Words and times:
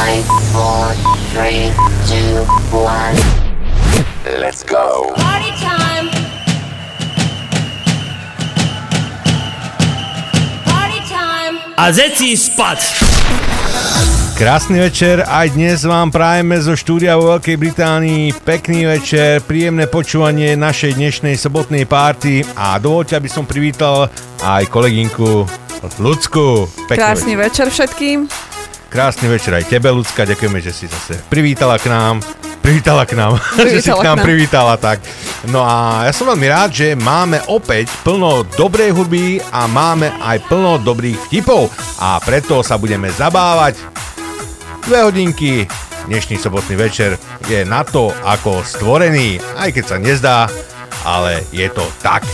Five, 0.00 0.24
four, 0.56 0.96
three, 1.36 1.68
two, 2.08 2.40
one. 2.72 3.12
Let's 4.40 4.64
go. 4.64 5.12
Party 5.12 5.52
time. 5.60 6.08
Party 10.64 11.00
time. 11.04 11.54
A 11.76 11.92
zeci 11.92 12.32
spať! 12.32 12.80
Krásny 14.40 14.80
večer, 14.80 15.20
aj 15.20 15.52
dnes 15.52 15.84
vám 15.84 16.08
prajeme 16.08 16.56
zo 16.64 16.72
štúdia 16.72 17.20
vo 17.20 17.36
Veľkej 17.36 17.60
Británii. 17.60 18.40
Pekný 18.40 18.88
večer, 18.88 19.44
príjemné 19.44 19.84
počúvanie 19.84 20.56
našej 20.56 20.96
dnešnej 20.96 21.36
sobotnej 21.36 21.84
párty 21.84 22.40
a 22.56 22.80
dovolte, 22.80 23.20
aby 23.20 23.28
som 23.28 23.44
privítal 23.44 24.08
aj 24.40 24.64
kolegynku 24.64 25.44
Lucku. 26.00 26.72
Pekný 26.88 26.96
Krásny 26.96 27.36
večer 27.36 27.68
všetkým. 27.68 28.49
Krásny 28.90 29.30
večer 29.30 29.54
aj 29.54 29.70
tebe, 29.70 29.86
Lucka, 29.94 30.26
ďakujeme, 30.26 30.58
že 30.58 30.74
si 30.74 30.90
zase 30.90 31.14
privítala 31.30 31.78
k 31.78 31.86
nám. 31.86 32.18
Privítala 32.58 33.06
k 33.06 33.14
nám, 33.14 33.38
že 33.70 33.78
si 33.78 33.86
k 33.86 33.94
Privítala 33.94 34.02
nám 34.02 34.18
k 34.18 34.18
nám. 34.18 34.26
privítala, 34.26 34.74
tak. 34.74 34.98
No 35.46 35.62
a 35.62 36.04
ja 36.04 36.12
som 36.12 36.26
veľmi 36.26 36.50
rád, 36.50 36.74
že 36.74 36.98
máme 36.98 37.38
opäť 37.46 37.86
plno 38.02 38.42
dobrej 38.58 38.90
hudby 38.90 39.38
a 39.54 39.70
máme 39.70 40.10
aj 40.18 40.42
plno 40.50 40.82
dobrých 40.82 41.30
vtipov 41.30 41.70
a 42.02 42.18
preto 42.18 42.66
sa 42.66 42.82
budeme 42.82 43.14
zabávať 43.14 43.78
dve 44.90 45.06
hodinky. 45.06 45.70
Dnešný 46.10 46.42
sobotný 46.42 46.74
večer 46.74 47.14
je 47.46 47.62
na 47.62 47.86
to 47.86 48.10
ako 48.26 48.66
stvorený, 48.66 49.38
aj 49.54 49.70
keď 49.70 49.84
sa 49.86 49.96
nezdá, 50.02 50.38
ale 51.06 51.46
je 51.54 51.70
to 51.70 51.86
tak. 52.02 52.26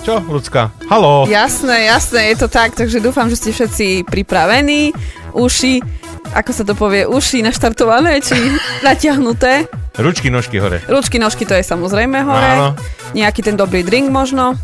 Čo, 0.00 0.16
ľudská? 0.24 0.72
Halo? 0.88 1.28
Jasné, 1.28 1.92
jasné, 1.92 2.32
je 2.32 2.36
to 2.40 2.48
tak, 2.48 2.72
takže 2.72 3.04
dúfam, 3.04 3.28
že 3.28 3.36
ste 3.36 3.50
všetci 3.52 4.08
pripravení. 4.08 4.96
Uši, 5.36 5.84
ako 6.32 6.50
sa 6.56 6.64
to 6.64 6.72
povie, 6.72 7.04
uši 7.04 7.44
naštartované 7.44 8.24
či 8.24 8.34
natiahnuté. 8.86 9.68
Ručky, 10.00 10.32
nožky 10.32 10.56
hore. 10.56 10.80
Ručky, 10.88 11.20
nožky, 11.20 11.44
to 11.44 11.52
je 11.52 11.60
samozrejme 11.60 12.16
hore. 12.24 12.50
Áno. 12.56 12.68
Nejaký 13.12 13.44
ten 13.44 13.60
dobrý 13.60 13.84
drink 13.84 14.08
možno. 14.08 14.56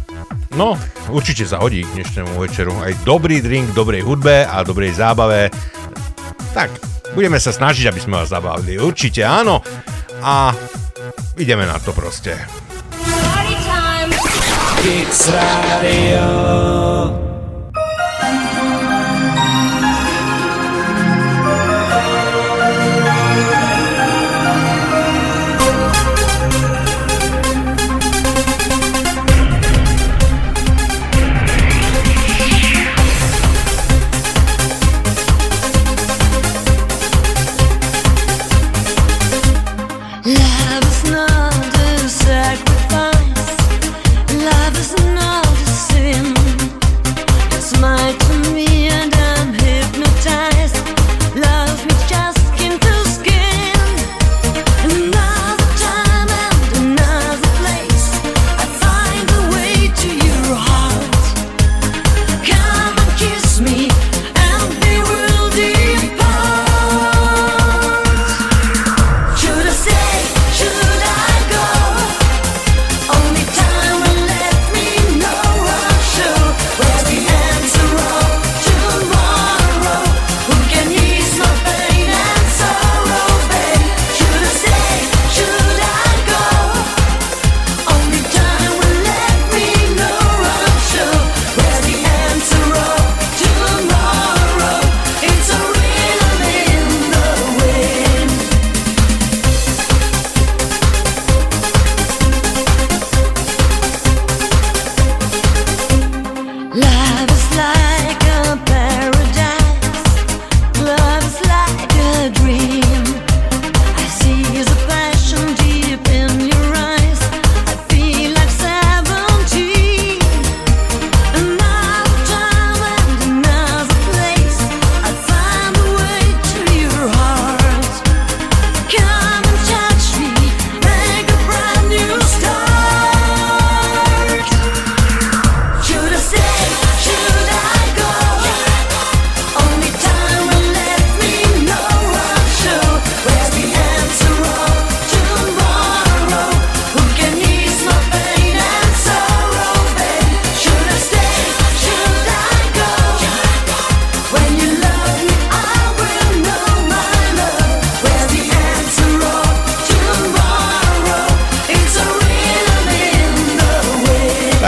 No, 0.56 0.80
určite 1.12 1.44
sa 1.44 1.61
hodí 1.61 1.84
k 1.84 2.00
dnešnému 2.00 2.41
večeru. 2.41 2.72
Aj 2.80 2.96
dobrý 3.05 3.44
drink, 3.44 3.77
dobrej 3.77 4.08
hudbe 4.08 4.48
a 4.48 4.64
dobrej 4.64 4.96
zábave. 4.96 5.52
Tak, 6.56 6.72
budeme 7.12 7.36
sa 7.36 7.52
snažiť, 7.52 7.92
aby 7.92 8.00
sme 8.00 8.24
vás 8.24 8.33
zabavili. 8.33 8.80
Určite 8.80 9.20
áno. 9.20 9.61
A 10.24 10.56
ideme 11.36 11.68
na 11.68 11.77
to 11.77 11.92
proste. 11.92 12.66
Party 14.77 15.05
time. 15.05 15.06
Kix 15.06 15.30
Radio. 15.30 17.25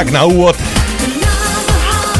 Tak 0.08 0.24
na 0.24 0.24
úvod, 0.24 0.56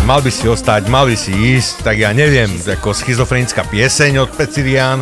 mal 0.05 0.21
by 0.21 0.29
si 0.29 0.45
ostať, 0.45 0.93
mal 0.93 1.09
by 1.09 1.17
si 1.17 1.33
ísť, 1.33 1.89
tak 1.89 1.97
ja 1.97 2.13
neviem, 2.13 2.53
ako 2.61 2.93
schizofrenická 2.93 3.65
pieseň 3.65 4.29
od 4.29 4.31
Pecirian. 4.37 5.01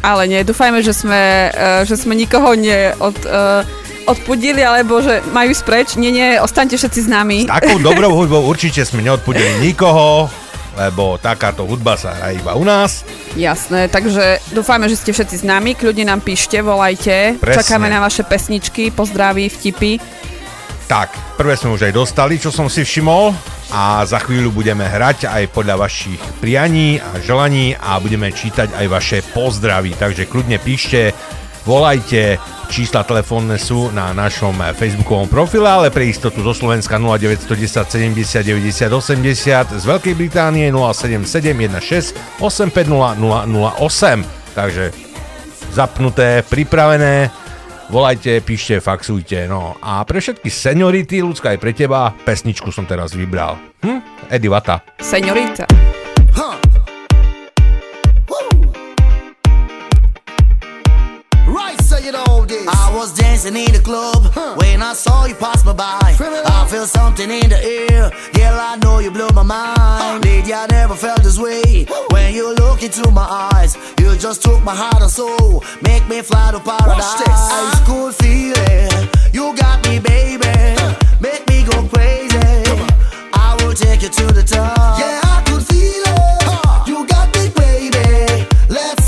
Ale 0.00 0.24
nie, 0.24 0.40
dúfajme, 0.40 0.80
že 0.80 0.96
sme, 0.96 1.52
eh, 1.52 1.84
že 1.84 1.92
sme 1.92 2.16
nikoho 2.16 2.56
neod, 2.56 3.20
uh, 3.28 3.68
odpudili, 4.08 4.64
alebo 4.64 5.04
že 5.04 5.20
majú 5.28 5.52
spreč. 5.52 6.00
Nie, 6.00 6.08
nie, 6.08 6.40
ostaňte 6.40 6.80
všetci 6.80 7.04
s 7.04 7.08
nami. 7.12 7.44
Takou 7.44 7.76
dobrou 7.76 8.16
hudbou 8.24 8.48
určite 8.48 8.80
sme 8.88 9.04
neodpudili 9.04 9.60
nikoho, 9.60 10.32
lebo 10.80 11.20
takáto 11.20 11.68
hudba 11.68 12.00
sa 12.00 12.16
hrá 12.16 12.32
iba 12.32 12.56
u 12.56 12.64
nás. 12.64 13.04
Jasné, 13.36 13.92
takže 13.92 14.40
dúfajme, 14.56 14.88
že 14.88 14.96
ste 14.96 15.12
všetci 15.12 15.36
s 15.36 15.44
nami. 15.44 15.76
Kľudne 15.76 16.08
nám 16.08 16.24
píšte, 16.24 16.64
volajte. 16.64 17.36
Presne. 17.36 17.60
Čakáme 17.60 17.92
na 17.92 18.00
vaše 18.00 18.24
pesničky, 18.24 18.88
pozdraví, 18.88 19.52
vtipy. 19.52 20.22
Tak, 20.92 21.40
prvé 21.40 21.56
sme 21.56 21.72
už 21.72 21.88
aj 21.88 21.96
dostali, 21.96 22.36
čo 22.36 22.52
som 22.52 22.68
si 22.68 22.84
všimol. 22.84 23.32
A 23.72 24.04
za 24.04 24.20
chvíľu 24.20 24.52
budeme 24.52 24.84
hrať 24.84 25.24
aj 25.24 25.48
podľa 25.48 25.88
vašich 25.88 26.20
prianí 26.36 27.00
a 27.00 27.16
želaní 27.16 27.72
a 27.80 27.96
budeme 27.96 28.28
čítať 28.28 28.76
aj 28.76 28.86
vaše 28.92 29.18
pozdravy, 29.32 29.96
takže 29.96 30.28
kľudne 30.28 30.60
píšte, 30.60 31.16
volajte, 31.64 32.36
čísla 32.68 33.08
telefónne 33.08 33.56
sú 33.56 33.88
na 33.96 34.12
našom 34.12 34.52
facebookovom 34.76 35.32
profile, 35.32 35.64
ale 35.64 35.88
pre 35.88 36.12
istotu 36.12 36.44
zo 36.44 36.52
Slovenska 36.52 37.00
0910 37.00 37.88
70 37.88 38.44
90 38.44 38.92
80, 38.92 39.80
z 39.80 39.84
Veľkej 39.88 40.12
Británie 40.12 40.68
077 40.68 41.40
16 42.36 42.36
850 42.36 43.16
008. 43.16 44.52
Takže 44.52 44.92
zapnuté, 45.72 46.44
pripravené, 46.44 47.32
volajte, 47.92 48.40
píšte, 48.40 48.80
faxujte, 48.80 49.44
no. 49.44 49.76
A 49.84 50.00
pre 50.08 50.24
všetky 50.24 50.48
seniority, 50.48 51.20
ľudská 51.20 51.52
aj 51.52 51.60
pre 51.60 51.76
teba, 51.76 52.16
pesničku 52.24 52.72
som 52.72 52.88
teraz 52.88 53.12
vybral. 53.12 53.60
Hm? 53.84 54.00
Eddie 54.32 54.48
Vata. 54.48 54.80
Seniorita. 54.96 55.68
Was 63.02 63.12
dancing 63.14 63.56
in 63.56 63.72
the 63.72 63.80
club 63.80 64.22
when 64.58 64.80
I 64.80 64.92
saw 64.92 65.24
you 65.24 65.34
pass 65.34 65.66
me 65.66 65.72
by. 65.72 65.98
I 66.00 66.66
feel 66.70 66.86
something 66.86 67.28
in 67.28 67.48
the 67.48 67.58
air. 67.58 68.10
Girl, 68.32 68.58
I 68.70 68.76
know 68.76 69.00
you 69.00 69.10
blew 69.10 69.28
my 69.34 69.42
mind. 69.42 70.24
Lady, 70.24 70.54
I 70.54 70.66
never 70.70 70.94
felt 70.94 71.20
this 71.24 71.36
way. 71.36 71.84
When 72.12 72.32
you 72.32 72.54
look 72.54 72.80
into 72.84 73.10
my 73.10 73.50
eyes, 73.54 73.76
you 73.98 74.16
just 74.16 74.44
took 74.44 74.62
my 74.62 74.76
heart 74.76 75.02
and 75.02 75.10
soul. 75.10 75.64
Make 75.82 76.08
me 76.08 76.22
fly 76.22 76.52
to 76.52 76.60
paradise. 76.60 77.26
Ice 77.26 77.80
cool 77.88 78.12
feeling. 78.12 79.08
You 79.32 79.52
got 79.56 79.82
me, 79.88 79.98
baby. 79.98 80.54
Make 81.20 81.42
me 81.48 81.64
go 81.64 81.76
crazy. 81.88 82.38
I 83.34 83.58
will 83.58 83.74
take 83.74 84.02
you 84.02 84.10
to 84.10 84.26
the 84.32 84.44
top. 84.44 85.00
Yeah, 85.00 85.20
I 85.24 85.42
could 85.46 85.64
feel 85.66 86.04
it. 86.06 86.86
You 86.86 87.04
got 87.08 87.26
me, 87.34 87.50
baby. 87.62 88.46
Let's 88.68 89.01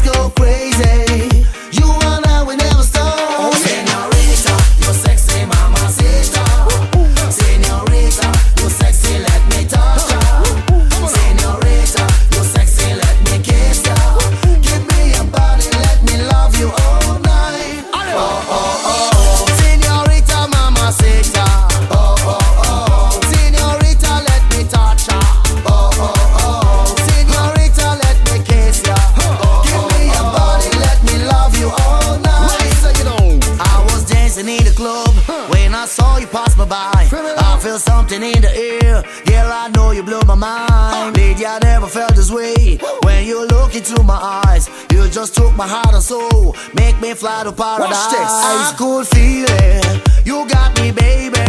this 42.24 42.30
way. 42.34 42.78
When 43.02 43.26
you 43.26 43.46
look 43.46 43.74
into 43.74 44.02
my 44.02 44.42
eyes, 44.46 44.68
you 44.90 45.08
just 45.08 45.34
took 45.34 45.54
my 45.56 45.66
heart 45.66 45.94
and 45.94 46.02
soul. 46.02 46.56
Make 46.74 47.00
me 47.00 47.14
fly 47.14 47.44
to 47.44 47.52
paradise. 47.52 48.12
Ice 48.12 48.72
cool 48.76 49.04
feeling. 49.04 49.82
You 50.24 50.46
got 50.48 50.74
me, 50.80 50.92
baby. 50.92 51.44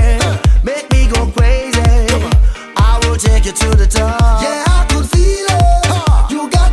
Make 0.63 0.92
me 0.92 1.07
go 1.07 1.27
crazy. 1.31 1.81
I 2.77 3.00
will 3.04 3.18
take 3.18 3.45
you 3.45 3.54
to 3.54 3.69
the 3.75 3.88
top. 3.88 4.42
Yeah, 4.42 4.63
I 4.68 4.86
could 4.89 5.07
feel 5.10 5.48
it. 5.50 6.31
You 6.31 6.50
got 6.50 6.64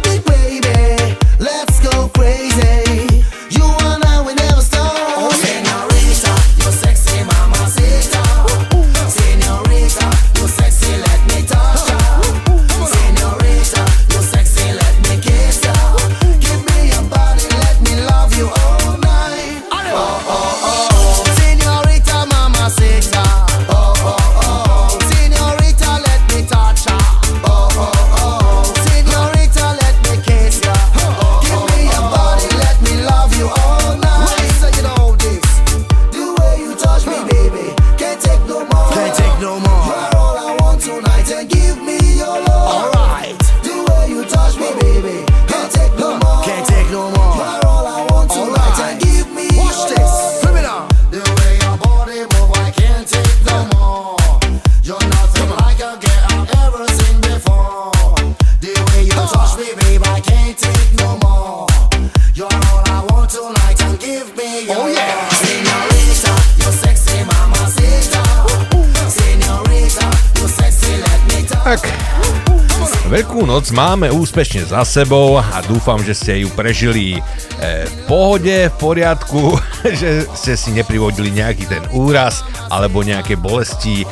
Veľkú 73.13 73.45
noc 73.45 73.77
máme 73.77 74.09
úspešne 74.09 74.65
za 74.73 74.89
sebou 74.89 75.37
a 75.37 75.61
dúfam, 75.69 76.01
že 76.01 76.17
ste 76.17 76.33
ju 76.41 76.49
prežili 76.57 77.13
e, 77.13 77.85
v 77.85 77.97
pohode, 78.09 78.73
v 78.73 78.77
poriadku, 78.81 79.53
že 80.01 80.25
ste 80.33 80.57
si 80.57 80.73
neprivodili 80.73 81.29
nejaký 81.29 81.69
ten 81.69 81.85
úraz 81.93 82.41
alebo 82.73 83.05
nejaké 83.05 83.37
bolesti 83.37 84.01
e, 84.01 84.07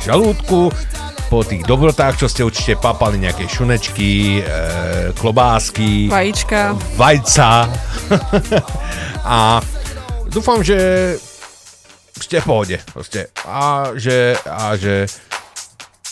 žalúdku 0.00 0.72
po 1.28 1.44
tých 1.44 1.68
dobrotách, 1.68 2.24
čo 2.24 2.24
ste 2.24 2.48
určite 2.48 2.80
papali 2.80 3.20
nejaké 3.20 3.44
šunečky, 3.44 4.40
e, 4.40 4.42
klobásky, 5.12 6.08
Vajíčka. 6.08 6.72
vajca 6.96 7.68
a 9.36 9.60
dúfam, 10.32 10.64
že 10.64 10.80
ste 12.16 12.40
v 12.40 12.46
pohode 12.48 12.80
proste. 12.88 13.28
A 13.44 13.92
že, 14.00 14.32
a 14.48 14.80
že 14.80 15.12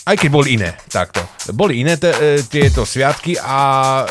aj 0.02 0.16
keď 0.16 0.28
boli 0.28 0.48
iné, 0.54 0.74
takto. 0.86 1.22
Boli 1.50 1.78
iné 1.78 1.94
te, 1.94 2.10
e, 2.10 2.18
tieto 2.42 2.82
sviatky 2.82 3.36
a 3.36 4.02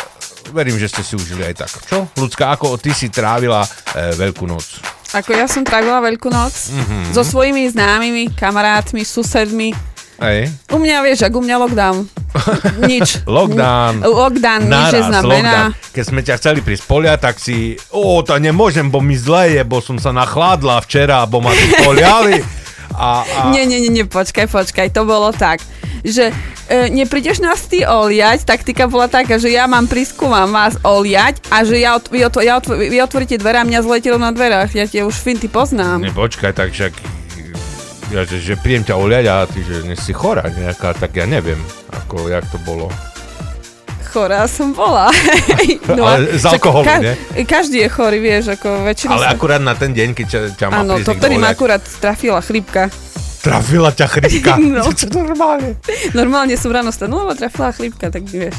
verím, 0.50 0.76
že 0.76 0.88
ste 0.88 1.02
si 1.02 1.14
užili 1.14 1.44
aj 1.44 1.56
tak. 1.58 1.72
Čo? 1.84 1.98
Ľudská, 2.14 2.52
ako 2.52 2.76
ty 2.76 2.92
si 2.92 3.08
trávila 3.08 3.62
e, 3.62 3.70
Veľkú 4.16 4.44
noc? 4.44 4.80
Ako 5.12 5.32
ja 5.32 5.46
som 5.46 5.62
trávila 5.62 6.00
Veľkú 6.00 6.28
noc 6.28 6.72
Mhm. 6.72 7.12
so 7.12 7.22
svojimi 7.22 7.68
známymi, 7.68 8.32
kamarátmi, 8.32 9.04
susedmi. 9.04 9.76
Hej. 10.18 10.54
U 10.70 10.78
mňa, 10.78 11.02
vieš, 11.02 11.26
ak 11.26 11.34
u 11.34 11.42
mňa 11.42 11.56
lockdown. 11.60 11.98
Nič. 12.86 13.26
Lockdown. 13.26 14.06
Lockdown, 14.06 14.62
nič 14.62 14.70
Naraz, 14.70 14.94
neznamená. 15.04 15.26
lockdown. 15.26 15.70
Keď 15.92 16.04
sme 16.06 16.22
ťa 16.22 16.36
chceli 16.38 16.60
prísť 16.62 16.84
polia, 16.86 17.18
tak 17.18 17.36
si, 17.36 17.74
o, 17.90 18.22
to 18.22 18.38
nemôžem, 18.38 18.86
bo 18.86 19.02
mi 19.02 19.18
zle 19.18 19.50
je, 19.52 19.62
bo 19.62 19.82
som 19.82 19.98
sa 19.98 20.10
nachládla 20.12 20.78
včera, 20.80 21.26
bo 21.26 21.42
ma 21.42 21.52
tu 21.52 21.66
poliali. 21.82 22.38
A, 22.92 23.24
a... 23.24 23.40
Nie, 23.50 23.64
nie, 23.64 23.80
nie, 23.80 23.90
nie, 23.90 24.04
počkaj, 24.04 24.46
počkaj, 24.46 24.92
to 24.92 25.08
bolo 25.08 25.32
tak, 25.32 25.64
že 26.02 26.34
e, 26.68 26.90
neprídeš 26.90 27.42
nás 27.42 27.66
ty 27.70 27.86
oliať, 27.86 28.46
taktika 28.46 28.90
bola 28.90 29.06
taká, 29.06 29.38
že 29.38 29.54
ja 29.54 29.70
mám 29.70 29.86
prísku, 29.86 30.26
mám 30.26 30.50
vás 30.50 30.78
oliať 30.82 31.42
a 31.54 31.62
že 31.62 31.78
ja, 31.82 31.98
vy, 32.02 32.26
ot, 32.26 32.36
ja 32.42 32.58
otv, 32.58 32.74
vy 32.78 32.98
otvoríte 33.02 33.38
dvere 33.38 33.62
a 33.62 33.66
mňa 33.66 33.80
zletelo 33.86 34.18
na 34.18 34.34
dverách, 34.34 34.74
ja 34.74 34.86
tie 34.90 35.06
už 35.06 35.16
finty 35.16 35.48
poznám. 35.48 36.02
Ne, 36.02 36.14
počkaj, 36.14 36.54
tak 36.54 36.74
však 36.74 36.94
ja, 38.12 38.28
že, 38.28 38.44
že 38.44 38.54
príjem 38.60 38.84
ťa 38.84 39.00
oliať 39.00 39.26
a 39.32 39.48
ty, 39.48 39.64
že 39.64 39.88
nie 39.88 39.96
si 39.96 40.12
chorá 40.12 40.44
nejaká, 40.52 40.92
tak 41.00 41.16
ja 41.16 41.24
neviem, 41.24 41.58
ako, 41.96 42.28
jak 42.28 42.44
to 42.52 42.60
bolo. 42.68 42.92
Chorá 44.12 44.44
som 44.52 44.76
bola. 44.76 45.08
Ale 45.88 46.36
z 46.36 46.44
alkoholu, 46.44 46.84
nie? 47.00 47.16
Každý 47.48 47.88
je 47.88 47.88
chorý, 47.88 48.20
vieš, 48.20 48.60
ako 48.60 48.84
väčšina 48.84 49.16
Ale 49.16 49.32
sa... 49.32 49.32
akurát 49.32 49.64
na 49.64 49.72
ten 49.72 49.96
deň, 49.96 50.10
keď 50.12 50.26
ťa, 50.28 50.40
ťa 50.60 50.66
má 50.68 50.84
Áno, 50.84 51.00
to 51.00 51.16
ktorý 51.16 51.40
ma 51.40 51.56
akurát 51.56 51.80
trafila 51.80 52.44
chrípka. 52.44 52.92
Trafila 53.42 53.90
ťa 53.90 54.08
chrypka. 54.08 54.54
No. 54.72 54.86
Čo 54.86 55.10
to 55.10 55.26
normálne? 55.26 55.76
Normálne 56.14 56.56
som 56.56 56.70
ráno 56.70 56.94
stanula, 56.94 57.34
lebo 57.34 57.34
trafila 57.36 57.74
chrípka, 57.74 58.14
tak 58.14 58.24
vieš. 58.30 58.54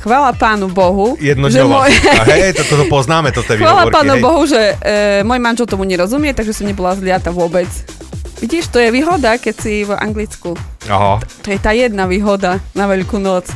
Chvála 0.00 0.32
pánu 0.36 0.70
Bohu. 0.70 1.18
Jednodňová 1.20 1.88
môj... 1.88 1.92
chrypka. 1.92 2.22
Hej, 2.32 2.52
toto 2.56 2.74
to 2.80 2.84
poznáme, 2.88 3.34
toto 3.34 3.50
je 3.52 3.60
Chvála 3.60 3.90
výhovorky, 3.90 3.96
pánu 3.98 4.14
hej. 4.14 4.22
Bohu, 4.22 4.42
že 4.48 4.62
e, 4.80 4.94
môj 5.26 5.40
manžel 5.42 5.66
tomu 5.68 5.84
nerozumie, 5.84 6.32
takže 6.32 6.56
som 6.56 6.64
nebola 6.64 6.96
zliata 6.96 7.34
vôbec. 7.34 7.68
Vidíš, 8.40 8.68
to 8.68 8.78
je 8.80 8.88
výhoda, 8.92 9.40
keď 9.40 9.54
si 9.56 9.88
v 9.88 9.96
Anglicku. 9.96 10.54
Aha. 10.88 11.20
To 11.20 11.48
je 11.48 11.58
tá 11.60 11.72
jedna 11.72 12.04
výhoda 12.04 12.60
na 12.76 12.84
Veľkú 12.84 13.16
noc. 13.16 13.48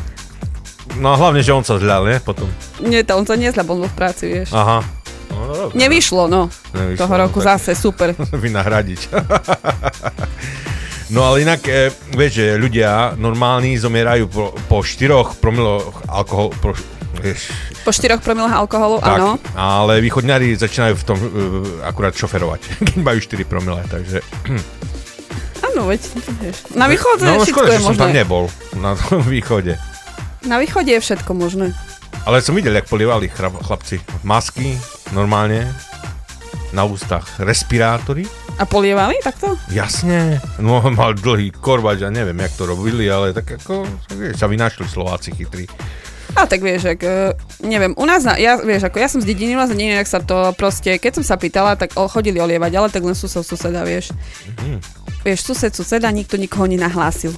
No 0.97 1.15
hlavne, 1.15 1.45
že 1.45 1.53
on 1.53 1.63
sa 1.63 1.77
zľal, 1.77 2.09
nie? 2.09 2.19
Potom. 2.25 2.49
Nie, 2.81 3.05
to 3.05 3.21
on 3.21 3.29
sa 3.29 3.37
nezla, 3.37 3.63
bol 3.69 3.85
v 3.85 3.93
práci, 3.93 4.25
vieš. 4.33 4.51
Aha. 4.57 4.81
No, 5.39 5.47
no, 5.47 5.55
dobre. 5.55 5.79
Nevyšlo, 5.79 6.27
no. 6.27 6.51
Nevyšlo, 6.75 6.99
Toho 6.99 7.15
no, 7.15 7.21
roku 7.23 7.39
tak. 7.39 7.47
zase, 7.55 7.79
super. 7.79 8.11
Vynahradiť. 8.45 9.01
No 11.09 11.25
ale 11.25 11.41
inak, 11.41 11.65
e, 11.65 11.89
vieš, 12.13 12.33
že 12.37 12.47
ľudia 12.61 13.17
normálni 13.17 13.79
zomierajú 13.81 14.29
po, 14.29 14.45
po 14.69 14.85
4 14.85 15.41
promiloch 15.41 16.05
alkohol, 16.05 16.53
po, 16.61 16.77
vieš, 17.25 17.49
Po 17.81 17.89
4 17.89 18.21
promilách 18.21 18.53
alkoholu, 18.53 19.01
tak, 19.01 19.17
áno. 19.17 19.41
ale 19.57 20.05
východňari 20.05 20.53
začínajú 20.53 20.95
v 21.01 21.05
tom 21.09 21.17
e, 21.17 21.29
akurát 21.89 22.13
šoferovať, 22.13 22.61
keď 22.93 22.99
majú 23.01 23.19
4 23.25 23.41
promile, 23.49 23.81
takže... 23.89 24.21
Áno, 25.59 25.89
veď, 25.91 26.01
vieš. 26.39 26.57
Na 26.77 26.87
východe 26.87 27.25
no, 27.25 27.41
všetko 27.41 27.57
škoda, 27.57 27.73
je 27.73 27.79
že 27.81 27.87
som 27.89 27.97
tam 27.97 28.11
možné. 28.13 28.19
nebol, 28.21 28.45
na 28.77 28.91
východe. 29.33 29.73
Na 30.45 30.57
východe 30.61 30.93
je 30.93 31.01
všetko 31.01 31.33
možné. 31.33 31.73
Ale 32.29 32.45
som 32.45 32.53
videl, 32.53 32.77
jak 32.77 32.85
polievali 32.93 33.33
chlapci 33.33 34.05
masky, 34.21 34.77
normálne. 35.17 35.73
na 36.73 36.85
ústach 36.85 37.25
respirátory. 37.41 38.29
A 38.61 38.69
polievali 38.69 39.17
takto? 39.25 39.57
Jasne, 39.73 40.37
no 40.61 40.85
mal 40.99 41.17
dlhý 41.17 41.55
korbač 41.55 42.05
a 42.05 42.13
neviem, 42.13 42.37
jak 42.45 42.53
to 42.61 42.69
robili, 42.69 43.09
ale 43.09 43.33
tak 43.33 43.57
ako, 43.57 43.89
vieš, 44.13 44.37
sa 44.37 44.51
vynašli 44.51 44.85
Slováci 44.85 45.33
chytrí. 45.33 45.65
A 46.37 46.45
tak 46.45 46.61
vieš, 46.61 46.93
ak, 46.93 47.01
e, 47.01 47.33
neviem, 47.65 47.97
u 47.97 48.05
nás, 48.05 48.25
na, 48.25 48.37
ja, 48.37 48.61
vieš, 48.61 48.85
ako 48.89 48.97
ja 49.01 49.09
som 49.09 49.21
z 49.25 49.33
dediny, 49.33 49.57
u 49.57 49.61
nás 49.61 49.73
na 49.73 49.77
dedine, 49.77 50.05
sa 50.05 50.21
to 50.21 50.53
proste, 50.59 51.01
keď 51.01 51.21
som 51.21 51.25
sa 51.25 51.37
pýtala, 51.41 51.79
tak 51.79 51.97
chodili 51.97 52.37
olievať, 52.37 52.73
ale 52.77 52.89
tak 52.93 53.05
len 53.05 53.17
sused 53.17 53.41
suseda, 53.45 53.85
vieš. 53.87 54.13
Vieš, 55.25 55.51
sused 55.51 55.73
suseda, 55.75 56.13
nikto 56.13 56.37
nikoho 56.39 56.69
nenahlásil. 56.69 57.33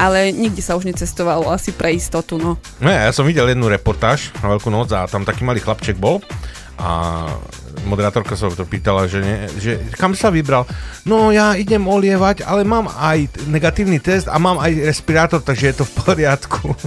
Ale 0.00 0.32
nikde 0.34 0.64
sa 0.64 0.74
už 0.74 0.88
necestovalo, 0.88 1.52
asi 1.52 1.70
pre 1.70 1.94
istotu, 1.94 2.40
no. 2.40 2.56
No 2.80 2.88
ja 2.88 3.12
som 3.12 3.28
videl 3.28 3.52
jednu 3.52 3.68
reportáž 3.70 4.34
na 4.40 4.50
Veľkú 4.50 4.72
noc 4.72 4.90
a 4.96 5.06
tam 5.06 5.22
taký 5.22 5.44
malý 5.44 5.60
chlapček 5.62 6.00
bol 6.00 6.24
a 6.80 7.28
moderátorka 7.82 8.38
sa 8.38 8.46
to 8.48 8.62
pýtala, 8.62 9.10
že, 9.10 9.18
ne, 9.18 9.36
že 9.58 9.82
kam 9.98 10.14
sa 10.14 10.30
vybral. 10.30 10.64
No 11.02 11.34
ja 11.34 11.58
idem 11.58 11.82
olievať, 11.82 12.46
ale 12.46 12.62
mám 12.62 12.86
aj 12.86 13.26
negatívny 13.50 13.98
test 13.98 14.30
a 14.30 14.38
mám 14.38 14.62
aj 14.62 14.70
respirátor, 14.86 15.42
takže 15.42 15.74
je 15.74 15.76
to 15.82 15.84
v 15.84 15.92
poriadku. 15.98 16.62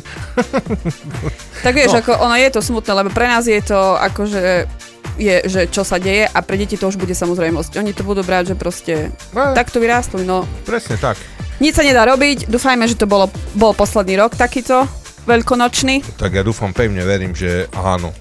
Tak 1.57 1.73
vieš, 1.73 1.97
no. 1.97 1.99
ako 2.05 2.11
ono 2.21 2.37
je 2.37 2.49
to 2.53 2.61
smutné, 2.61 2.91
lebo 2.93 3.09
pre 3.09 3.25
nás 3.25 3.43
je 3.49 3.57
to 3.65 3.97
akože 3.97 4.69
je, 5.17 5.35
že 5.49 5.61
čo 5.73 5.81
sa 5.81 5.97
deje 5.97 6.29
a 6.29 6.39
pre 6.45 6.53
deti 6.61 6.77
to 6.77 6.85
už 6.85 7.01
bude 7.01 7.11
samozrejmosť. 7.11 7.81
Oni 7.81 7.91
to 7.97 8.05
budú 8.05 8.21
brať, 8.21 8.53
že 8.53 8.55
proste 8.55 8.93
No. 9.33 9.57
takto 9.57 9.81
vyrástli, 9.81 10.21
no. 10.21 10.45
Presne 10.63 11.01
tak. 11.01 11.17
Nič 11.57 11.73
sa 11.73 11.81
nedá 11.81 12.05
robiť, 12.05 12.45
dúfajme, 12.45 12.85
že 12.85 12.93
to 12.93 13.09
bolo, 13.09 13.33
bol 13.57 13.73
posledný 13.73 14.21
rok 14.21 14.37
takýto 14.37 14.85
veľkonočný 15.25 16.05
Tak 16.21 16.37
ja 16.37 16.45
dúfam, 16.45 16.69
pevne 16.69 17.01
verím, 17.01 17.33
že 17.33 17.65
áno. 17.73 18.13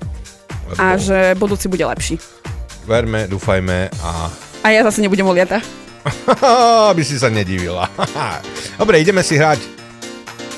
Lebo 0.72 0.80
a 0.80 0.96
že 0.98 1.36
budúci 1.36 1.68
bude 1.68 1.84
lepší. 1.84 2.16
Verme, 2.86 3.26
dúfajme 3.26 3.90
a 4.00 4.30
A 4.62 4.66
ja 4.70 4.82
zase 4.86 5.02
nebudem 5.02 5.26
oliata. 5.26 5.58
aby 6.90 7.02
si 7.02 7.18
sa 7.18 7.26
nedivila. 7.26 7.90
Dobre, 8.80 9.02
ideme 9.02 9.26
si 9.26 9.34
hrať. 9.34 9.58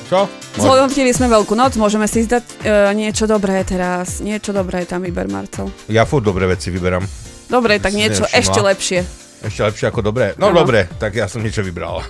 Čo? 0.08 0.28
Zhodnotili 0.56 1.12
sme 1.12 1.28
Veľkú 1.28 1.52
noc, 1.52 1.76
môžeme 1.76 2.08
si 2.08 2.24
zdať 2.24 2.44
e, 2.64 2.72
niečo 2.96 3.28
dobré 3.28 3.60
teraz. 3.64 4.20
Niečo 4.24 4.52
dobré 4.56 4.84
tam 4.88 5.04
vyber, 5.04 5.28
Marcel. 5.28 5.68
Ja 5.88 6.08
furt 6.08 6.24
dobré 6.24 6.48
veci 6.48 6.72
vyberám. 6.72 7.04
Dobre, 7.48 7.80
tak 7.80 7.92
Si 7.92 8.00
niečo 8.00 8.24
nevšimla. 8.24 8.40
ešte 8.40 8.60
lepšie. 8.60 9.00
Ešte 9.44 9.60
lepšie 9.68 9.86
ako 9.88 10.00
dobré. 10.04 10.32
No 10.40 10.52
Áno. 10.52 10.64
dobre, 10.64 10.88
tak 11.00 11.16
ja 11.16 11.28
som 11.28 11.40
niečo 11.44 11.64
vybral. 11.64 12.00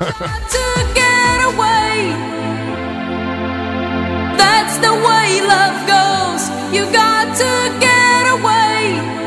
That's 4.39 4.77
the 4.79 4.93
way 4.93 5.41
love 5.43 5.79
goes. 5.89 6.43
You 6.71 6.85
got 6.93 7.33
to 7.37 7.51
get 7.83 8.25
away. 8.31 9.18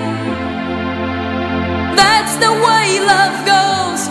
That's 1.95 2.35
the 2.37 2.51
way 2.51 2.99
love 2.99 3.45
goes. 3.45 4.01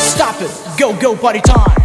Stop 0.00 0.40
it. 0.40 0.78
Go, 0.78 0.98
go, 0.98 1.16
party 1.16 1.40
time. 1.40 1.83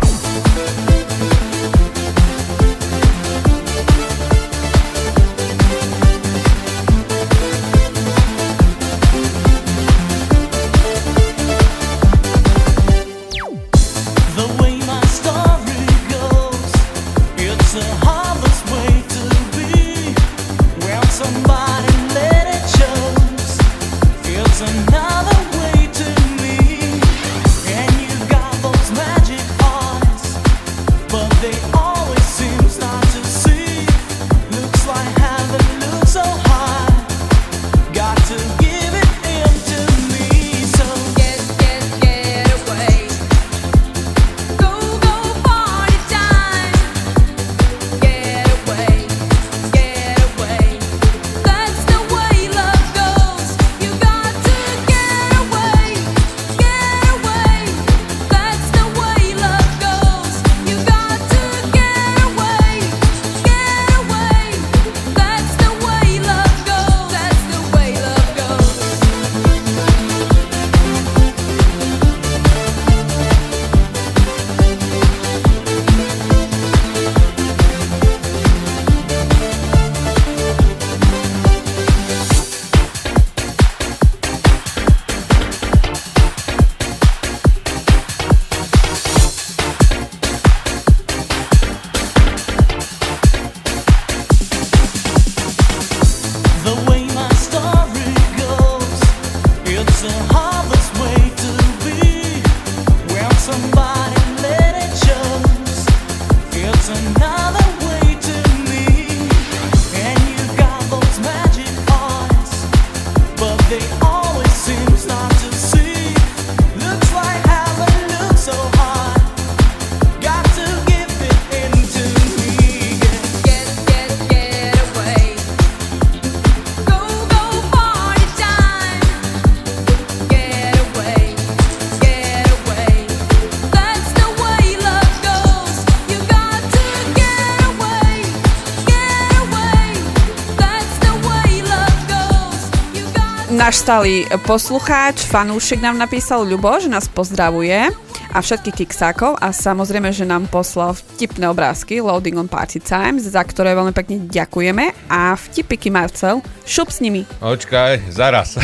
Stály 143.89 144.21
poslucháč, 144.45 145.25
fanúšik 145.25 145.81
nám 145.81 145.97
napísal 145.97 146.45
Ľubo, 146.45 146.77
že 146.77 146.93
nás 146.93 147.09
pozdravuje 147.09 147.89
a 148.29 148.37
všetkých 148.37 148.85
kiksákov 148.85 149.33
a 149.41 149.49
samozrejme, 149.49 150.13
že 150.13 150.29
nám 150.29 150.45
poslal 150.45 150.93
vtipné 150.93 151.49
obrázky 151.49 151.97
Loading 151.97 152.37
on 152.37 152.45
Party 152.45 152.77
Times, 152.77 153.25
za 153.25 153.41
ktoré 153.41 153.73
veľmi 153.73 153.89
pekne 153.89 154.29
ďakujeme 154.29 154.93
a 155.09 155.33
vtipiky 155.33 155.89
Marcel, 155.89 156.45
šup 156.69 156.93
s 156.93 157.01
nimi. 157.01 157.25
Očkaj, 157.41 158.13
zaraz. 158.13 158.61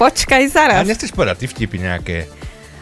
Počkaj 0.00 0.42
A 0.48 0.48
zaraz. 0.48 0.88
nechceš 0.88 1.12
povedať 1.12 1.44
ty 1.44 1.46
vtipy 1.52 1.76
nejaké? 1.76 2.16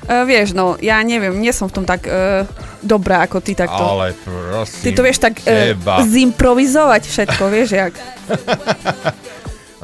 Uh, 0.07 0.23
vieš, 0.23 0.55
no, 0.55 0.79
ja 0.79 1.03
neviem, 1.03 1.43
nie 1.43 1.51
som 1.51 1.67
v 1.67 1.75
tom 1.75 1.83
tak 1.91 2.07
uh, 2.07 2.47
dobrá 2.87 3.27
ako 3.27 3.43
ty 3.43 3.59
takto. 3.59 3.83
Ale 3.83 4.15
prosím. 4.15 4.83
Ty 4.87 4.91
to 4.95 5.03
vieš 5.03 5.19
tak 5.19 5.43
uh, 5.43 5.75
teba. 5.75 6.07
zimprovizovať 6.07 7.03
všetko, 7.11 7.43
vieš 7.51 7.75
jak. 7.75 7.99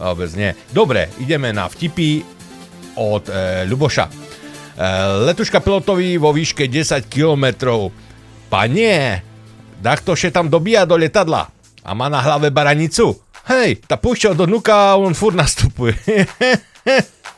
Vôbec 0.06 0.30
nie. 0.38 0.54
Dobre, 0.70 1.10
ideme 1.18 1.50
na 1.50 1.66
vtipy 1.66 2.22
od 2.94 3.26
e, 3.26 3.66
Ľuboša. 3.66 4.06
E, 4.06 4.12
letuška 5.26 5.58
pilotovi 5.58 6.14
vo 6.14 6.30
výške 6.30 6.70
10 6.70 7.10
km. 7.10 7.74
Panie, 8.46 9.18
takto 9.82 10.14
še 10.14 10.30
tam 10.30 10.46
dobíja 10.46 10.86
do 10.86 10.94
letadla 10.94 11.50
a 11.82 11.90
má 11.90 12.06
na 12.06 12.22
hlave 12.22 12.54
baranicu. 12.54 13.18
Hej, 13.50 13.82
tá 13.90 13.98
púšťa 13.98 14.38
do 14.38 14.46
nuka, 14.46 14.94
on 14.94 15.14
furt 15.14 15.34
nastupuje. 15.34 15.98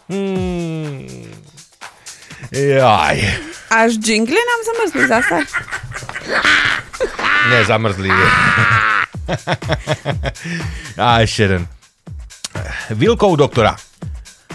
Hmm. 0.09 1.05
Jaj. 2.49 3.21
Až 3.69 4.01
jingle 4.01 4.41
nám 4.41 4.61
zamrzli 4.65 5.05
zase. 5.05 5.37
Zamrzli. 7.69 8.09
A 10.97 11.21
ešte 11.21 11.43
jeden. 11.43 11.69
Vilkov 12.89 13.37
doktora. 13.37 13.77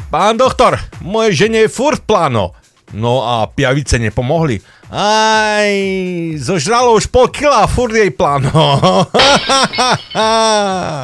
Pán 0.09 0.37
doktor, 0.37 0.77
moje 1.01 1.33
žene 1.33 1.65
je 1.65 1.69
furt 1.69 2.01
pláno. 2.05 2.53
No 2.93 3.25
a 3.25 3.49
piavice 3.49 3.97
nepomohli. 3.97 4.61
Aj, 4.93 5.65
zožralo 6.37 6.93
už 6.93 7.09
pol 7.09 7.25
kila 7.33 7.65
a 7.65 7.69
furt 7.69 7.97
jej 7.97 8.13
pláno. 8.13 8.53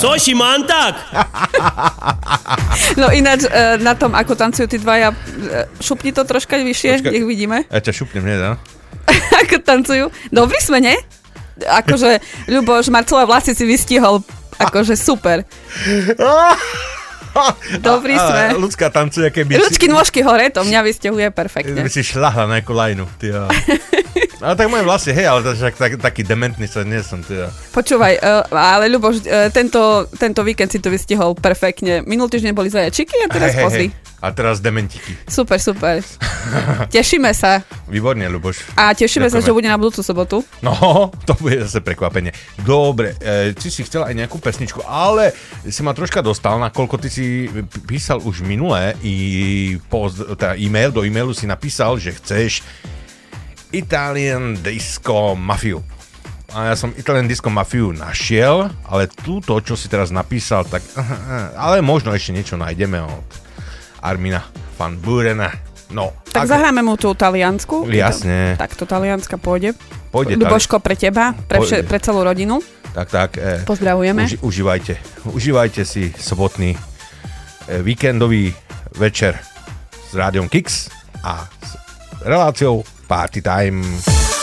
Co 0.02 0.14
si 0.22 0.38
mám 0.38 0.62
tak? 0.70 0.94
No 3.02 3.10
ináč 3.10 3.50
e, 3.50 3.82
na 3.82 3.98
tom, 3.98 4.14
ako 4.14 4.38
tancujú 4.38 4.70
tí 4.70 4.78
dvaja, 4.78 5.10
e, 5.10 5.18
šupni 5.82 6.14
to 6.14 6.22
troška 6.22 6.62
vyššie, 6.62 7.02
Počkaj. 7.02 7.10
nech 7.10 7.26
vidíme, 7.26 7.66
Ja 7.66 7.82
ťa 7.82 7.94
šupnem, 7.98 8.30
nie, 8.30 8.38
ako 9.42 9.58
tancujú. 9.66 10.06
Dobrí 10.30 10.62
sme, 10.62 10.86
nie? 10.86 10.94
Akože, 11.66 12.22
Ľuboš, 12.46 12.94
Marcelové 12.94 13.26
vlasy 13.26 13.58
si 13.58 13.66
vystihol, 13.66 14.22
akože 14.62 14.94
super. 14.94 15.42
Dobrý 17.90 18.16
sme. 18.16 18.44
a 18.54 18.58
Ľudská 18.58 18.88
tancuje, 18.90 19.30
keby 19.30 19.60
Ručky, 19.62 19.88
nôžky 19.88 20.22
hore, 20.26 20.50
to 20.50 20.66
mňa 20.66 20.82
vystihuje 20.86 21.28
perfektne. 21.30 21.82
By 21.82 21.92
si 21.92 22.02
šľahla 22.04 22.46
na 22.50 22.60
nejakú 22.60 22.74
lajnu, 22.74 23.06
ty. 23.22 23.34
Ale 24.44 24.56
tak 24.56 24.72
moje 24.72 24.88
vlasy, 24.88 25.12
hej, 25.12 25.28
ale 25.28 25.44
to, 25.44 25.52
však 25.52 25.76
tak, 25.76 25.92
taký 26.00 26.24
dementný 26.24 26.64
sa 26.64 26.88
nie 26.88 27.04
som, 27.04 27.20
ty. 27.20 27.44
Počúvaj, 27.76 28.24
uh, 28.24 28.48
ale 28.56 28.88
Ľuboš, 28.88 29.28
uh, 29.28 29.52
tento, 29.52 30.08
tento 30.16 30.48
víkend 30.48 30.72
si 30.72 30.80
to 30.80 30.88
vystihol 30.88 31.36
perfektne. 31.36 32.08
Minulý 32.08 32.40
týždeň 32.40 32.56
boli 32.56 32.72
zajačiky 32.72 33.20
a 33.20 33.28
teraz 33.28 33.52
hej, 33.52 33.64
pozri. 33.68 33.88
Hej. 33.92 34.09
A 34.20 34.36
teraz 34.36 34.60
dementiky. 34.60 35.16
Super, 35.32 35.64
super. 35.64 36.04
Tešíme 36.92 37.32
sa. 37.32 37.64
Výborne, 37.88 38.28
Luboš. 38.28 38.68
A 38.76 38.92
tešíme 38.92 39.32
sa, 39.32 39.40
Ďakujeme. 39.40 39.48
že 39.48 39.56
bude 39.56 39.70
na 39.72 39.80
budúcu 39.80 40.02
sobotu. 40.04 40.38
No, 40.60 40.76
to 41.28 41.40
bude 41.40 41.64
zase 41.64 41.80
prekvapenie. 41.80 42.36
Dobre, 42.60 43.16
e, 43.24 43.56
ty 43.56 43.72
si 43.72 43.88
chcela 43.88 44.12
aj 44.12 44.20
nejakú 44.20 44.44
pesničku, 44.44 44.84
ale 44.84 45.32
si 45.64 45.80
ma 45.88 45.96
troška 45.96 46.20
dostal, 46.20 46.60
nakoľko 46.60 46.96
ty 47.00 47.08
si 47.08 47.26
písal 47.88 48.20
už 48.20 48.44
minulé 48.44 49.00
i 49.08 49.16
post, 49.88 50.20
teda 50.36 50.60
e-mail, 50.60 50.92
do 50.92 51.08
e-mailu 51.08 51.32
si 51.32 51.48
napísal, 51.48 51.96
že 51.96 52.12
chceš 52.20 52.60
Italian 53.72 54.60
Disco 54.60 55.32
Mafiu. 55.40 55.80
A 56.50 56.74
ja 56.74 56.76
som 56.76 56.90
Italian 56.98 57.30
Disco 57.30 57.48
Mafiu 57.54 57.94
našiel, 57.94 58.74
ale 58.84 59.06
túto, 59.08 59.54
čo 59.62 59.78
si 59.78 59.86
teraz 59.86 60.10
napísal, 60.10 60.66
tak 60.66 60.84
ale 61.70 61.80
možno 61.80 62.12
ešte 62.12 62.36
niečo 62.36 62.60
nájdeme 62.60 63.00
od 63.00 63.48
Armina 64.02 64.44
Van 64.76 64.96
Burena. 64.96 65.52
No, 65.90 66.14
Tak 66.30 66.46
ak- 66.46 66.50
zahráme 66.54 66.86
mu 66.86 66.94
tú 66.96 67.18
taliansku. 67.18 67.90
Jasne. 67.90 68.54
Tak 68.56 68.78
to 68.78 68.86
talianska 68.86 69.42
pôjde. 69.42 69.74
Pôjde 70.14 70.38
Ľuboško 70.38 70.78
pre 70.82 70.94
teba, 70.94 71.34
pre, 71.34 71.58
vše, 71.62 71.82
pre 71.82 71.98
celú 71.98 72.22
rodinu. 72.22 72.62
Tak, 72.94 73.08
tak. 73.10 73.30
E, 73.38 73.66
Pozdravujeme. 73.66 74.26
Uži, 74.26 74.38
užívajte. 74.42 74.94
Užívajte 75.30 75.82
si 75.86 76.10
sobotný 76.14 76.74
e, 76.74 76.80
víkendový 77.82 78.54
večer 78.98 79.38
s 80.10 80.14
Rádiom 80.14 80.50
Kix 80.50 80.90
a 81.22 81.46
s 81.46 81.70
reláciou 82.22 82.82
Party 83.06 83.42
Time. 83.42 83.82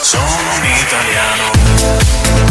Sono 0.03 0.23
un 0.27 0.63
italiano. 0.63 2.46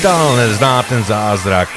Ideálne 0.00 0.48
zná 0.56 0.80
ten 0.88 1.04
zázrak. 1.04 1.68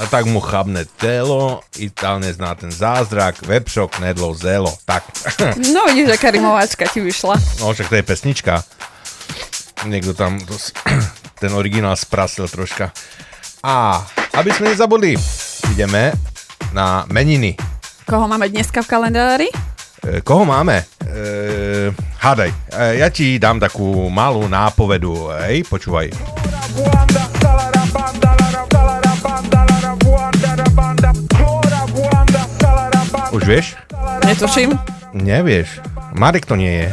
A 0.00 0.08
tak 0.08 0.24
mu 0.24 0.40
chabne 0.40 0.88
telo, 0.96 1.60
ideálne 1.76 2.32
zná 2.32 2.56
ten 2.56 2.72
zázrak, 2.72 3.44
webshop, 3.44 3.92
nedlo, 4.00 4.32
zelo. 4.32 4.72
Tak. 4.88 5.04
No 5.76 5.84
vidíš, 5.84 6.16
aká 6.16 6.32
rimováčka 6.32 6.88
ti 6.88 7.04
vyšla. 7.04 7.36
No 7.60 7.76
však 7.76 7.92
to 7.92 8.00
je 8.00 8.08
pesnička. 8.08 8.64
Niekto 9.84 10.16
tam 10.16 10.40
to, 10.40 10.56
ten 11.44 11.52
originál 11.52 11.92
sprasil 11.92 12.48
troška. 12.48 12.88
A 13.60 14.00
aby 14.32 14.48
sme 14.48 14.72
nezabudli, 14.72 15.12
ideme 15.76 16.16
na 16.72 17.04
meniny. 17.12 17.52
Koho 18.08 18.24
máme 18.24 18.48
dneska 18.48 18.80
v 18.80 18.88
kalendári? 18.96 19.48
E, 20.06 20.20
koho 20.22 20.44
máme? 20.44 20.86
E, 21.02 21.90
hádaj, 22.22 22.50
e, 22.70 23.02
ja 23.02 23.08
ti 23.10 23.38
dám 23.38 23.58
takú 23.58 24.06
malú 24.08 24.46
nápovedu, 24.46 25.34
hej, 25.42 25.66
počúvaj. 25.66 26.14
Už 33.34 33.42
vieš? 33.44 33.76
Netuším. 34.24 34.78
Nevieš. 35.12 35.80
Marek 36.16 36.46
to 36.48 36.56
nie 36.56 36.86
je. 36.86 36.88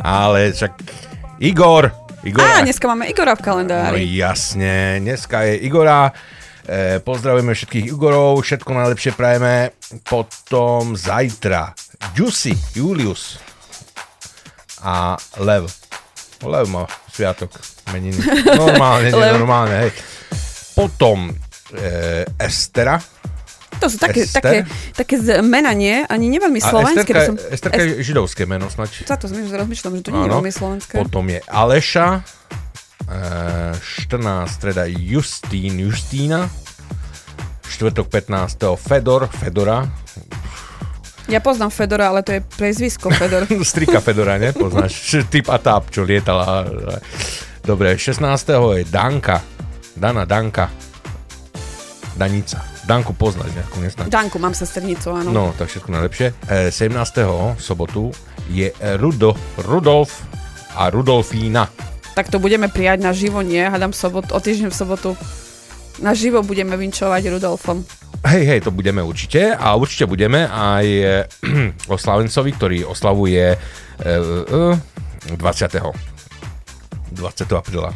Ale 0.00 0.54
však 0.54 0.72
Igor. 1.42 1.92
Igor. 2.24 2.42
Á, 2.42 2.62
dneska 2.64 2.90
máme 2.90 3.06
Igora 3.06 3.38
v 3.38 3.42
No 3.42 3.46
kalendári. 3.46 4.02
jasne, 4.18 4.98
dneska 4.98 5.46
je 5.46 5.62
Igora. 5.62 6.10
E, 6.66 6.98
pozdravujeme 6.98 7.54
všetkých 7.54 7.94
Igorov, 7.94 8.42
všetko 8.42 8.70
najlepšie 8.74 9.14
prajeme. 9.14 9.70
Potom 10.02 10.98
zajtra 10.98 11.70
Juicy, 12.18 12.58
Julius 12.74 13.38
a 14.82 15.14
Lev. 15.38 15.70
Lev 16.42 16.66
má 16.66 16.90
sviatok 17.06 17.54
meniny. 17.94 18.18
Normálne, 18.60 19.08
normálne, 19.14 19.74
hej. 19.86 19.92
Potom 20.74 21.30
e, 21.70 22.26
Estera. 22.34 22.98
To 23.78 23.86
sú 23.86 24.00
také, 24.00 24.26
Ester? 24.26 24.42
také, 24.42 24.58
také 24.96 25.14
z- 25.20 25.44
mena, 25.46 25.70
nie? 25.70 26.02
Ani 26.08 26.32
neveľmi 26.32 26.58
slovenské. 26.58 27.12
Esterka, 27.14 27.28
som... 27.30 27.36
Esterka 27.38 27.80
je 27.84 28.02
židovské 28.02 28.42
meno 28.48 28.66
snať. 28.66 29.06
Za 29.06 29.16
to 29.20 29.30
rozmýšľam, 29.30 29.94
že 30.00 30.02
to 30.02 30.10
nie 30.10 30.22
je 30.26 30.32
veľmi 30.34 30.52
slovenské. 30.52 30.94
Potom 30.98 31.28
je 31.30 31.40
Aleša, 31.46 32.24
14. 33.06 34.50
streda 34.50 34.84
Justín, 34.86 35.78
Justína, 35.78 36.50
štvrtok 37.68 38.08
15. 38.08 38.76
Fedor, 38.76 39.28
Fedora, 39.30 39.86
Ja 41.26 41.42
poznám 41.42 41.74
Fedora, 41.74 42.14
ale 42.14 42.22
to 42.22 42.38
je 42.38 42.40
prezvisko 42.40 43.10
Fedor. 43.10 43.50
strika 43.66 43.98
Fedora, 43.98 44.38
ne? 44.38 44.54
Poznáš, 44.54 45.26
typ 45.26 45.50
a 45.50 45.58
táp, 45.58 45.90
čo 45.90 46.06
lietala. 46.06 46.62
Dobre, 47.66 47.98
16. 47.98 48.22
je 48.78 48.86
Danka, 48.86 49.42
Dana 49.98 50.22
Danka, 50.22 50.70
Danica. 52.14 52.62
Danku 52.86 53.10
poznáš 53.18 53.50
nejakú 53.58 53.82
nesnáď. 53.82 54.06
Danku, 54.06 54.38
mám 54.38 54.54
sesternicu, 54.54 55.10
áno. 55.10 55.34
No, 55.34 55.44
tak 55.58 55.66
všetko 55.66 55.90
najlepšie. 55.90 56.26
E, 56.46 56.70
17. 56.70 57.58
sobotu 57.58 58.14
je 58.46 58.70
Rudo, 59.02 59.34
Rudolf 59.66 60.22
a 60.78 60.86
Rudolfína. 60.86 61.66
Tak 62.16 62.32
to 62.32 62.40
budeme 62.40 62.72
prijať 62.72 63.04
na 63.04 63.12
živo, 63.12 63.44
nie? 63.44 63.60
Hádam 63.60 63.92
sobot, 63.92 64.32
o 64.32 64.40
týždeň 64.40 64.72
v 64.72 64.76
sobotu. 64.76 65.10
Na 66.00 66.16
živo 66.16 66.40
budeme 66.40 66.72
vinčovať 66.72 67.28
Rudolfom. 67.28 67.84
Hej, 68.24 68.42
hej, 68.48 68.60
to 68.64 68.72
budeme 68.72 69.04
určite 69.04 69.52
a 69.52 69.76
určite 69.76 70.08
budeme 70.08 70.48
aj 70.48 70.86
eh, 70.88 71.28
o 71.92 72.00
Slavencovi, 72.00 72.50
ktorý 72.56 72.78
oslavuje 72.88 73.52
eh, 73.52 73.60
eh, 74.08 75.36
20. 75.36 75.36
20. 75.36 77.20
apríla. 77.52 77.92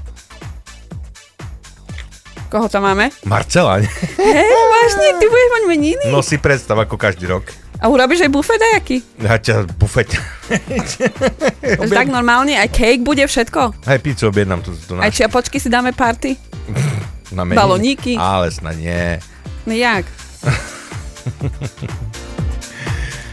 Koho 2.53 2.69
tam 2.69 2.85
máme? 2.93 3.09
Marcela? 3.25 3.81
Hej, 3.81 4.53
vážne, 4.77 5.17
ty 5.17 5.25
budeš 5.33 5.49
mať 5.49 5.65
meniny? 5.65 6.05
No 6.13 6.21
si 6.21 6.37
predstav 6.37 6.77
ako 6.77 7.01
každý 7.01 7.25
rok. 7.25 7.49
A 7.81 7.89
urobíš 7.89 8.29
aj 8.29 8.33
bufet 8.33 8.61
nejaký? 8.61 8.97
Ja 9.25 9.41
ťa 9.41 9.65
bufeť. 9.81 10.21
Takže 10.53 11.89
tak 11.97 12.13
normálne, 12.13 12.53
aj 12.53 12.69
cake 12.77 13.01
bude 13.01 13.25
všetko? 13.25 13.89
Hej, 13.89 13.99
pizzu 14.05 14.29
objednám 14.29 14.61
tu, 14.61 14.77
tu 14.77 15.01
Aj 15.01 15.09
čiapočky 15.09 15.57
si 15.57 15.73
dáme 15.73 15.97
party? 15.97 16.37
na 17.37 17.43
meniny. 17.49 17.57
baloníky. 17.57 18.13
Ale 18.21 18.51
snad 18.51 18.77
nie. 18.77 19.17
No 19.65 19.73
jak? 19.73 20.05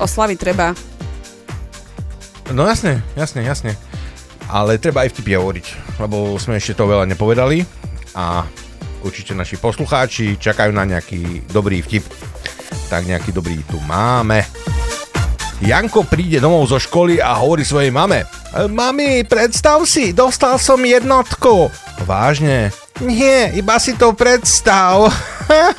Oslaviť 0.05 0.37
treba. 0.37 0.77
No 2.53 2.63
jasne, 2.63 3.03
jasne, 3.19 3.43
jasne. 3.43 3.75
Ale 4.47 4.79
treba 4.79 5.03
aj 5.03 5.11
vtipy 5.11 5.35
hovoriť, 5.35 5.99
lebo 5.99 6.39
sme 6.39 6.55
ešte 6.55 6.79
to 6.79 6.87
veľa 6.87 7.03
nepovedali 7.03 7.67
a 8.15 8.47
určite 9.03 9.35
naši 9.35 9.59
poslucháči 9.59 10.39
čakajú 10.39 10.71
na 10.71 10.87
nejaký 10.87 11.43
dobrý 11.51 11.83
vtip. 11.83 12.07
Tak 12.87 13.03
nejaký 13.03 13.31
dobrý 13.31 13.61
tu 13.67 13.79
máme. 13.83 14.43
Janko 15.57 16.05
príde 16.05 16.37
domov 16.37 16.69
zo 16.69 16.77
školy 16.77 17.17
a 17.17 17.33
hovorí 17.41 17.65
svojej 17.65 17.89
mame. 17.89 18.23
"E, 18.53 18.69
Mami, 18.69 19.25
predstav 19.25 19.81
si, 19.89 20.13
dostal 20.13 20.61
som 20.61 20.77
jednotku. 20.85 21.73
Vážne? 22.05 22.69
Nie, 23.01 23.53
iba 23.57 23.81
si 23.81 23.97
to 23.97 24.13
predstav. 24.13 25.09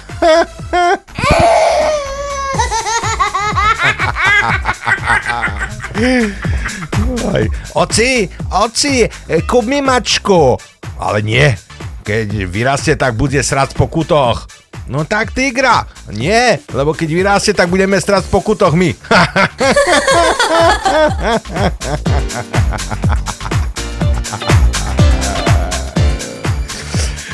Oci, 7.74 8.26
oci, 8.50 9.06
kúp 9.46 9.64
mi 9.66 9.82
mačku. 9.82 10.58
Ale 10.98 11.22
nie, 11.22 11.54
keď 12.02 12.46
vyrastie, 12.50 12.94
tak 12.98 13.14
bude 13.14 13.38
srať 13.38 13.74
po 13.78 13.86
kutoch. 13.86 14.50
No 14.88 15.04
tak 15.04 15.36
tigra. 15.36 15.84
Nie, 16.08 16.64
lebo 16.72 16.96
keď 16.96 17.08
vyrastie, 17.12 17.52
tak 17.52 17.68
budeme 17.68 18.00
srať 18.00 18.24
po 18.32 18.40
kutoch 18.40 18.72
my. 18.72 18.96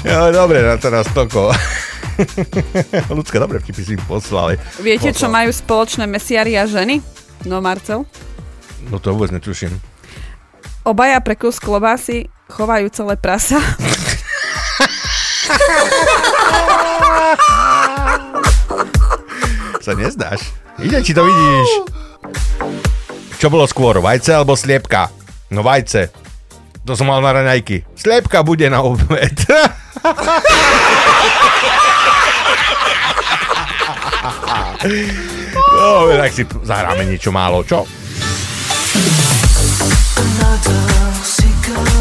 jo, 0.03 0.35
dobre, 0.35 0.67
na 0.67 0.75
teraz 0.83 1.07
toko. 1.15 1.55
Ľudské, 3.15 3.39
dobre 3.39 3.63
vtipy 3.63 3.83
si 3.87 3.95
im 3.95 4.03
poslali. 4.03 4.59
Viete, 4.83 5.15
čo 5.15 5.31
Poslal. 5.31 5.47
majú 5.47 5.55
spoločné 5.55 6.11
mesiari 6.11 6.59
a 6.59 6.67
ženy? 6.67 6.99
No, 7.47 7.63
Marcel? 7.63 8.03
No 8.91 8.99
to 8.99 9.15
vôbec 9.15 9.31
netuším. 9.31 9.79
Obaja 10.83 11.23
pre 11.23 11.39
kus 11.39 11.63
klobásy 11.63 12.27
chovajú 12.51 12.91
celé 12.91 13.15
prasa. 13.15 13.63
Sa 19.85 19.93
nezdáš? 19.93 20.41
Ide, 20.81 21.05
či 21.05 21.13
to 21.13 21.23
vidíš. 21.23 21.71
Čo 23.39 23.53
bolo 23.53 23.69
skôr, 23.69 24.01
vajce 24.01 24.33
alebo 24.33 24.57
sliepka? 24.57 25.13
No 25.53 25.61
vajce. 25.61 26.09
To 26.85 26.97
som 26.97 27.09
mal 27.09 27.21
na 27.21 27.33
raňajky. 27.33 27.85
Sliepka 27.97 28.45
bude 28.45 28.69
na 28.69 28.81
obed. 28.85 29.37
no, 35.81 36.13
tak 36.13 36.33
si 36.33 36.43
zahráme 36.65 37.05
niečo 37.09 37.33
málo, 37.33 37.65
čo? 37.65 37.85
Just 41.25 41.94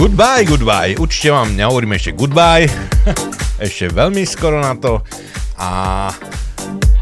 Goodbye, 0.00 0.48
goodbye. 0.48 0.96
Určite 0.96 1.28
vám 1.28 1.52
nehovorím 1.52 1.92
ešte 1.92 2.16
goodbye. 2.16 2.64
ešte 3.68 3.92
veľmi 3.92 4.24
skoro 4.24 4.56
na 4.56 4.72
to. 4.72 5.04
A 5.60 6.08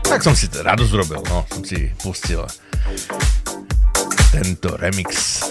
tak 0.02 0.18
som 0.26 0.34
si 0.34 0.50
to 0.50 0.66
radosť 0.66 0.92
robil, 0.98 1.22
no. 1.30 1.46
Som 1.46 1.62
si 1.62 1.94
pustil 1.94 2.42
tento 4.34 4.74
remix. 4.82 5.46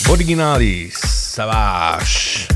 V 0.00 0.06
origináli 0.08 0.88
Savage. 0.96 2.48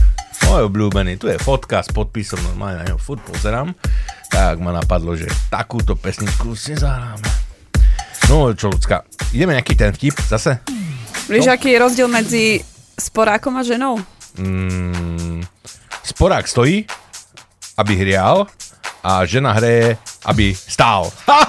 Môj 0.49 0.73
obľúbený. 0.73 1.21
Tu 1.21 1.29
je 1.29 1.37
fotka 1.37 1.85
s 1.85 1.93
podpisom, 1.93 2.41
normálne 2.41 2.81
na 2.81 2.89
ňo 2.89 2.97
furt 2.97 3.21
pozerám. 3.21 3.77
Tak 4.33 4.65
ma 4.65 4.73
napadlo, 4.73 5.13
že 5.13 5.29
takúto 5.53 5.93
pesničku 5.93 6.57
si 6.57 6.73
zahráme. 6.73 7.29
No 8.33 8.57
čo, 8.57 8.73
ľudská, 8.73 9.05
ideme 9.37 9.53
nejaký 9.61 9.77
ten 9.77 9.93
vtip 9.93 10.25
zase? 10.25 10.65
Vieš, 11.29 11.53
aký 11.53 11.77
je 11.77 11.85
rozdiel 11.85 12.09
medzi 12.09 12.65
sporákom 13.01 13.57
a 13.57 13.63
ženou? 13.63 14.01
Mm, 14.41 15.45
sporák 16.05 16.49
stojí, 16.49 16.85
aby 17.77 17.93
hrial 17.97 18.47
a 19.05 19.25
žena 19.25 19.53
hreje, 19.53 19.97
aby 20.25 20.55
stál. 20.57 21.13
Ha! 21.29 21.41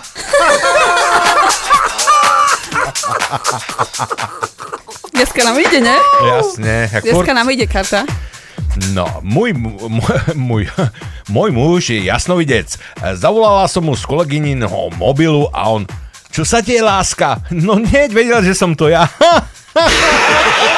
Dneska 5.14 5.44
nám 5.44 5.60
ide, 5.60 5.82
ne? 5.82 5.98
Jasne. 6.28 6.76
Dneska 6.92 7.12
furt- 7.12 7.34
nám 7.34 7.50
ide 7.50 7.68
karta. 7.68 8.06
No, 8.94 9.10
môj, 9.26 9.58
môj, 9.58 9.90
môj, 10.38 10.64
môj 11.34 11.50
muž 11.50 11.90
je 11.90 12.06
jasnovidec. 12.06 12.70
Zavolala 13.18 13.66
som 13.66 13.90
mu 13.90 13.98
z 13.98 14.06
kolegyninho 14.06 14.94
mobilu 15.02 15.50
a 15.50 15.74
on 15.74 15.90
čo 16.30 16.46
sa 16.46 16.62
tie 16.62 16.86
láska? 16.86 17.42
No 17.50 17.82
hneď 17.82 18.14
vedel, 18.14 18.46
že 18.46 18.54
som 18.54 18.78
to 18.78 18.94
ja. 18.94 19.10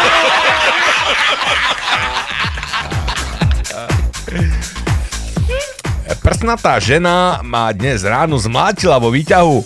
Prsnatá 6.19 6.83
žena 6.83 7.39
ma 7.41 7.73
dnes 7.73 8.05
ráno 8.05 8.37
zmlátila 8.37 9.01
vo 9.01 9.09
výťahu. 9.09 9.57
E, 9.59 9.63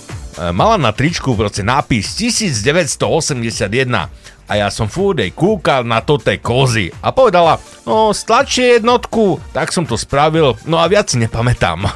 Mala 0.56 0.78
na 0.80 0.96
tričku 0.96 1.36
proste 1.36 1.64
nápis 1.66 2.16
1981 2.16 4.24
a 4.44 4.60
ja 4.60 4.68
som 4.68 4.92
jej 4.92 5.32
kúkal 5.32 5.88
na 5.88 6.04
to 6.04 6.20
tej 6.20 6.44
kozy 6.44 6.92
a 7.00 7.16
povedala, 7.16 7.64
no 7.88 8.12
stlačie 8.12 8.76
jednotku, 8.78 9.40
tak 9.56 9.72
som 9.72 9.88
to 9.88 9.96
spravil, 9.96 10.60
no 10.68 10.76
a 10.78 10.86
viac 10.92 11.10
si 11.10 11.18
nepamätám. 11.18 11.80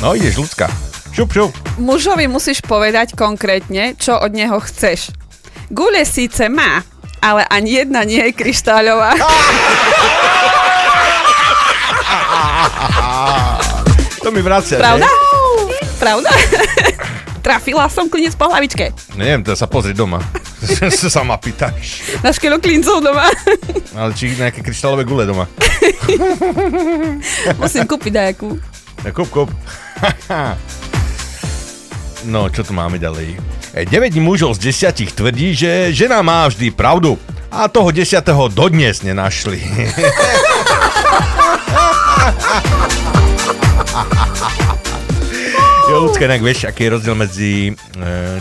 no 0.00 0.16
ideš, 0.16 0.36
ľudská. 0.40 0.66
Šup, 1.12 1.32
šup. 1.32 1.52
Mužovi 1.76 2.26
musíš 2.30 2.64
povedať 2.64 3.14
konkrétne, 3.18 3.94
čo 3.98 4.16
od 4.16 4.32
neho 4.32 4.56
chceš. 4.62 5.12
Gule 5.70 6.02
síce 6.08 6.48
má, 6.50 6.82
ale 7.20 7.44
ani 7.46 7.82
jedna 7.84 8.02
nie 8.04 8.20
je 8.30 8.32
kryštáľová. 8.34 9.14
To 14.20 14.28
mi 14.28 14.44
vracia, 14.44 14.76
Pravda? 14.76 15.08
nie? 15.08 15.12
Pravda? 15.96 16.28
Trafila 17.44 17.88
som 17.88 18.04
klinec 18.12 18.36
po 18.36 18.52
hlavičke. 18.52 18.92
Neviem, 19.16 19.40
to 19.40 19.56
sa 19.56 19.64
pozri 19.64 19.96
doma. 19.96 20.20
sa 20.92 21.24
ma 21.24 21.40
pýtaš. 21.40 22.20
Na 22.20 22.28
škelu 22.28 22.60
klincov 22.60 23.00
doma. 23.00 23.32
Ale 23.96 24.12
či 24.12 24.36
nejaké 24.36 24.60
kryštálové 24.60 25.08
gule 25.08 25.24
doma. 25.24 25.48
Musím 27.56 27.88
kúpiť 27.88 28.12
dajakú. 28.12 28.60
Ja, 29.00 29.10
kup, 29.16 29.32
kup. 29.32 29.48
no, 32.32 32.48
čo 32.48 32.64
tu 32.64 32.72
máme 32.72 32.98
ďalej? 32.98 33.36
E, 33.74 33.84
9 33.86 34.18
mužov 34.18 34.54
z 34.58 34.62
10 34.72 35.14
tvrdí, 35.14 35.54
že 35.54 35.92
žena 35.94 36.22
má 36.22 36.48
vždy 36.48 36.70
pravdu. 36.74 37.18
A 37.50 37.66
toho 37.66 37.90
10. 37.90 38.22
dodnes 38.54 39.02
nenašli. 39.02 39.58
jo, 45.90 46.06
ľudské, 46.06 46.30
inak 46.30 46.46
vieš, 46.46 46.70
aký 46.70 46.86
je 46.86 46.94
rozdiel 46.94 47.18
medzi 47.18 47.50
e, 47.70 47.72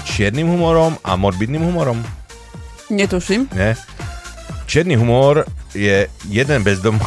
čiernym 0.06 0.46
humorom 0.46 0.94
a 1.02 1.18
morbidným 1.18 1.66
humorom? 1.66 1.98
Netuším. 2.90 3.50
Nie? 3.54 3.78
Čierny 4.70 4.94
humor 4.94 5.50
je 5.74 6.06
jeden 6.30 6.62
bezdom... 6.62 7.02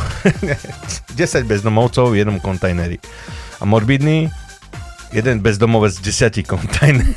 10 1.15 1.45
bezdomovcov 1.51 2.11
v 2.11 2.19
jednom 2.23 2.43
kontajneri. 2.43 2.99
A 3.63 3.63
morbidný 3.63 4.27
jeden 5.13 5.41
bezdomovec 5.41 5.95
z 5.95 6.01
10 6.01 6.47
kontajnerov. 6.47 7.15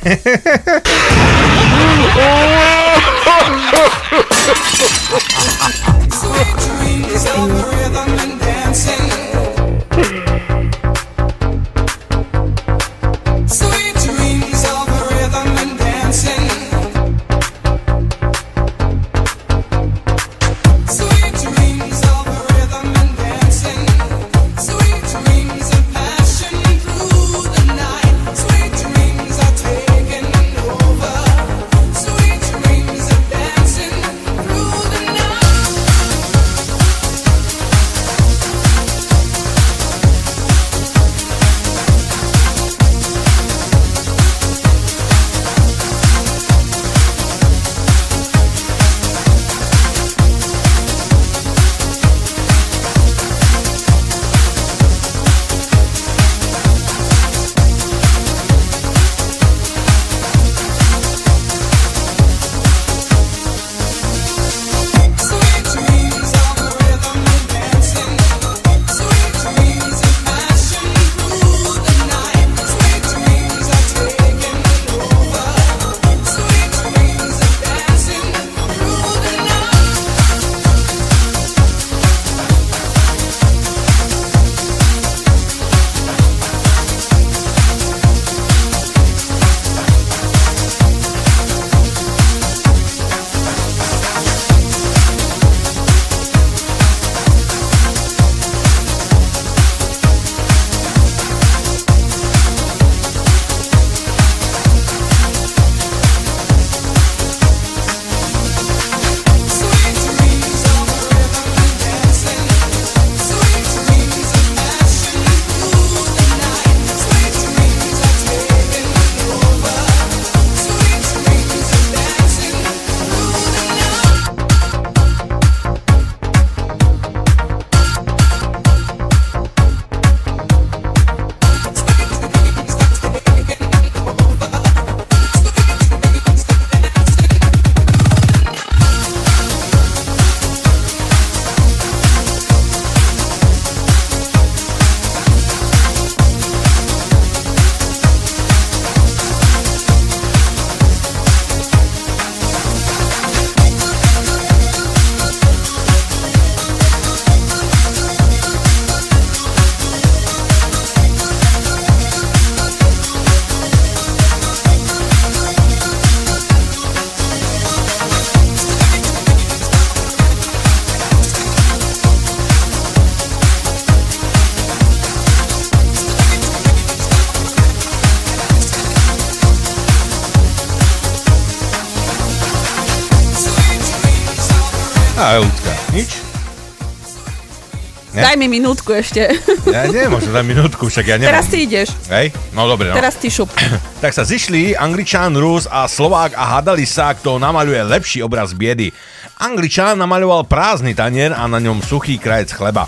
Daj 188.36 188.44
mi 188.44 188.60
minútku 188.60 188.92
ešte. 188.92 189.32
Ja 189.72 189.88
nemôžem 189.88 190.28
dať 190.28 190.44
minútku, 190.44 190.92
však 190.92 191.08
ja 191.08 191.16
nemám. 191.16 191.40
Teraz 191.40 191.48
ty 191.48 191.64
ideš. 191.64 191.88
Hej? 192.12 192.36
No 192.52 192.68
dobre, 192.68 192.92
no. 192.92 192.96
Teraz 193.00 193.16
ty 193.16 193.32
šup. 193.32 193.48
Tak 194.04 194.12
sa 194.12 194.28
zišli 194.28 194.76
Angličan, 194.76 195.32
Rus 195.40 195.64
a 195.64 195.88
Slovák 195.88 196.36
a 196.36 196.60
hádali 196.60 196.84
sa, 196.84 197.16
kto 197.16 197.40
namaľuje 197.40 197.80
lepší 197.88 198.20
obraz 198.20 198.52
biedy. 198.52 198.92
Angličan 199.40 199.96
namaľoval 199.96 200.44
prázdny 200.44 200.92
tanier 200.92 201.32
a 201.32 201.48
na 201.48 201.56
ňom 201.56 201.80
suchý 201.80 202.20
krajec 202.20 202.52
chleba. 202.52 202.84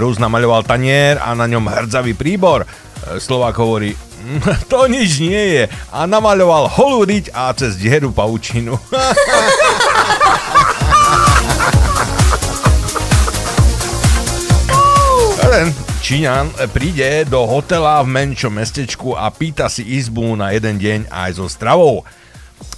Rus 0.00 0.16
namaľoval 0.16 0.64
tanier 0.64 1.20
a 1.20 1.36
na 1.36 1.44
ňom 1.44 1.68
hrdzavý 1.68 2.16
príbor. 2.16 2.64
Slovák 3.20 3.60
hovorí, 3.60 3.92
"Mm, 3.92 4.40
to 4.72 4.88
nič 4.88 5.20
nie 5.20 5.44
je. 5.52 5.62
A 5.92 6.08
namaľoval 6.08 6.64
holú 6.80 7.04
riť 7.04 7.28
a 7.36 7.52
cez 7.52 7.76
dieru 7.76 8.08
paučinu. 8.08 8.72
Číňan 16.08 16.56
príde 16.72 17.28
do 17.28 17.44
hotela 17.44 18.00
v 18.00 18.08
menšom 18.08 18.56
mestečku 18.56 19.12
a 19.12 19.28
pýta 19.28 19.68
si 19.68 19.84
izbu 19.84 20.40
na 20.40 20.56
jeden 20.56 20.80
deň 20.80 21.12
aj 21.12 21.36
so 21.36 21.52
stravou. 21.52 22.00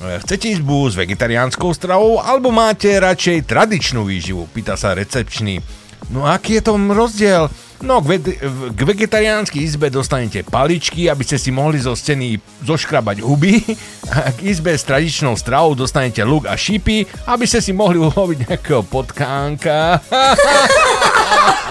E, 0.02 0.18
Chcete 0.26 0.50
izbu 0.50 0.90
s 0.90 0.98
vegetariánskou 0.98 1.70
stravou 1.70 2.18
alebo 2.18 2.50
máte 2.50 2.90
radšej 2.90 3.46
tradičnú 3.46 4.02
výživu? 4.02 4.50
Pýta 4.50 4.74
sa 4.74 4.98
recepčný. 4.98 5.62
No 6.10 6.26
aký 6.26 6.58
je 6.58 6.74
tom 6.74 6.90
rozdiel? 6.90 7.46
No, 7.86 8.02
k, 8.02 8.18
ve- 8.18 8.34
k 8.74 8.80
vegetariánskej 8.82 9.62
izbe 9.62 9.94
dostanete 9.94 10.42
paličky, 10.42 11.06
aby 11.06 11.22
ste 11.22 11.38
si 11.38 11.54
mohli 11.54 11.78
zo 11.78 11.94
steny 11.94 12.34
zoškrabať 12.66 13.22
huby. 13.22 13.62
A 14.10 14.34
k 14.34 14.50
izbe 14.50 14.74
s 14.74 14.82
tradičnou 14.82 15.38
stravou 15.38 15.78
dostanete 15.78 16.26
luk 16.26 16.50
a 16.50 16.58
šípy, 16.58 17.06
aby 17.30 17.46
ste 17.46 17.62
si 17.62 17.70
mohli 17.70 18.02
uloviť 18.02 18.50
nejakého 18.50 18.82
potkánka. 18.90 20.02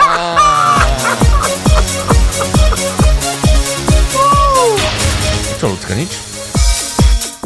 Čo, 5.60 5.76
ľudská, 5.76 5.92
nič? 5.92 6.12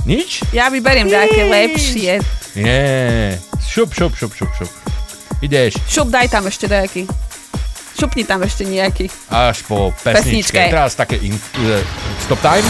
Nič? 0.05 0.45
Ja 0.53 0.69
vyberiem 0.69 1.09
nejaké 1.09 1.49
lepšie. 1.49 2.21
Nie. 2.53 3.41
Šup, 3.57 3.89
šup, 3.89 4.13
šup, 4.13 4.37
šup, 4.37 4.53
šup. 4.53 4.69
Ideš 5.41 5.81
Šup, 5.89 6.13
daj 6.13 6.29
tam 6.29 6.45
ešte 6.45 6.69
nejaký. 6.69 7.09
Šupni 7.97 8.21
tam 8.21 8.45
ešte 8.45 8.69
nejaký. 8.69 9.09
až 9.33 9.65
po 9.65 9.89
pesničke. 10.05 10.53
Pesničke. 10.53 10.61
Teraz 10.69 10.93
také 10.93 11.17
in, 11.25 11.33
uh, 11.33 11.81
stop 12.21 12.37
time. 12.45 12.65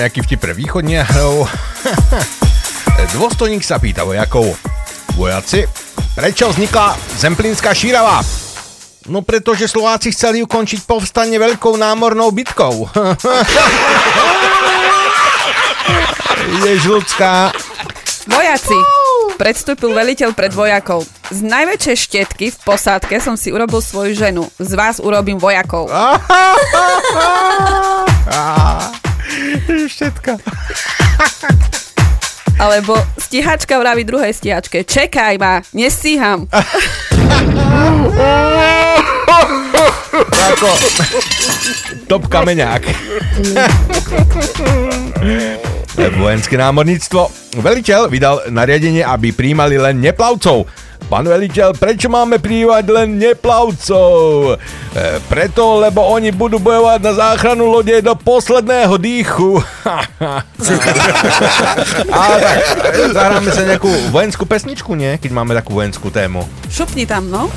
Nejaký 0.00 0.24
vtip 0.24 0.40
pre 0.40 0.56
východniarov. 0.56 1.44
Dôstojník 3.20 3.60
sa 3.60 3.76
pýta 3.76 4.08
vojakov. 4.08 4.56
Vojaci, 5.12 5.68
prečo 6.16 6.48
vznikla 6.48 6.96
Zemplínska 7.20 7.76
šírava? 7.76 8.24
No 9.12 9.20
pretože 9.20 9.68
Slováci 9.68 10.16
chceli 10.16 10.40
ukončiť 10.40 10.88
povstanie 10.88 11.36
veľkou 11.36 11.76
námornou 11.76 12.32
bitkou. 12.32 12.88
Ideš 16.60 16.84
ľudská. 16.88 17.52
Vojaci. 18.30 18.78
Predstúpil 19.36 19.92
veliteľ 19.96 20.32
pred 20.36 20.52
vojakov. 20.52 21.06
Z 21.32 21.40
najväčšej 21.44 21.96
štetky 21.96 22.50
v 22.52 22.58
posádke 22.60 23.20
som 23.20 23.36
si 23.40 23.52
urobil 23.52 23.80
svoju 23.80 24.12
ženu. 24.12 24.50
Z 24.60 24.76
vás 24.76 25.00
urobím 25.00 25.38
vojakov. 25.40 25.88
Všetka. 29.90 30.38
Alebo 32.62 32.94
stíhačka 33.18 33.74
vraví 33.80 34.04
druhej 34.06 34.36
stíhačke. 34.36 34.84
Čekaj 34.86 35.34
ma, 35.40 35.64
nestíham. 35.74 36.46
Ako 40.54 40.70
top 42.06 42.28
kameňák. 42.28 42.82
Vojenské 46.20 46.60
námorníctvo. 46.60 47.22
Veliteľ 47.64 48.12
vydal 48.12 48.36
nariadenie, 48.52 49.02
aby 49.02 49.34
príjmali 49.34 49.80
len 49.80 49.98
neplavcov. 49.98 50.68
Pán 51.10 51.26
veliteľ, 51.26 51.74
prečo 51.74 52.06
máme 52.06 52.38
príjmať 52.38 52.86
len 52.86 53.18
neplavcov? 53.18 54.54
E, 54.94 55.18
preto, 55.26 55.82
lebo 55.82 56.06
oni 56.06 56.30
budú 56.30 56.62
bojovať 56.62 57.02
na 57.02 57.12
záchranu 57.18 57.66
lode 57.66 57.98
do 57.98 58.14
posledného 58.14 58.94
dýchu. 58.94 59.58
A 62.14 62.22
tak, 62.38 62.58
zahráme 63.10 63.50
sa 63.50 63.66
nejakú 63.66 63.90
vojenskú 64.14 64.46
pesničku, 64.46 64.94
nie? 64.94 65.18
Keď 65.18 65.34
máme 65.34 65.50
takú 65.58 65.74
vojenskú 65.74 66.14
tému. 66.14 66.46
Šupni 66.70 67.10
tam, 67.10 67.26
no. 67.26 67.50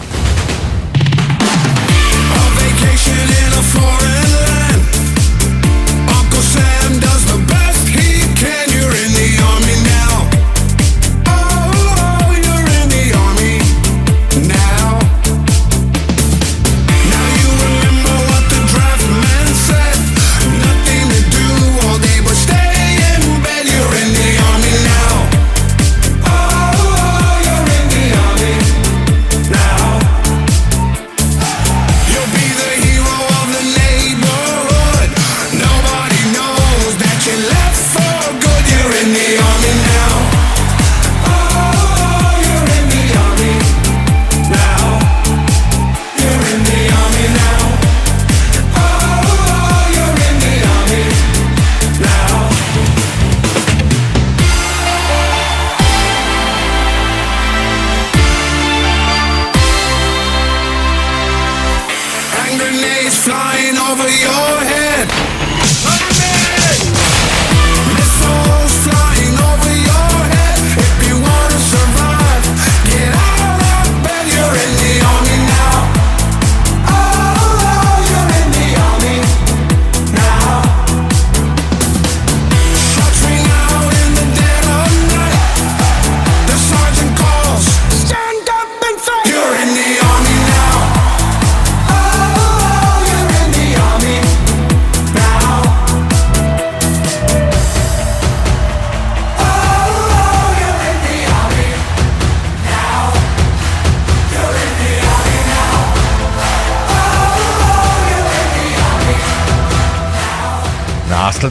Vacation 2.57 3.29
in 3.29 3.53
a 3.53 3.61
foreign 3.69 4.22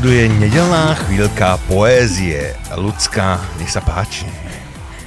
Následuje 0.03 0.34
nedelná 0.42 0.98
chvíľka 0.98 1.62
poézie. 1.70 2.59
Ľudská, 2.74 3.38
nech 3.62 3.70
sa 3.70 3.78
páči. 3.78 4.26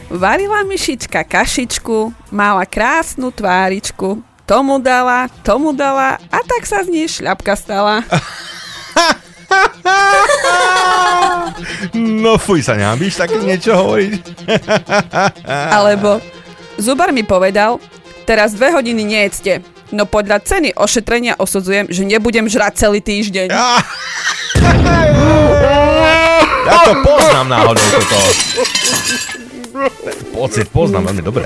Varila 0.08 0.64
myšička 0.64 1.20
kašičku, 1.28 2.16
mala 2.32 2.64
krásnu 2.64 3.28
tváričku. 3.28 4.24
Tomu 4.48 4.80
dala, 4.80 5.28
tomu 5.44 5.76
dala 5.76 6.16
a 6.32 6.40
tak 6.48 6.64
sa 6.64 6.80
z 6.88 6.96
nej 6.96 7.12
šľapka 7.12 7.60
stala. 7.60 8.08
No 11.92 12.40
fuj 12.40 12.64
sa 12.64 12.80
nehábíš 12.80 13.20
také 13.20 13.44
niečo 13.44 13.76
hovoriť. 13.76 14.48
Alebo 15.76 16.24
zubar 16.80 17.12
mi 17.12 17.28
povedal, 17.28 17.84
teraz 18.24 18.56
dve 18.56 18.72
hodiny 18.72 19.04
nejedzte. 19.04 19.60
No 19.92 20.08
podľa 20.08 20.40
ceny 20.40 20.72
ošetrenia 20.80 21.36
osudzujem, 21.36 21.92
že 21.92 22.08
nebudem 22.08 22.48
žrať 22.48 22.88
celý 22.88 23.04
týždeň. 23.04 23.52
Ja 26.66 26.76
to 26.82 26.92
poznám 27.06 27.48
náhodou 27.50 27.86
toto. 27.94 28.18
Pocit 30.34 30.68
poznám 30.70 31.04
veľmi 31.12 31.24
dobre. 31.24 31.46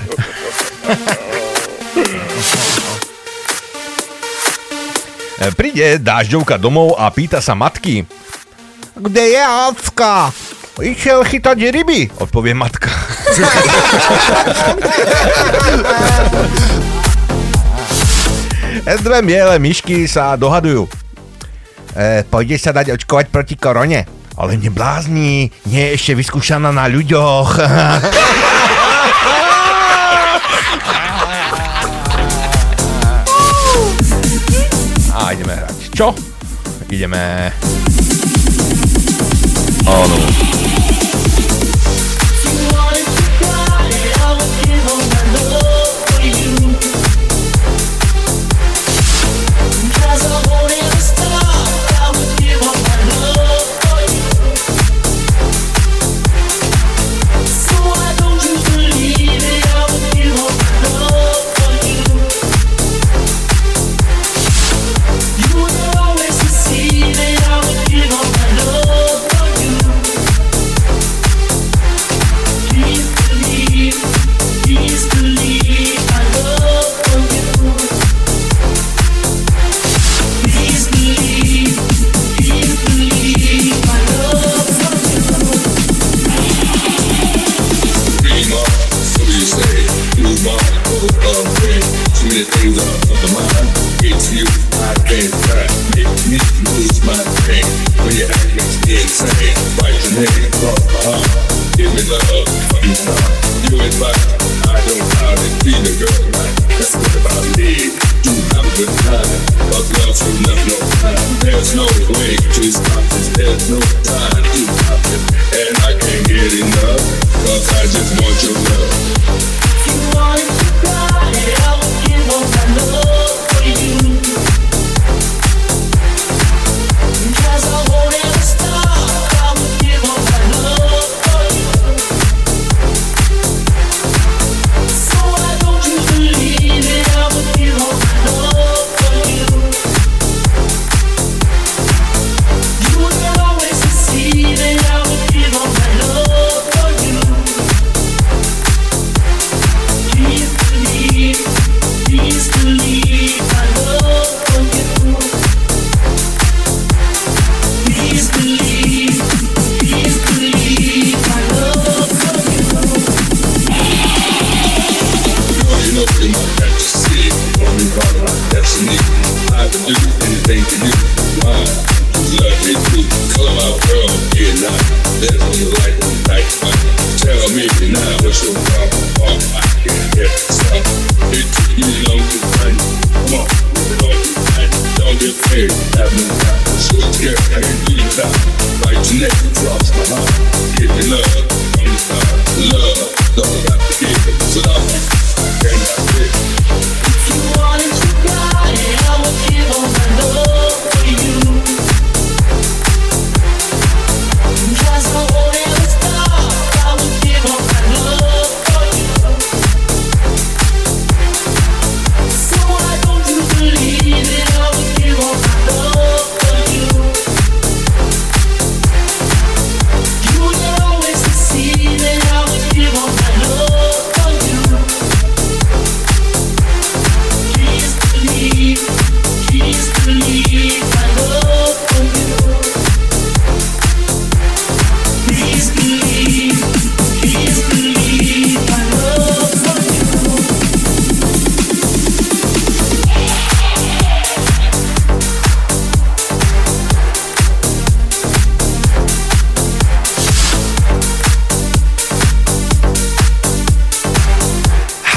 E, 5.40 5.52
Príde 5.56 5.98
dážďovka 6.00 6.58
domov 6.60 6.96
a 7.00 7.08
pýta 7.12 7.40
sa 7.40 7.56
matky. 7.56 8.04
Kde 9.00 9.24
je 9.36 9.40
Acka? 9.40 10.32
Išiel 10.80 11.28
chytať 11.28 11.60
ryby, 11.76 12.08
odpovie 12.24 12.56
matka. 12.56 12.88
Dve 19.00 19.22
miele 19.24 19.60
myšky 19.60 20.08
sa 20.08 20.36
dohadujú. 20.36 20.88
E, 22.00 22.24
pôjdeš 22.24 22.64
sa 22.64 22.72
dať 22.72 22.96
očkovať 22.96 23.28
proti 23.28 23.60
korone? 23.60 24.08
Ale 24.40 24.56
neblázni, 24.56 25.52
nie 25.68 25.84
je 25.92 26.00
ešte 26.00 26.16
vyskúšaná 26.16 26.72
na 26.72 26.88
ľuďoch. 26.88 27.60
A 35.12 35.36
ideme 35.36 35.60
hrať. 35.60 35.92
Čo? 35.92 36.16
Ideme... 36.88 37.52
Áno. 39.84 40.49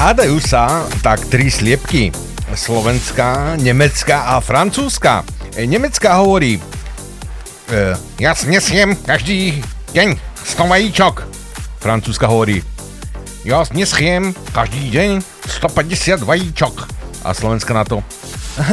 hádajú 0.03 0.43
sa 0.43 0.83
tak 0.99 1.23
tri 1.31 1.47
sliepky. 1.47 2.11
Slovenská, 2.51 3.55
nemecká 3.63 4.35
a 4.35 4.43
francúzska. 4.43 5.23
E, 5.55 5.63
nemecká 5.63 6.19
hovorí, 6.19 6.59
e, 7.71 7.95
ja 8.19 8.35
snesiem 8.35 8.99
každý 8.99 9.63
deň 9.95 10.19
100 10.43 10.67
vajíčok. 10.75 11.23
Francúzska 11.79 12.27
hovorí, 12.27 12.67
ja 13.47 13.63
snesiem 13.63 14.35
každý 14.51 14.91
deň 14.91 15.23
150 15.63 16.27
vajíčok. 16.27 16.75
A 17.23 17.31
Slovenska 17.31 17.71
na 17.71 17.87
to, 17.87 18.03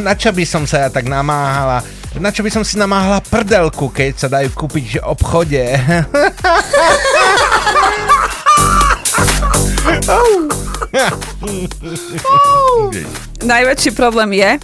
na 0.02 0.18
čo 0.18 0.34
by 0.34 0.42
som 0.50 0.66
sa 0.66 0.90
ja 0.90 0.90
tak 0.90 1.06
namáhala? 1.06 1.86
Na 2.18 2.34
čo 2.34 2.42
by 2.42 2.50
som 2.50 2.66
si 2.66 2.74
namáhala 2.74 3.22
prdelku, 3.22 3.94
keď 3.94 4.18
sa 4.18 4.34
dajú 4.34 4.50
kúpiť 4.58 4.98
v 4.98 5.06
obchode? 5.06 5.62
oh. 10.10 10.49
Najväčší 13.46 13.92
problém 13.94 14.34
je, 14.34 14.58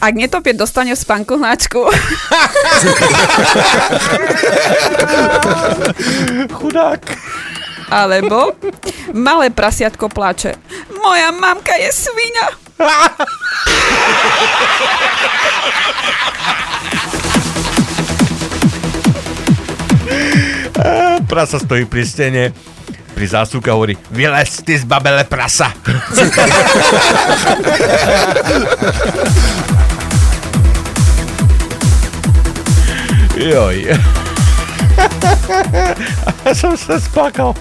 ak 0.00 0.12
netopier 0.16 0.56
dostane 0.56 0.96
v 0.96 0.98
spánku 0.98 1.36
hnačku. 1.36 1.84
Chudák. 6.52 7.02
Alebo 7.86 8.56
malé 9.14 9.52
prasiatko 9.52 10.08
pláče. 10.10 10.58
Moja 10.96 11.30
mamka 11.30 11.76
je 11.78 11.90
svinia. 11.92 12.48
Prasa 21.30 21.58
stojí 21.62 21.84
pri 21.86 22.04
stene 22.06 22.52
pri 23.16 23.32
zásuvke 23.32 23.72
hovorí 23.72 23.96
vylez 24.12 24.60
ty 24.60 24.76
z 24.76 24.84
babele 24.84 25.24
prasa. 25.24 25.72
Joj. 33.40 33.88
ja 36.44 36.52
som 36.52 36.76
sa 36.76 37.00
spakal. 37.00 37.56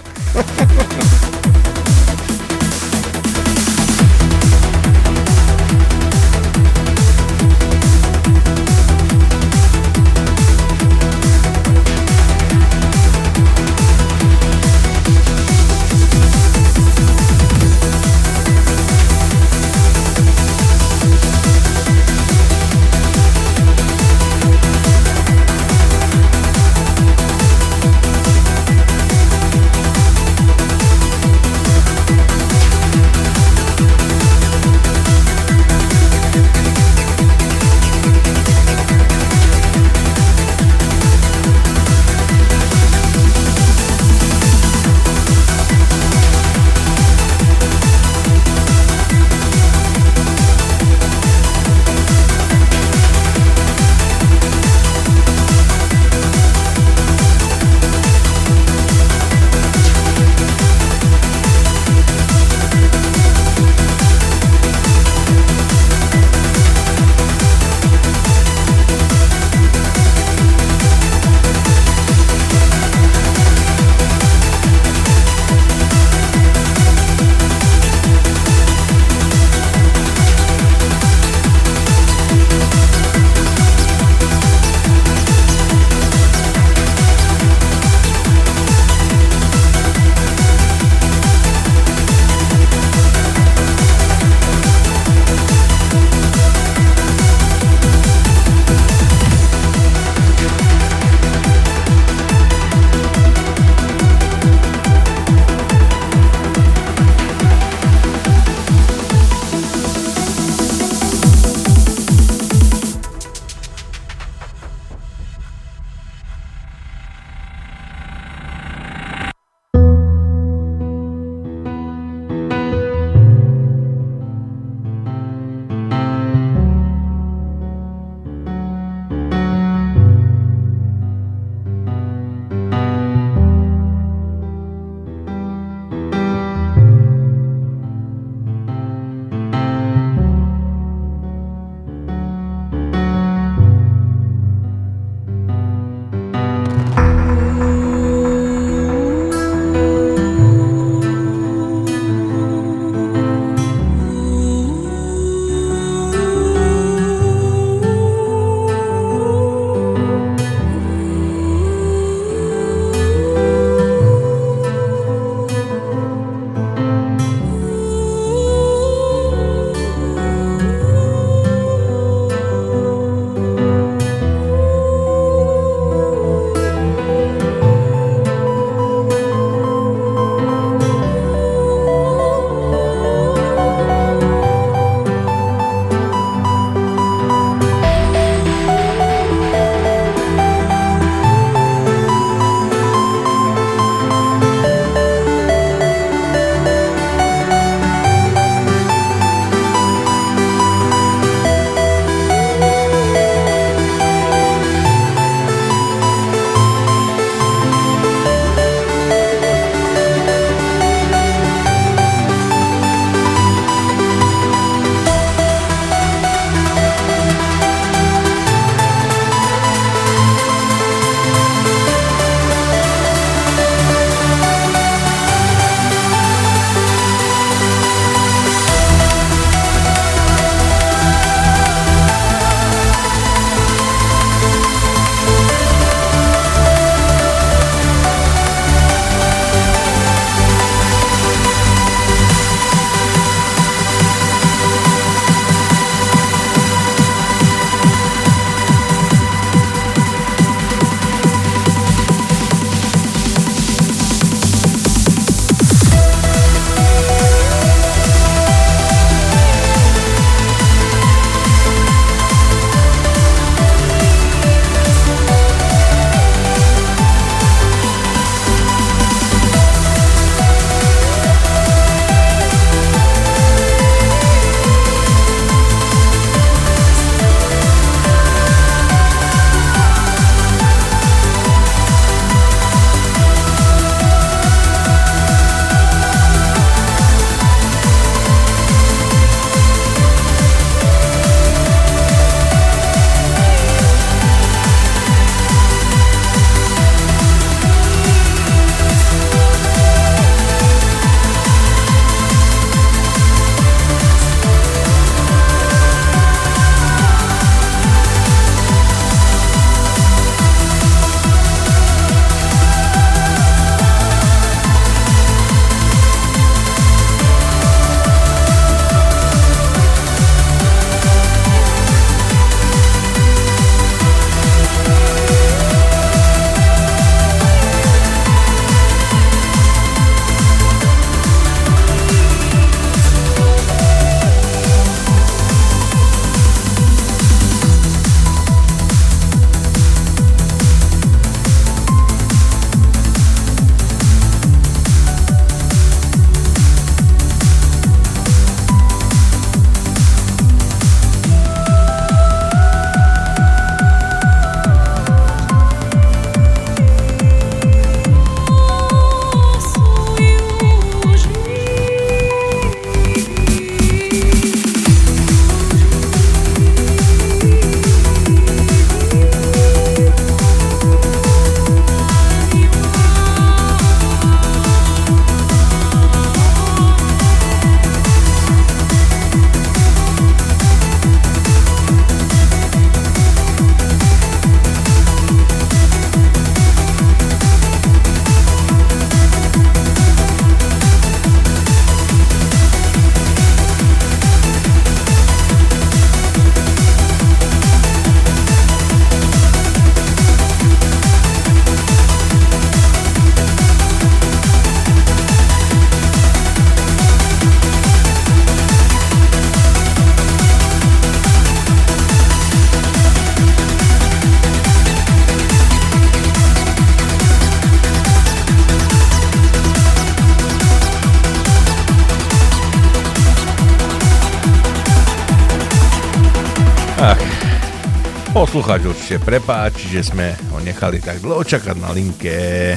Poslucháč 429.15 429.23
určite 429.23 429.31
prepáč, 429.31 429.75
že 429.87 430.01
sme 430.03 430.35
ho 430.51 430.59
nechali 430.59 430.99
tak 430.99 431.23
dlho 431.23 431.39
čakať 431.39 431.77
na 431.79 431.91
linke. 431.95 432.75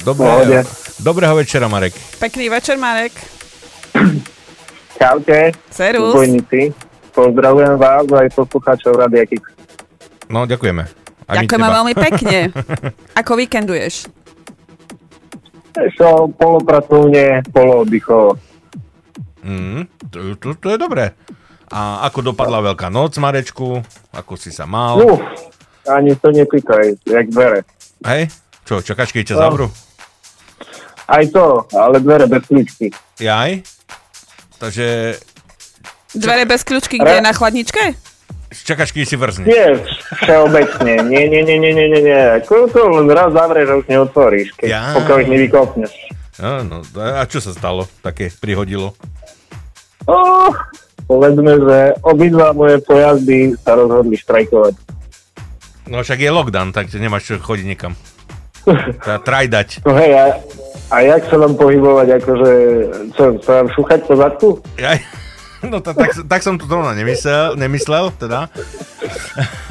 Dobré, 0.00 0.64
dobrého 1.00 1.36
večera, 1.36 1.68
Marek. 1.68 1.92
Pekný 2.16 2.48
večer, 2.48 2.80
Marek. 2.80 3.12
Čaute, 4.98 5.52
Serus. 5.68 6.16
bojníci. 6.16 6.72
Pozdravujem 7.12 7.76
vás 7.76 8.08
aj 8.08 8.28
poslucháčov 8.32 8.96
Radia 8.96 9.28
Kix. 9.28 9.44
No, 10.32 10.48
ďakujeme. 10.48 10.84
A 11.28 11.32
Ďakujeme 11.42 11.68
veľmi 11.68 11.94
pekne. 11.96 12.38
Ako 13.20 13.36
víkenduješ? 13.36 14.08
Čo, 15.76 16.32
polopracovne, 16.32 17.44
polooddychovo. 17.52 18.40
Mm, 19.44 19.84
to, 20.08 20.18
to, 20.40 20.48
to 20.56 20.68
je 20.72 20.78
dobré. 20.80 21.12
A 21.66 22.06
ako 22.06 22.30
dopadla 22.32 22.62
Veľká 22.62 22.86
noc, 22.88 23.18
Marečku? 23.18 23.82
Ako 24.14 24.38
si 24.38 24.54
sa 24.54 24.64
mal? 24.64 24.98
Uf, 24.98 25.18
ani 25.84 26.14
to 26.14 26.30
nepýtaj, 26.30 26.94
jak 27.02 27.26
dvere. 27.28 27.66
Hej? 28.06 28.30
Čo, 28.62 28.82
čakáš, 28.82 29.10
keď 29.10 29.34
ťa 29.34 29.36
No. 29.36 29.42
zavrú? 29.42 29.66
Aj 31.06 31.22
to, 31.26 31.66
ale 31.72 32.02
dvere 32.02 32.26
bez 32.26 32.42
kľúčky. 32.46 32.90
Jaj? 33.18 33.62
Takže 34.58 35.18
Dvere 36.16 36.48
bez 36.48 36.64
kľúčky, 36.64 36.96
kde 36.96 37.20
je 37.20 37.22
na 37.22 37.30
chladničke? 37.30 37.94
čakáš, 38.56 38.88
keď 38.90 39.04
si 39.04 39.16
vrzne. 39.16 39.44
Nie, 39.44 39.68
všeobecne. 40.16 41.04
Nie, 41.04 41.28
nie, 41.28 41.44
nie, 41.44 41.58
nie, 41.60 41.72
nie, 41.72 41.86
nie, 41.88 42.00
nie. 42.00 42.20
Ako 42.40 42.66
to 42.66 42.88
len 42.88 43.04
raz 43.06 43.28
zavrieš 43.30 43.68
a 43.68 43.78
už 43.78 43.86
neotvoríš, 43.86 44.48
keď 44.56 44.66
Ja. 44.66 44.82
pokiaľ 44.96 45.16
ich 45.20 45.30
nevykopneš. 45.30 45.92
No, 46.40 46.64
no, 46.64 46.76
a 46.96 47.22
čo 47.24 47.38
sa 47.38 47.52
stalo? 47.52 47.84
Také 48.00 48.32
prihodilo? 48.32 48.96
Oh, 50.06 50.50
povedzme, 51.06 51.52
že 51.62 51.78
obidva 52.02 52.52
moje 52.52 52.82
pojazdy 52.82 53.54
sa 53.62 53.78
rozhodli 53.78 54.18
štrajkovať. 54.18 54.74
No 55.86 56.02
však 56.02 56.18
je 56.18 56.30
lockdown, 56.34 56.74
tak 56.74 56.90
nemáš 56.98 57.30
čo 57.30 57.34
chodiť 57.38 57.66
niekam. 57.66 57.94
Treba 58.66 59.22
trajdať. 59.22 59.86
No 59.86 59.94
hej, 59.94 60.10
a, 60.18 60.24
a 60.90 60.96
jak 61.06 61.22
sa 61.30 61.38
vám 61.38 61.54
pohybovať, 61.54 62.08
akože, 62.18 62.52
čo, 63.14 63.24
sa 63.46 63.62
vám 63.62 63.68
šúchať 63.70 64.00
po 64.02 64.14
zadku? 64.18 64.48
Jaj. 64.74 64.98
No 65.66 65.80
to, 65.80 65.94
tak, 65.96 66.12
tak 66.26 66.40
som 66.44 66.60
to 66.60 66.68
zrovna 66.68 66.92
nemyslel, 66.92 67.56
nemyslel, 67.56 68.12
teda. 68.18 68.50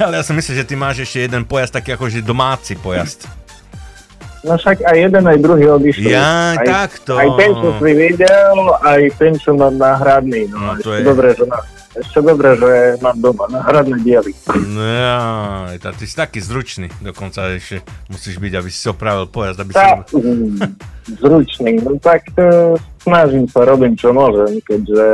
Ale 0.02 0.18
ja 0.18 0.22
som 0.24 0.34
myslel, 0.34 0.64
že 0.64 0.68
ty 0.68 0.74
máš 0.74 1.04
ešte 1.04 1.28
jeden 1.28 1.46
pojazd, 1.46 1.78
taký 1.78 1.94
akože 1.94 2.24
domáci 2.24 2.74
pojazd. 2.80 3.28
No 4.46 4.54
však 4.54 4.78
aj 4.80 4.96
jeden, 4.96 5.24
aj 5.26 5.38
druhý 5.38 5.66
odišli. 5.68 6.06
Jaj, 6.08 6.54
aj, 6.56 6.66
takto. 6.66 7.12
Aj 7.14 7.28
ten, 7.34 7.50
čo 7.52 7.68
si 7.76 7.90
videl, 7.92 8.56
aj 8.78 9.00
ten, 9.18 9.32
čo 9.34 9.50
mám 9.52 9.74
náhradný. 9.74 10.46
No, 10.46 10.56
No, 10.56 10.70
to 10.78 10.94
je- 10.94 11.02
dobre, 11.02 11.34
že 11.34 11.44
má, 11.44 11.58
ešte 11.92 12.18
dobre, 12.20 12.54
že 12.54 12.70
mám 13.00 13.16
doma 13.16 13.44
náhradné 13.48 13.98
diely. 14.00 14.30
No 14.46 14.86
tá, 15.76 15.90
ty 15.90 16.04
si 16.04 16.14
taký 16.14 16.38
zručný, 16.38 16.86
dokonca 17.02 17.50
ešte 17.50 17.82
musíš 18.06 18.38
byť, 18.38 18.52
aby 18.54 18.68
si 18.68 18.78
si 18.78 18.86
opravil 18.86 19.26
pojazd, 19.26 19.58
aby 19.58 19.70
si... 19.70 19.76
Tá, 19.76 19.98
mm, 20.06 20.56
zručný, 21.16 21.72
no 21.80 21.98
tak 21.98 22.22
e, 22.34 22.74
snažím 23.02 23.46
sa, 23.46 23.62
robím 23.62 23.94
čo 23.94 24.10
môžem, 24.10 24.58
keďže 24.60 25.06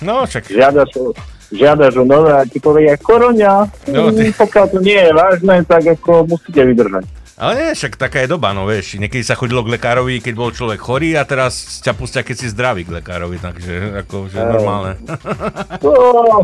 no, 0.00 0.24
však, 0.24 0.48
žiadaš, 0.48 0.90
žiadaš 1.50 1.96
o 1.96 2.04
nové 2.04 2.30
a 2.30 2.44
ti 2.44 2.58
povie 2.58 2.92
koroňa, 2.96 3.68
No, 3.88 4.08
ty- 4.10 4.28
mm, 4.28 4.36
pokiaľ 4.36 4.64
to 4.68 4.78
nie 4.80 4.96
je 4.98 5.12
vážne, 5.12 5.56
tak 5.64 5.84
ako 5.90 6.28
musíte 6.28 6.60
vydržať. 6.62 7.04
Ale 7.38 7.52
nie, 7.54 7.68
však 7.72 7.94
taká 7.94 8.18
je 8.20 8.28
doba, 8.28 8.50
no 8.50 8.66
vieš, 8.66 8.98
niekedy 8.98 9.22
sa 9.22 9.32
chodilo 9.32 9.62
k 9.62 9.78
lekárovi, 9.78 10.18
keď 10.18 10.34
bol 10.34 10.50
človek 10.50 10.76
chorý 10.76 11.14
a 11.14 11.22
teraz 11.22 11.78
ťa 11.80 11.94
pustia, 11.94 12.26
keď 12.26 12.36
si 12.36 12.50
zdravý 12.50 12.82
k 12.82 12.98
lekárovi, 12.98 13.38
takže 13.38 14.02
ako, 14.02 14.26
že 14.26 14.38
Áno. 14.38 14.50
normálne. 14.52 14.92
No, 15.78 16.42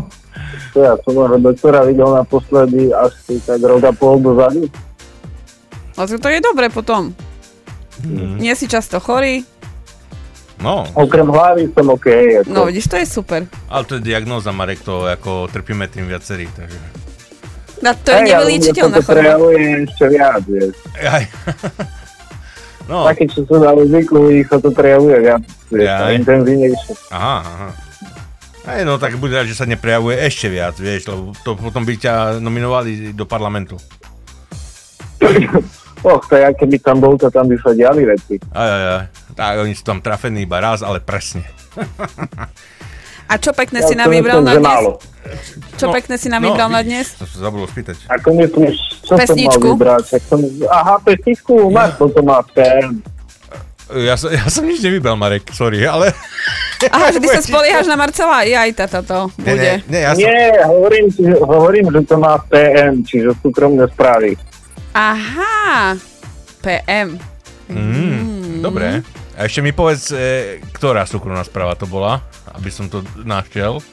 to 0.71 0.77
ja 0.79 0.95
som 1.03 1.11
môžem 1.13 1.41
doktora 1.41 1.83
videl 1.83 2.07
naposledy 2.07 2.91
asi 2.91 3.39
tak 3.43 3.59
rok 3.59 3.83
a 3.83 3.91
pol 3.91 4.19
dozadu. 4.19 4.67
Vlastne 5.95 6.19
to 6.19 6.27
je 6.27 6.39
dobre 6.39 6.67
potom. 6.67 7.11
Mhm. 8.03 8.39
Nie 8.39 8.55
si 8.55 8.67
často 8.67 8.99
chorý. 8.99 9.43
No, 10.55 10.87
Okrem 10.95 11.27
hlavy 11.27 11.67
som 11.75 11.91
OK. 11.91 12.07
Ako. 12.39 12.47
No 12.47 12.63
vidíš, 12.63 12.87
to 12.87 12.95
je 12.95 13.03
super. 13.05 13.43
ale 13.67 13.83
to 13.83 13.99
je 13.99 14.07
diagnóza, 14.07 14.55
Marek, 14.55 14.79
to 14.79 15.03
ako 15.03 15.51
trpíme 15.51 15.83
tým 15.91 16.07
viacerí, 16.07 16.47
takže... 16.47 16.79
Na 17.85 17.93
to 17.93 18.09
je 18.09 18.21
nevyliečiteľná 18.25 18.97
choroba. 19.05 19.21
prejavuje 19.21 19.61
ešte 19.85 20.05
viac, 20.09 20.41
vieš. 20.49 20.73
Aj. 21.05 21.23
No, 22.85 23.01
Takí, 23.09 23.25
čo 23.33 23.41
sú 23.49 23.57
na 23.57 23.73
vozíku, 23.73 24.29
ich 24.29 24.45
sa 24.45 24.61
to 24.61 24.69
prejavuje 24.69 25.17
viac, 25.17 25.41
vieš, 25.73 25.89
intenzívnejšie. 26.21 26.93
aha, 27.09 27.41
aha. 27.41 27.69
Aj 28.65 28.81
no, 28.85 29.01
tak 29.01 29.17
bude 29.17 29.33
rád, 29.33 29.49
že 29.49 29.57
sa 29.57 29.65
neprejavuje 29.65 30.21
ešte 30.21 30.53
viac, 30.53 30.77
vieš, 30.77 31.09
lebo 31.09 31.33
to 31.41 31.57
potom 31.57 31.81
by 31.81 31.97
ťa 31.97 32.37
nominovali 32.37 33.09
do 33.17 33.25
parlamentu. 33.25 33.81
Och, 36.05 36.21
to 36.29 36.37
je, 36.37 36.45
keby 36.53 36.77
tam 36.85 37.01
bol, 37.01 37.17
to 37.17 37.33
tam 37.33 37.49
by 37.49 37.57
sa 37.57 37.73
diali 37.73 38.05
veci. 38.05 38.37
Aj, 38.53 38.69
aj, 38.69 38.83
aj. 38.85 39.05
Tak, 39.33 39.53
oni 39.65 39.73
sú 39.73 39.81
tam 39.81 39.97
trafení 40.05 40.45
iba 40.45 40.61
raz, 40.61 40.85
ale 40.85 41.01
presne. 41.01 41.41
A 43.25 43.33
čo 43.35 43.51
pekné 43.51 43.79
Ja 43.79 43.87
si 43.87 43.93
nám 43.93 44.07
to 44.07 44.13
vybral 44.13 44.39
na 44.39 44.53
dnes? 44.53 44.63
málo. 44.63 44.91
Čo 45.75 45.89
pekné 45.89 46.15
si 46.15 46.27
nám 46.27 46.41
vybral 46.43 46.69
na 46.69 46.81
dnes? 46.81 47.17
To 47.17 47.25
sa 47.25 47.37
zabudol 47.41 47.65
spýtať. 47.65 47.97
Ako 48.07 48.29
myslíš, 48.35 48.75
čo 49.01 49.09
som 49.09 49.17
mal 49.17 49.21
Pesničku? 49.25 49.67
vybrať? 49.73 50.03
Som, 50.23 50.39
aha, 50.65 50.95
pesničku, 51.01 51.53
máš, 51.67 51.97
toto 51.97 52.21
má 52.21 52.45
PM. 52.47 53.01
Ja, 53.87 54.13
som, 54.13 54.29
ja 54.29 54.45
som 54.45 54.61
nič 54.61 54.81
nevybral, 54.81 55.13
Marek, 55.15 55.49
sorry, 55.51 55.81
ale... 55.83 56.09
Aha, 56.85 57.09
že 57.09 57.17
ty 57.17 57.27
sa 57.27 57.37
spoliehaš 57.39 57.85
na 57.85 57.93
Marcela? 57.95 58.41
Aj 58.41 58.69
táto 58.75 59.01
to 59.01 59.17
Nie, 59.35 59.45
bude. 59.47 59.71
nie, 59.81 59.89
nie, 59.89 60.01
ja 60.01 60.11
som... 60.11 60.19
Nie, 60.19 60.37
hovorím, 60.63 61.05
hovorím, 61.39 61.85
že 61.89 62.01
to 62.03 62.15
má 62.15 62.33
PM, 62.43 63.01
čiže 63.01 63.33
súkromné 63.39 63.85
správy. 63.87 64.37
Aha, 64.91 65.97
PM. 66.61 67.17
Mm, 67.67 68.61
dobre. 68.61 69.01
A 69.35 69.51
ešte 69.51 69.59
mi 69.59 69.75
povedz, 69.75 70.15
e, 70.15 70.63
ktorá 70.71 71.03
súkromná 71.03 71.43
správa 71.43 71.75
to 71.75 71.83
bola, 71.83 72.23
aby 72.55 72.71
som 72.71 72.87
to 72.87 73.03
našiel. 73.27 73.83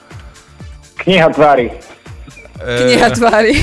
Kniha 1.03 1.35
tvári. 1.35 1.75
E, 2.63 2.75
Kniha 2.87 3.09
tvári. 3.11 3.55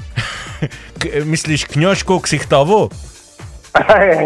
K, 1.00 1.24
myslíš 1.24 1.70
kňočku 1.70 2.18
ksichtovú? 2.26 2.90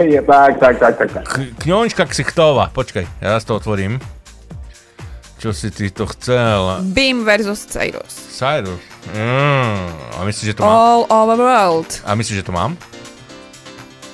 je, 0.09 0.21
tak, 0.25 0.57
tak, 0.57 0.75
tak, 0.81 0.95
tak. 0.97 1.09
tak. 1.13 1.25
K, 1.29 1.37
kňočka 1.61 2.09
ksichtová. 2.09 2.73
Počkaj, 2.73 3.05
ja 3.21 3.37
to 3.45 3.61
otvorím. 3.61 4.01
Čo 5.37 5.53
si 5.53 5.69
ty 5.69 5.93
to 5.93 6.09
chcel? 6.17 6.81
Beam 6.97 7.29
versus 7.29 7.69
Cyrus. 7.69 8.33
Cyrus. 8.33 8.81
Mm, 9.13 9.93
a 10.17 10.25
myslíš, 10.25 10.57
že 10.57 10.57
to 10.57 10.65
mám? 10.65 10.73
All 10.73 11.03
over 11.13 11.37
world. 11.37 12.01
A 12.09 12.17
myslíš, 12.17 12.41
že 12.41 12.49
to 12.49 12.57
mám? 12.57 12.81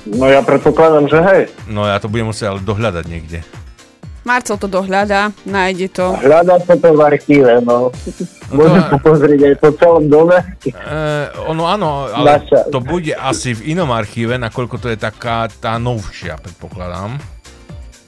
No 0.06 0.24
ja 0.26 0.40
predpokladám, 0.40 1.06
že 1.06 1.18
hej. 1.20 1.42
No 1.66 1.84
ja 1.84 2.00
to 2.00 2.08
budem 2.08 2.28
musieť 2.28 2.56
ale 2.56 2.60
dohľadať 2.60 3.04
niekde. 3.04 3.40
Marcel 4.20 4.60
to 4.60 4.68
dohľadá, 4.68 5.32
nájde 5.48 5.88
to. 5.90 6.12
Hľadá 6.12 6.60
sa 6.60 6.76
to 6.76 6.92
v 6.92 7.00
archíve, 7.00 7.52
no. 7.64 7.88
Môžem 8.52 8.84
to- 8.84 9.00
pozrieť 9.00 9.40
aj 9.48 9.54
po 9.56 9.68
celom 9.80 10.04
dome. 10.12 10.36
E, 10.60 10.72
ono 11.48 11.64
áno, 11.64 12.04
ale 12.04 12.36
Naša. 12.36 12.68
to 12.68 12.84
bude 12.84 13.16
asi 13.16 13.56
v 13.56 13.72
inom 13.72 13.88
archíve, 13.88 14.36
nakoľko 14.36 14.76
to 14.76 14.88
je 14.92 15.00
taká 15.00 15.48
tá 15.48 15.80
novšia, 15.80 16.36
predpokladám. 16.36 17.16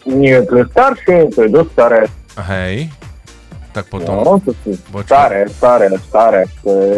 Nie, 0.05 0.45
to 0.45 0.61
je 0.61 0.65
staršie, 0.69 1.17
to 1.33 1.39
je 1.45 1.51
dosť 1.51 1.71
staré. 1.73 2.01
Hej. 2.45 2.75
Tak 3.73 3.89
potom... 3.89 4.21
No, 4.21 4.37
to 4.45 4.53
sú 4.61 4.77
staré, 5.01 5.49
staré, 5.49 5.89
staré. 5.97 6.45
To 6.61 6.71
je 6.77 6.97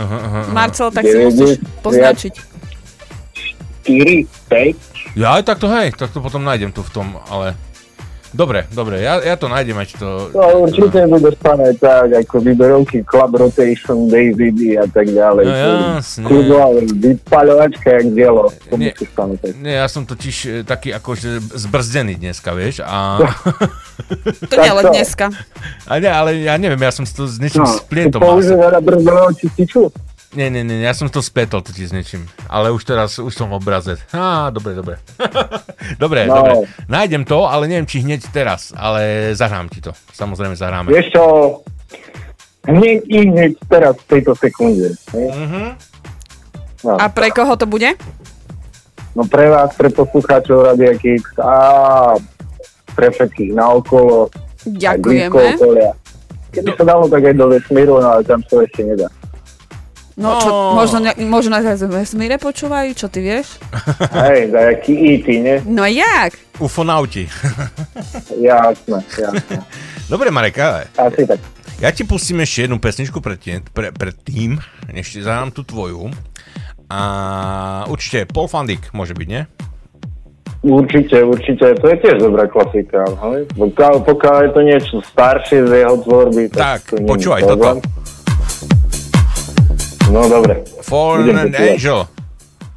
Aha, 0.00 0.06
aha, 0.06 0.40
aha. 0.48 0.52
Marcel, 0.54 0.88
tak 0.88 1.04
si 1.04 1.12
Deväťdesiat- 1.12 1.60
musíš 1.60 1.82
poznačiť. 1.84 2.34
4, 3.82 4.26
5. 4.48 5.16
Ja 5.16 5.34
aj 5.34 5.44
takto, 5.44 5.66
hej, 5.68 5.92
tak 5.92 6.10
to 6.10 6.18
potom 6.18 6.40
nájdem 6.40 6.70
tu 6.70 6.80
v 6.80 6.90
tom, 6.90 7.06
ale... 7.26 7.56
Dobre, 8.30 8.62
dobre, 8.70 9.02
ja, 9.02 9.18
ja 9.18 9.34
to 9.34 9.50
nájdem, 9.50 9.74
ať 9.74 9.98
to... 9.98 10.30
No 10.30 10.62
určite 10.62 11.02
budeš 11.10 11.34
pamätať, 11.42 12.14
ako 12.14 12.38
výberovky 12.38 13.02
Club 13.02 13.34
Rotation, 13.34 14.06
Daisy 14.06 14.54
D 14.54 14.78
a 14.78 14.86
tak 14.86 15.10
ďalej. 15.10 15.42
No 15.42 15.50
To 15.50 15.70
jasne. 15.98 16.24
Kľudná 16.30 16.62
vypaľovačka, 16.94 17.88
jak 17.90 18.06
dielo. 18.14 18.54
To 18.70 18.78
Nie. 18.78 18.94
pamätať. 18.94 19.50
Nie, 19.58 19.82
ja 19.82 19.90
som 19.90 20.06
totiž 20.06 20.36
e, 20.46 20.50
taký 20.62 20.94
akože 20.94 21.42
zbrzdený 21.58 22.22
dneska, 22.22 22.54
vieš, 22.54 22.86
a... 22.86 23.18
To 24.46 24.54
nie 24.54 24.70
to. 24.70 24.88
dneska. 24.88 25.26
a 25.84 25.92
ne, 25.98 26.08
ale 26.08 26.30
ja 26.40 26.54
neviem, 26.54 26.78
ja 26.78 26.94
som 26.94 27.02
si 27.02 27.10
to 27.10 27.26
s 27.26 27.34
niečím 27.36 27.66
No, 27.66 27.82
splietol. 27.82 28.22
ty 28.22 28.26
používaš 28.30 28.78
brzdového 28.78 29.30
čističu? 29.34 29.90
Nie, 30.30 30.46
nie, 30.46 30.62
nie, 30.62 30.78
ja 30.78 30.94
som 30.94 31.10
to 31.10 31.18
spletol 31.18 31.58
totiž 31.58 31.90
s 31.90 31.94
niečím. 31.94 32.22
Ale 32.46 32.70
už 32.70 32.86
teraz, 32.86 33.18
už 33.18 33.34
som 33.34 33.50
v 33.50 33.58
obraze. 33.58 33.98
Á, 34.14 34.54
dobre, 34.54 34.78
dobre. 34.78 35.02
dobre, 36.02 36.30
No. 36.30 36.38
dobre. 36.38 36.70
Nájdem 36.86 37.26
to, 37.26 37.50
ale 37.50 37.66
neviem, 37.66 37.82
či 37.82 37.98
hneď 38.00 38.30
teraz, 38.30 38.70
ale 38.70 39.34
zahrám 39.34 39.66
ti 39.66 39.82
to. 39.82 39.90
Samozrejme 40.14 40.54
zahráme. 40.54 40.86
Vieš 40.86 41.06
čo, 41.10 41.24
hneď 42.62 42.98
i 43.06 43.18
hneď 43.26 43.52
teraz 43.66 43.98
v 43.98 44.06
tejto 44.06 44.38
sekunde. 44.38 44.94
Mhm. 45.10 45.62
No, 46.80 46.94
A 46.96 47.10
pre 47.10 47.28
koho 47.28 47.58
to 47.58 47.66
bude? 47.66 47.92
no 49.10 49.26
pre 49.26 49.50
vás, 49.50 49.74
pre 49.74 49.90
poslucháčov 49.90 50.64
Radia 50.64 50.94
Kix 50.94 51.26
a 51.36 51.54
pre 52.94 53.10
všetkých 53.10 53.50
naokolo, 53.52 54.30
Ďakujeme. 54.62 55.58
Keby 56.50 56.70
sa 56.74 56.84
dalo 56.86 57.10
tak 57.10 57.26
aj 57.26 57.34
do 57.34 57.46
vesmíru, 57.48 57.98
no 57.98 58.08
ale 58.10 58.22
tam 58.22 58.38
sa 58.46 58.62
ešte 58.62 58.82
nedá. 58.82 59.10
No, 60.20 60.36
čo, 60.36 60.50
možno, 60.76 60.98
ne, 61.00 61.16
možno 61.24 61.56
nás 61.56 61.80
vesmíre 61.80 62.36
počúvajú, 62.36 62.92
čo 62.92 63.08
ty 63.08 63.24
vieš? 63.24 63.56
Hej, 64.12 64.52
nejaký 64.52 64.92
IT, 64.92 65.26
nie? 65.32 65.56
No 65.64 65.88
jak? 65.88 66.36
Ufonauti. 66.60 67.24
Jasné, 68.36 69.00
jasné. 69.00 69.56
Dobre, 70.12 70.28
Marek, 70.28 70.60
ale 70.60 70.92
Asi 70.92 71.24
tak. 71.24 71.40
ja 71.80 71.88
ti 71.88 72.04
pustím 72.04 72.44
ešte 72.44 72.68
jednu 72.68 72.76
pesničku 72.76 73.24
pred, 73.24 73.40
tie- 73.40 73.64
pre, 73.64 73.96
pred 73.96 74.12
tým, 74.20 74.60
než 74.92 75.08
ti 75.08 75.24
zahrám 75.24 75.56
tú 75.56 75.64
tvoju. 75.64 76.12
A 76.90 77.00
určite 77.88 78.28
Paul 78.28 78.50
Fandik 78.50 78.92
môže 78.92 79.16
byť, 79.16 79.28
nie? 79.30 79.48
Určite, 80.60 81.24
určite, 81.24 81.72
to 81.80 81.86
je 81.88 81.96
tiež 82.04 82.20
dobrá 82.20 82.44
klasika. 82.44 83.08
Hej? 83.32 83.48
Pokiaľ, 83.56 84.04
pokiaľ 84.04 84.36
je 84.44 84.50
to 84.52 84.60
niečo 84.60 84.94
staršie 85.00 85.64
z 85.64 85.72
jeho 85.80 85.96
tvorby, 86.04 86.52
tak, 86.52 86.84
Tak, 86.84 87.08
počúvaj 87.08 87.40
problém. 87.48 87.80
No 90.10 90.26
dobre. 90.26 90.66
Fallen 90.82 91.22
počúvať. 91.46 91.70
Angel. 91.72 92.00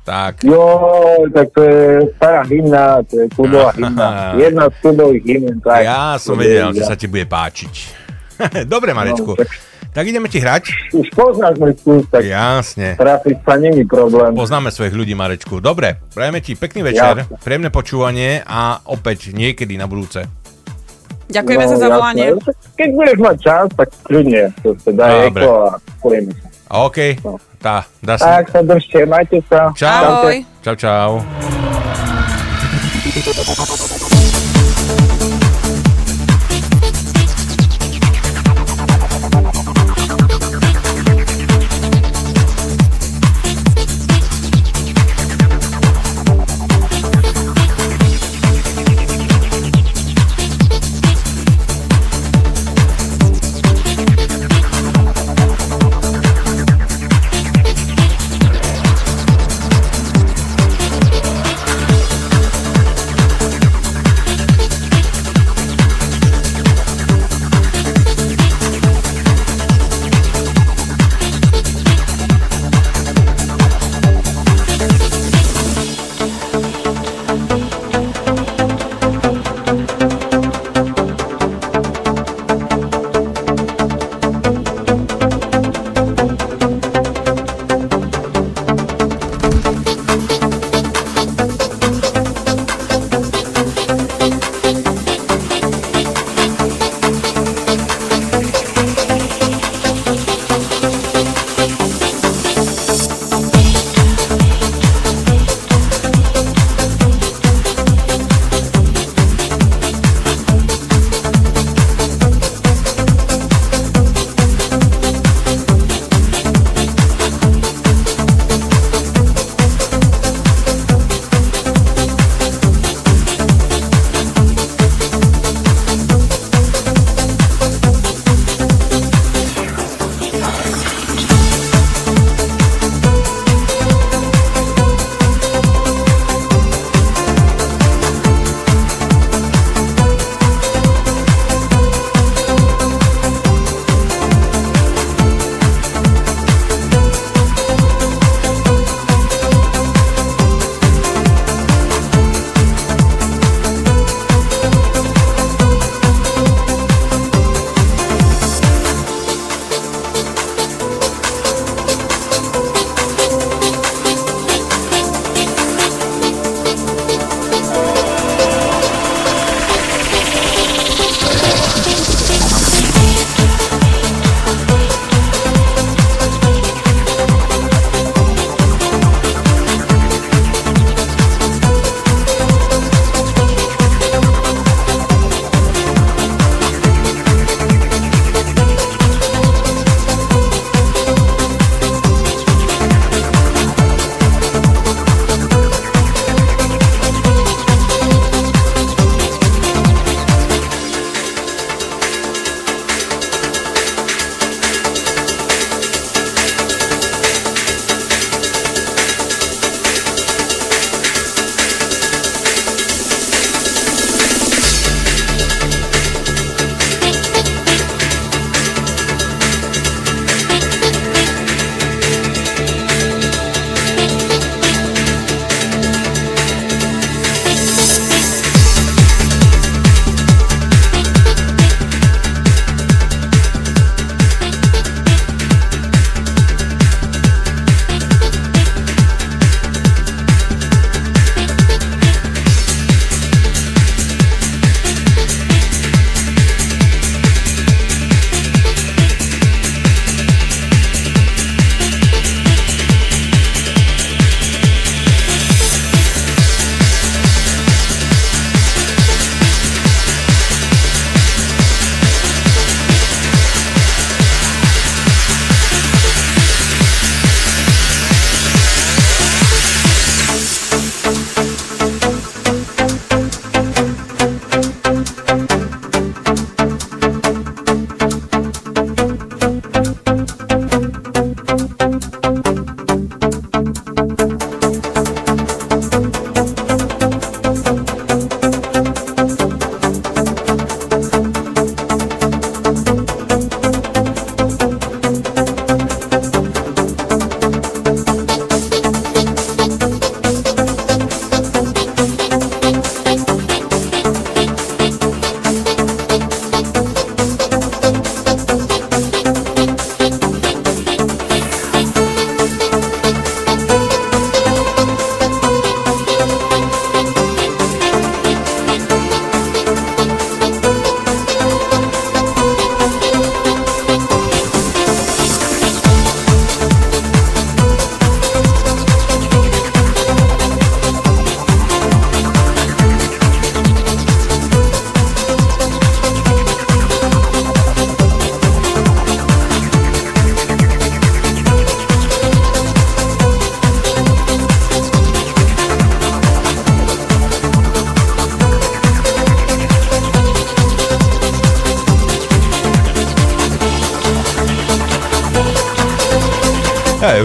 Tak, 0.04 0.44
Jo, 0.44 0.84
tak 1.32 1.48
to 1.56 1.64
je 1.64 1.84
stará 2.20 2.44
hymna, 2.44 3.00
to 3.08 3.24
je 3.24 3.26
klubová 3.32 3.72
hymna. 3.72 4.36
Jedna 4.36 4.68
z 4.68 4.76
klubových 4.78 5.24
hymn. 5.24 5.64
Tak, 5.64 5.80
ja 5.80 6.20
som 6.20 6.36
To 6.36 6.44
vedel, 6.44 6.76
že 6.76 6.84
sa 6.84 7.00
ti 7.00 7.08
bude 7.08 7.24
páčiť. 7.24 7.74
Dobre, 8.74 8.92
Marečku. 8.92 9.32
No, 9.32 9.40
tak- 9.40 9.72
Tak 9.94 10.04
ideme 10.04 10.26
ti 10.26 10.42
hrať? 10.42 10.92
Už 10.92 11.08
poznáš 11.14 11.54
môj 11.56 11.78
vkus, 11.78 12.04
tak 12.10 12.26
Jasne. 12.26 12.98
trafiť 12.98 13.38
sa 13.46 13.56
není 13.56 13.86
problém. 13.86 14.34
Poznáme 14.34 14.74
svojich 14.74 14.92
ľudí, 14.92 15.14
Marečku. 15.14 15.62
Dobre, 15.62 16.02
prajeme 16.10 16.42
ti 16.42 16.58
pekný 16.58 16.82
večer, 16.84 17.24
Jasne. 17.24 17.38
príjemné 17.40 17.70
počúvanie 17.70 18.42
a 18.42 18.82
opäť 18.84 19.32
niekedy 19.32 19.78
na 19.78 19.86
budúce. 19.86 20.26
Ďakujeme 21.30 21.66
za 21.66 21.78
zavolanie. 21.80 22.26
No, 22.28 22.42
jasné. 22.42 22.52
Keď 22.76 22.90
budeš 22.92 23.18
mať 23.22 23.36
čas, 23.40 23.66
tak 23.72 23.88
kľudne. 24.04 24.44
Proste 24.60 24.92
daj 24.92 25.14
Dobre. 25.24 25.42
eko 25.42 25.52
a 25.56 25.70
sa. 25.96 26.34
OK, 26.74 27.22
tá, 27.62 27.86
dá 28.02 28.18
sa. 28.18 28.42
Tak 28.42 28.50
sa 28.50 28.62
držte, 28.66 29.06
majte 29.06 29.38
sa. 29.46 29.70
Čau. 29.78 30.26
Ahoj. 30.26 30.42
Čau, 30.66 30.74
čau. 30.74 31.22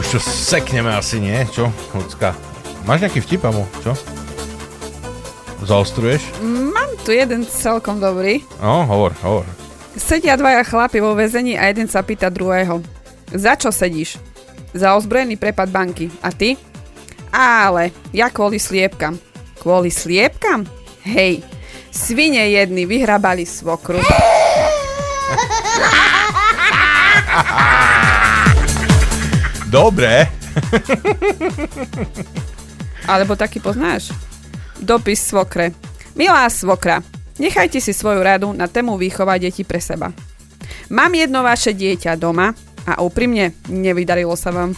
Čo 0.08 0.16
sekneme 0.24 0.88
asi, 0.88 1.20
nie? 1.20 1.36
Čo, 1.52 1.68
ľudská? 1.92 2.32
Máš 2.88 3.04
nejaký 3.04 3.20
vtip, 3.20 3.44
amo? 3.44 3.68
Čo? 3.84 3.92
Zaostruješ? 5.68 6.24
Mám 6.40 6.96
tu 7.04 7.12
jeden 7.12 7.44
celkom 7.44 8.00
dobrý. 8.00 8.40
No, 8.56 8.88
hovor, 8.88 9.12
hovor. 9.20 9.44
Sedia 10.00 10.40
dvaja 10.40 10.64
chlapi 10.64 11.04
vo 11.04 11.12
väzení 11.12 11.60
a 11.60 11.68
jeden 11.68 11.92
sa 11.92 12.00
pýta 12.00 12.32
druhého. 12.32 12.80
Za 13.36 13.60
čo 13.60 13.68
sedíš? 13.68 14.16
Za 14.72 14.96
ozbrojený 14.96 15.36
prepad 15.36 15.68
banky. 15.68 16.08
A 16.24 16.32
ty? 16.32 16.56
Ale, 17.28 17.92
ja 18.16 18.32
kvôli 18.32 18.56
sliepkam. 18.56 19.20
Kvôli 19.60 19.92
sliepkam? 19.92 20.64
Hej, 21.04 21.44
svine 21.92 22.48
jedni 22.48 22.88
vyhrabali 22.88 23.44
svokru. 23.44 24.00
Dobre. 29.68 30.24
Alebo 33.04 33.36
taký 33.36 33.60
poznáš? 33.60 34.12
Dopis 34.80 35.20
svokre. 35.20 35.76
Milá 36.16 36.48
svokra, 36.50 37.04
nechajte 37.36 37.78
si 37.78 37.92
svoju 37.92 38.20
radu 38.24 38.50
na 38.56 38.66
tému 38.66 38.98
výchova 38.98 39.38
detí 39.38 39.62
pre 39.62 39.78
seba. 39.78 40.10
Mám 40.88 41.14
jedno 41.14 41.44
vaše 41.44 41.76
dieťa 41.76 42.16
doma 42.16 42.56
a 42.88 43.04
úprimne 43.04 43.52
nevydarilo 43.68 44.34
sa 44.34 44.50
vám. 44.50 44.72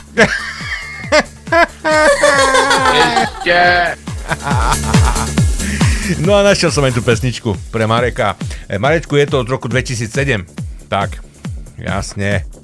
No 6.20 6.34
a 6.34 6.42
našiel 6.42 6.74
som 6.74 6.82
aj 6.82 6.98
tú 6.98 7.02
pesničku 7.06 7.54
pre 7.70 7.86
Mareka. 7.86 8.34
E, 8.66 8.76
Marečku, 8.78 9.14
je 9.14 9.26
to 9.30 9.46
od 9.46 9.48
roku 9.48 9.70
2007. 9.70 10.42
Tak, 10.90 11.22
jasne. 11.78 12.59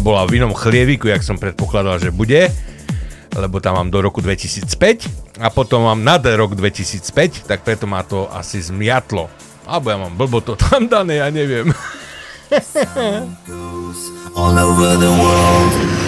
Bola 0.00 0.24
v 0.24 0.40
inom 0.40 0.56
chlieviku, 0.56 1.12
jak 1.12 1.20
som 1.20 1.36
predpokladal, 1.36 2.00
že 2.00 2.08
bude, 2.08 2.48
lebo 3.36 3.60
tam 3.60 3.76
mám 3.76 3.88
do 3.92 4.00
roku 4.00 4.24
2005 4.24 5.44
a 5.44 5.52
potom 5.52 5.84
mám 5.84 6.00
nad 6.00 6.24
rok 6.24 6.56
2005, 6.56 7.44
tak 7.44 7.60
preto 7.60 7.84
ma 7.84 8.00
to 8.00 8.24
asi 8.32 8.64
zmiatlo. 8.64 9.28
Alebo 9.68 9.86
ja 9.92 10.00
mám 10.00 10.16
blbo 10.16 10.40
to 10.40 10.56
tam 10.56 10.88
dané, 10.88 11.20
ja 11.20 11.28
neviem. 11.28 11.68
all 14.34 14.56
over 14.58 14.96
the 14.96 15.12
world. 15.12 15.99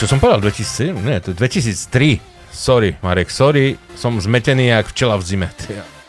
Čo 0.00 0.08
som 0.08 0.16
povedal, 0.16 0.40
2007? 0.40 0.96
Nie, 0.96 1.20
to 1.20 1.36
je 1.36 1.36
2003. 1.36 2.24
Sorry, 2.48 2.96
Marek, 3.04 3.28
sorry, 3.28 3.76
som 4.00 4.16
zmetený 4.16 4.72
jak 4.72 4.88
včela 4.88 5.20
v 5.20 5.22
zime. 5.28 5.48
Ty- 5.52 5.99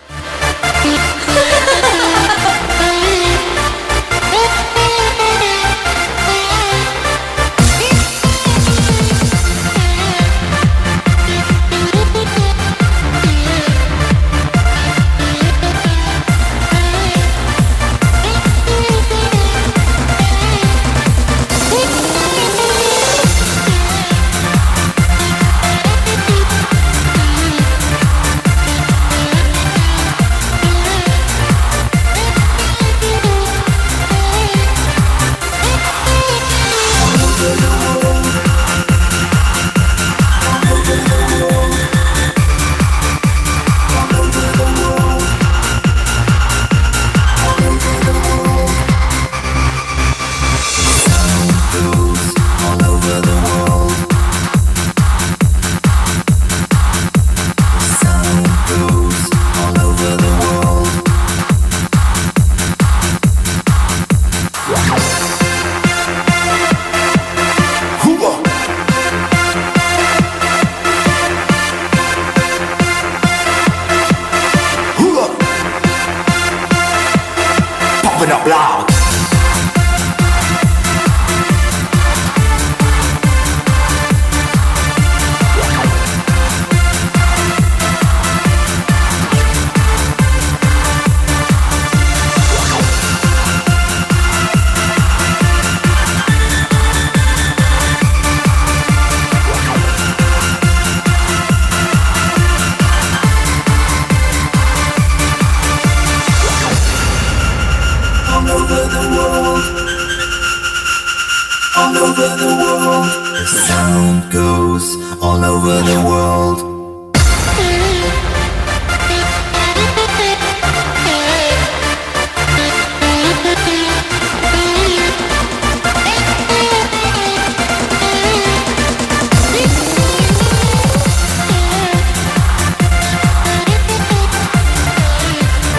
all 115.21 115.43
over 115.45 115.81
the 115.85 115.97
world. 116.01 116.59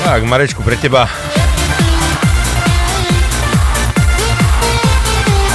Tak, 0.05 0.23
Marečku, 0.29 0.63
pre 0.63 0.77
teba. 0.77 1.09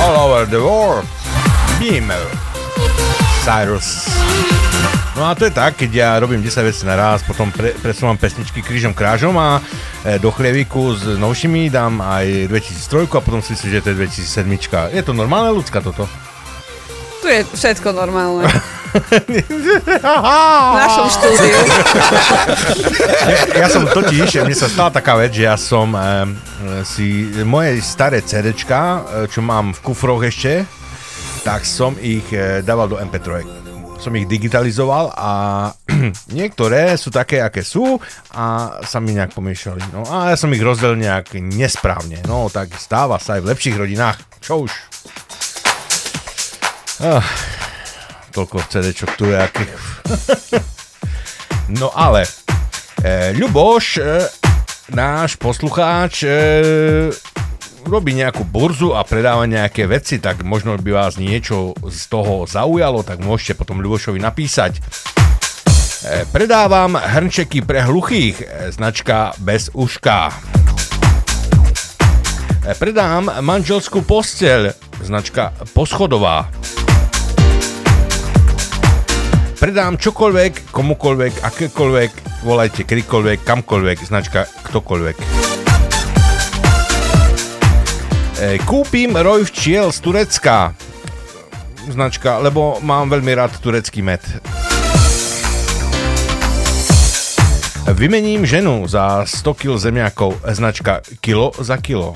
All 0.02 0.16
over 0.28 0.50
the 0.50 0.60
world. 0.60 1.06
Beamer. 1.80 2.57
Cyrus. 3.48 4.12
No 5.16 5.24
a 5.24 5.32
to 5.32 5.48
je 5.48 5.56
tak, 5.56 5.80
keď 5.80 5.92
ja 5.96 6.20
robím 6.20 6.44
10 6.44 6.68
vecí 6.68 6.84
naraz, 6.84 7.24
potom 7.24 7.48
pre, 7.48 7.72
presúvam 7.80 8.20
pesničky 8.20 8.60
krížom 8.60 8.92
krážom 8.92 9.32
a 9.40 9.64
e, 10.04 10.20
do 10.20 10.36
chlieviku 10.36 10.92
s 10.92 11.16
novšími 11.16 11.72
dám 11.72 12.04
aj 12.04 12.52
2003 12.52 13.08
a 13.08 13.24
potom 13.24 13.40
si 13.40 13.56
myslím, 13.56 13.80
že 13.80 13.84
to 13.88 13.96
je 13.96 14.04
2007. 14.52 14.92
Je 14.92 15.00
to 15.00 15.16
normálne 15.16 15.56
ľudská 15.56 15.80
toto? 15.80 16.12
Tu 17.24 17.32
je 17.32 17.48
všetko 17.56 17.96
normálne. 17.96 18.52
v 20.68 20.76
našom 20.76 21.08
štúdiu. 21.08 21.60
Ja, 23.32 23.64
ja 23.64 23.68
som 23.72 23.88
totiž, 23.88 24.44
mne 24.44 24.60
sa 24.60 24.68
stala 24.68 24.92
taká 24.92 25.16
vec, 25.16 25.32
že 25.32 25.48
ja 25.48 25.56
som 25.56 25.96
e, 25.96 26.04
si 26.84 27.32
moje 27.48 27.80
staré 27.80 28.20
CDčka, 28.20 28.84
e, 29.24 29.32
čo 29.32 29.40
mám 29.40 29.72
v 29.72 29.80
kufroch 29.88 30.28
ešte, 30.28 30.68
tak 31.48 31.64
som 31.64 31.96
ich 32.04 32.28
e, 32.36 32.60
dával 32.60 32.92
do 32.92 33.00
MP3. 33.00 33.40
Som 34.04 34.12
ich 34.20 34.28
digitalizoval 34.28 35.16
a 35.16 35.32
niektoré 36.36 37.00
sú 37.00 37.08
také, 37.08 37.40
aké 37.40 37.64
sú 37.64 37.96
a 38.36 38.76
sa 38.84 39.00
mi 39.00 39.16
nejak 39.16 39.32
pomiešali. 39.32 39.80
No 39.96 40.04
a 40.12 40.36
ja 40.36 40.36
som 40.36 40.52
ich 40.52 40.60
rozdelil 40.60 41.00
nejak 41.00 41.40
nesprávne. 41.40 42.20
No 42.28 42.52
tak 42.52 42.76
stáva 42.76 43.16
sa 43.16 43.40
aj 43.40 43.48
v 43.48 43.50
lepších 43.56 43.80
rodinách. 43.80 44.20
Čo 44.44 44.68
už? 44.68 44.72
Ah, 47.00 47.24
toľko 48.36 48.68
CDčok 48.68 49.12
tu 49.16 49.32
je 49.32 49.40
akých. 49.40 49.72
no 51.80 51.96
ale, 51.96 52.28
e, 53.08 53.32
Ľuboš, 53.40 53.86
e, 54.04 54.04
náš 54.92 55.40
poslucháč, 55.40 56.28
e, 56.28 57.08
robí 57.88 58.12
nejakú 58.14 58.44
burzu 58.44 58.94
a 58.94 59.08
predáva 59.08 59.48
nejaké 59.48 59.88
veci, 59.88 60.20
tak 60.20 60.44
možno 60.44 60.76
by 60.76 60.92
vás 60.92 61.16
niečo 61.16 61.72
z 61.88 62.02
toho 62.12 62.44
zaujalo, 62.44 63.02
tak 63.02 63.24
môžete 63.24 63.56
potom 63.56 63.80
Ľubošovi 63.80 64.20
napísať. 64.20 64.78
E, 64.78 66.28
Predávam 66.30 67.00
hrnčeky 67.00 67.64
pre 67.64 67.88
hluchých, 67.88 68.36
e, 68.44 68.46
značka 68.76 69.32
bez 69.40 69.72
uška. 69.72 70.36
E, 72.68 72.72
Predám 72.76 73.40
manželskú 73.40 74.04
posteľ, 74.04 74.76
značka 75.02 75.56
poschodová. 75.72 76.52
Predám 79.58 79.98
čokoľvek, 79.98 80.70
komukoľvek, 80.70 81.34
akékoľvek, 81.42 82.12
volajte 82.46 82.86
kedykoľvek, 82.86 83.42
kamkoľvek, 83.42 83.98
značka 84.06 84.46
ktokoľvek. 84.70 85.37
Kúpim 88.38 89.18
roj 89.18 89.50
včiel 89.50 89.90
z 89.90 89.98
Turecka, 89.98 90.78
značka, 91.90 92.38
lebo 92.38 92.78
mám 92.86 93.10
veľmi 93.10 93.34
rád 93.34 93.58
turecký 93.58 94.06
med. 94.06 94.22
Vymením 97.98 98.46
ženu 98.46 98.86
za 98.86 99.26
100 99.26 99.58
kg 99.58 99.82
zemiakov, 99.82 100.38
značka 100.54 101.02
kilo 101.18 101.50
za 101.58 101.82
kilo. 101.82 102.14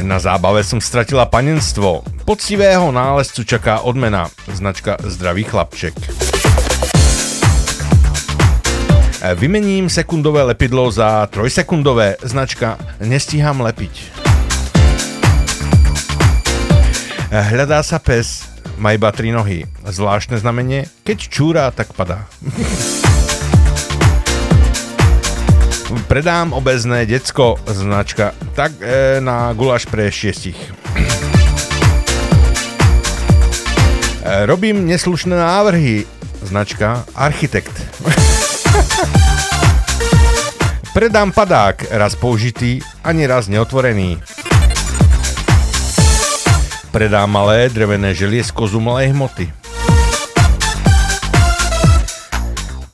Na 0.00 0.16
zábave 0.16 0.64
som 0.64 0.80
stratila 0.80 1.28
panenstvo. 1.28 2.00
Poctivého 2.24 2.88
nálezcu 2.88 3.44
čaká 3.44 3.84
odmena, 3.84 4.32
značka 4.48 4.96
Zdravý 5.04 5.44
chlapček. 5.44 6.29
Vymením 9.20 9.92
sekundové 9.92 10.42
lepidlo 10.42 10.88
za 10.90 11.28
trojsekundové, 11.28 12.16
značka 12.24 12.80
Nestíham 13.04 13.60
lepiť. 13.60 13.92
Hľadá 17.28 17.84
sa 17.84 18.00
pes, 18.00 18.48
má 18.80 18.96
iba 18.96 19.12
tri 19.12 19.28
nohy. 19.28 19.68
Zvláštne 19.84 20.40
znamenie, 20.40 20.88
keď 21.04 21.18
čúra, 21.28 21.68
tak 21.68 21.92
padá. 21.92 22.24
Predám 26.08 26.56
obezné 26.56 27.04
decko, 27.04 27.60
značka, 27.68 28.32
tak 28.56 28.72
e, 28.80 29.20
na 29.20 29.52
guláš 29.52 29.84
pre 29.84 30.08
šiestich. 30.08 30.56
E, 34.24 34.48
robím 34.48 34.88
neslušné 34.88 35.36
návrhy, 35.36 36.08
značka 36.40 37.04
Architekt. 37.12 37.76
Predám 40.90 41.30
padák, 41.30 41.86
raz 41.94 42.18
použitý, 42.18 42.82
ani 43.06 43.24
raz 43.24 43.46
neotvorený. 43.46 44.18
Predám 46.90 47.30
malé 47.30 47.70
drevené 47.70 48.10
želiesko 48.10 48.66
z 48.66 48.74
umelej 48.74 49.14
hmoty. 49.14 49.46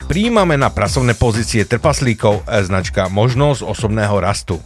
Príjmame 0.07 0.55
na 0.55 0.71
pracovné 0.71 1.17
pozície 1.19 1.67
trpaslíkov 1.67 2.47
e, 2.47 2.63
značka 2.63 3.11
Možnosť 3.11 3.65
osobného 3.65 4.15
rastu. 4.23 4.61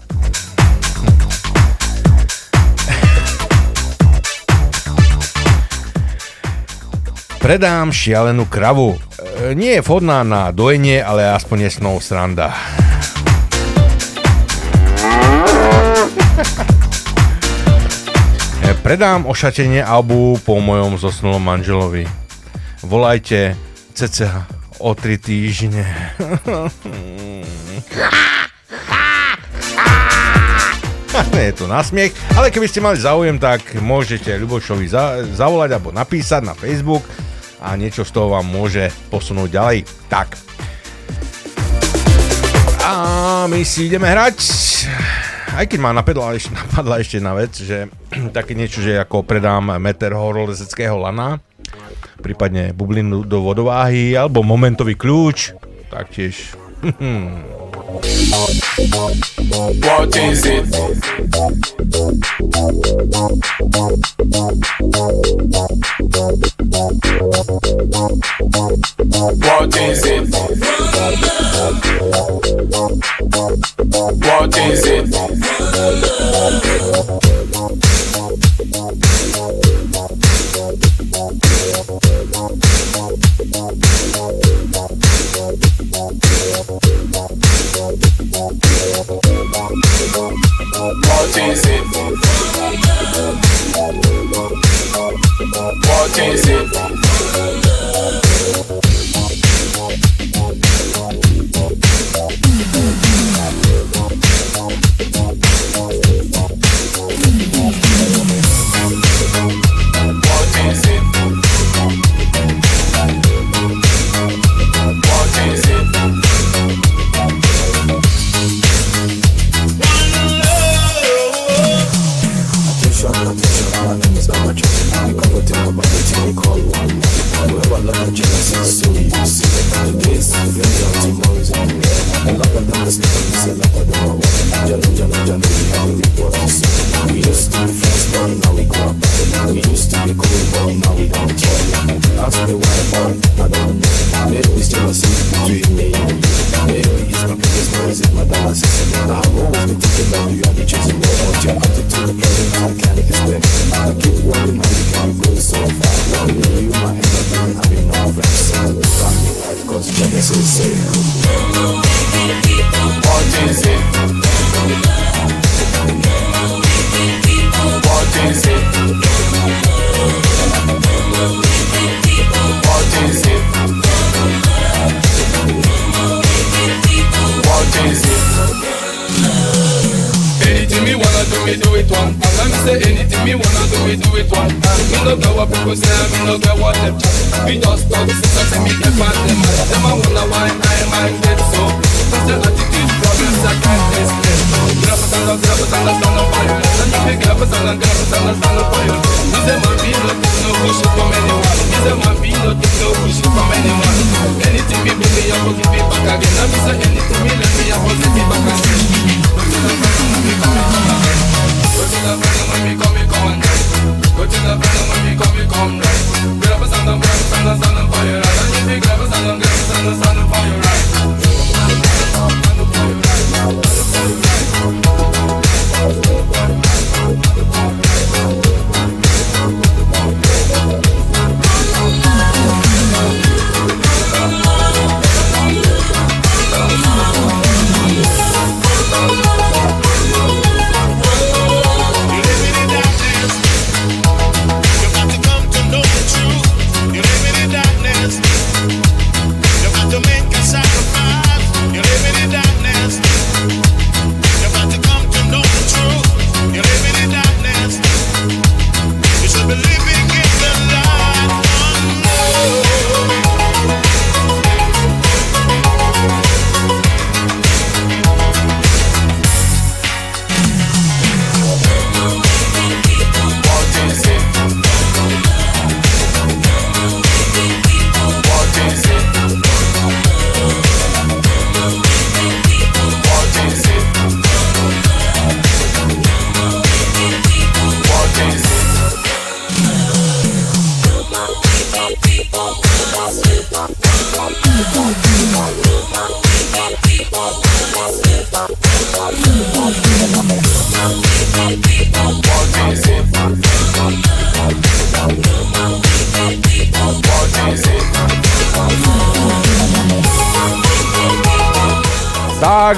Predám 7.42 7.90
šialenú 7.90 8.46
kravu. 8.46 9.02
E, 9.42 9.58
Nie 9.58 9.82
je 9.82 9.86
vhodná 9.86 10.22
na 10.22 10.54
dojenie, 10.54 11.02
ale 11.02 11.26
aspoň 11.26 11.66
je 11.66 11.70
snou 11.74 11.98
sranda. 11.98 12.54
E, 18.62 18.78
Predám 18.86 19.26
ošatenie 19.26 19.82
albu 19.82 20.38
po 20.46 20.62
mojom 20.62 21.02
zosnulom 21.02 21.42
manželovi. 21.42 22.06
Volajte 22.86 23.58
cca 23.98 24.46
o 24.78 24.94
tri 24.94 25.18
týždne. 25.18 25.82
Nie 31.34 31.46
je 31.50 31.54
to 31.58 31.66
na 31.66 31.82
smiech, 31.82 32.14
ale 32.38 32.54
keby 32.54 32.70
ste 32.70 32.86
mali 32.86 33.02
záujem, 33.02 33.42
tak 33.42 33.62
môžete 33.82 34.38
Ľubošovi 34.38 34.86
za, 34.86 35.26
zavolať 35.26 35.82
alebo 35.82 35.90
napísať 35.90 36.42
na 36.46 36.54
Facebook 36.54 37.02
a 37.62 37.78
niečo 37.78 38.02
z 38.02 38.12
toho 38.12 38.34
vám 38.34 38.50
môže 38.50 38.90
posunúť 39.14 39.50
ďalej. 39.54 39.80
Tak. 40.10 40.36
A 42.82 43.46
my 43.46 43.62
si 43.62 43.88
ideme 43.88 44.10
hrať. 44.10 44.38
Aj 45.54 45.66
keď 45.70 45.80
ma 45.80 45.94
napadla, 45.94 46.34
napadla 46.66 47.00
ešte 47.00 47.22
jedna 47.22 47.38
vec, 47.38 47.54
že 47.54 47.88
také 48.38 48.58
niečo, 48.58 48.82
že 48.82 48.98
ako 48.98 49.22
predám 49.22 49.78
meter 49.78 50.18
horolezeckého 50.18 50.98
lana, 50.98 51.38
prípadne 52.20 52.74
bublinu 52.74 53.24
do 53.24 53.46
vodováhy, 53.46 54.18
alebo 54.18 54.42
momentový 54.42 54.98
kľúč, 54.98 55.54
taktiež. 55.94 56.58
What 58.02 58.18
is 60.18 60.45
it? 60.45 60.65
What 69.45 69.76
is 69.78 70.06
it? 70.06 70.34
What 74.26 74.57
is 74.57 74.86
it? 74.88 75.61
is 91.38 91.66
it? 91.66 91.86
What 95.88 96.20
is 96.20 96.48
it? 96.48 97.11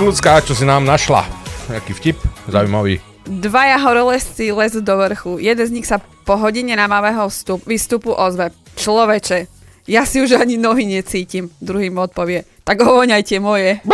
Ľudská, 0.03 0.43
čo 0.43 0.51
si 0.51 0.67
nám 0.67 0.83
našla? 0.83 1.23
Jaký 1.71 1.95
vtip? 1.95 2.17
Zaujímavý. 2.51 2.99
Dvaja 3.23 3.79
horolezci 3.79 4.51
lezu 4.51 4.83
do 4.83 4.99
vrchu. 4.99 5.39
Jeden 5.39 5.63
z 5.63 5.71
nich 5.71 5.87
sa 5.87 6.03
po 6.27 6.35
hodine 6.35 6.75
námavého 6.75 7.31
vstup, 7.31 7.63
výstupu 7.63 8.11
ozve. 8.11 8.51
Človeče, 8.75 9.47
ja 9.87 10.03
si 10.03 10.19
už 10.19 10.35
ani 10.35 10.59
nohy 10.59 10.83
necítim. 10.83 11.47
Druhý 11.63 11.87
mu 11.87 12.03
odpovie. 12.03 12.43
Tak 12.67 12.83
hovoňajte 12.83 13.39
moje. 13.39 13.79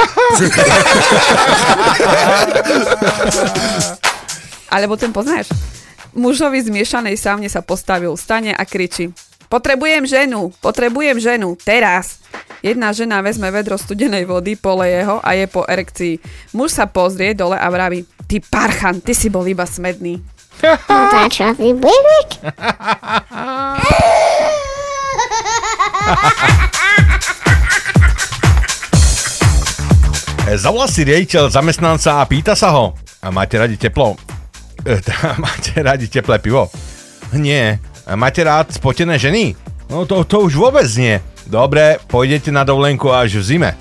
Alebo 4.73 4.97
ten 4.97 5.13
poznáš? 5.13 5.53
Mužovi 6.17 6.61
z 6.65 6.73
miešanej 6.73 7.17
sávne 7.17 7.49
sa 7.49 7.61
postavil, 7.61 8.17
stane 8.17 8.53
a 8.53 8.65
kričí. 8.65 9.13
Potrebujem 9.49 10.05
ženu, 10.09 10.53
potrebujem 10.61 11.21
ženu, 11.21 11.57
teraz. 11.57 12.21
Jedna 12.59 12.91
žena 12.91 13.23
vezme 13.23 13.47
vedro 13.51 13.79
studenej 13.79 14.27
vody, 14.27 14.59
poleje 14.59 15.07
ho 15.07 15.23
a 15.23 15.31
je 15.31 15.47
po 15.47 15.63
erekcii. 15.63 16.19
Muž 16.51 16.75
sa 16.75 16.91
pozrie 16.91 17.31
dole 17.31 17.55
a 17.55 17.67
vraví, 17.71 18.03
ty 18.27 18.43
parchan, 18.43 18.99
ty 18.99 19.15
si 19.15 19.31
bol 19.31 19.47
iba 19.47 19.63
smedný. 19.63 20.19
Vybílik? 21.55 22.29
E, 30.49 30.57
Zavolá 30.57 30.89
si 30.89 31.05
riaditeľ 31.05 31.53
zamestnanca 31.53 32.17
a 32.17 32.25
pýta 32.25 32.57
sa 32.57 32.73
ho. 32.73 32.97
A 33.21 33.29
máte 33.29 33.61
radi 33.61 33.77
teplo? 33.77 34.17
E, 34.87 34.97
máte 35.37 35.77
radi 35.77 36.09
teplé 36.09 36.41
pivo? 36.41 36.73
Nie. 37.37 37.77
A 38.09 38.17
máte 38.17 38.41
rád 38.41 38.73
spotené 38.73 39.21
ženy? 39.21 39.53
No 39.93 40.09
to, 40.09 40.25
to 40.25 40.41
už 40.41 40.57
vôbec 40.57 40.89
nie. 40.97 41.21
Dobre, 41.49 41.97
pôjdete 42.05 42.53
na 42.53 42.61
dovolenku 42.61 43.09
až 43.09 43.41
v 43.41 43.43
zime. 43.43 43.71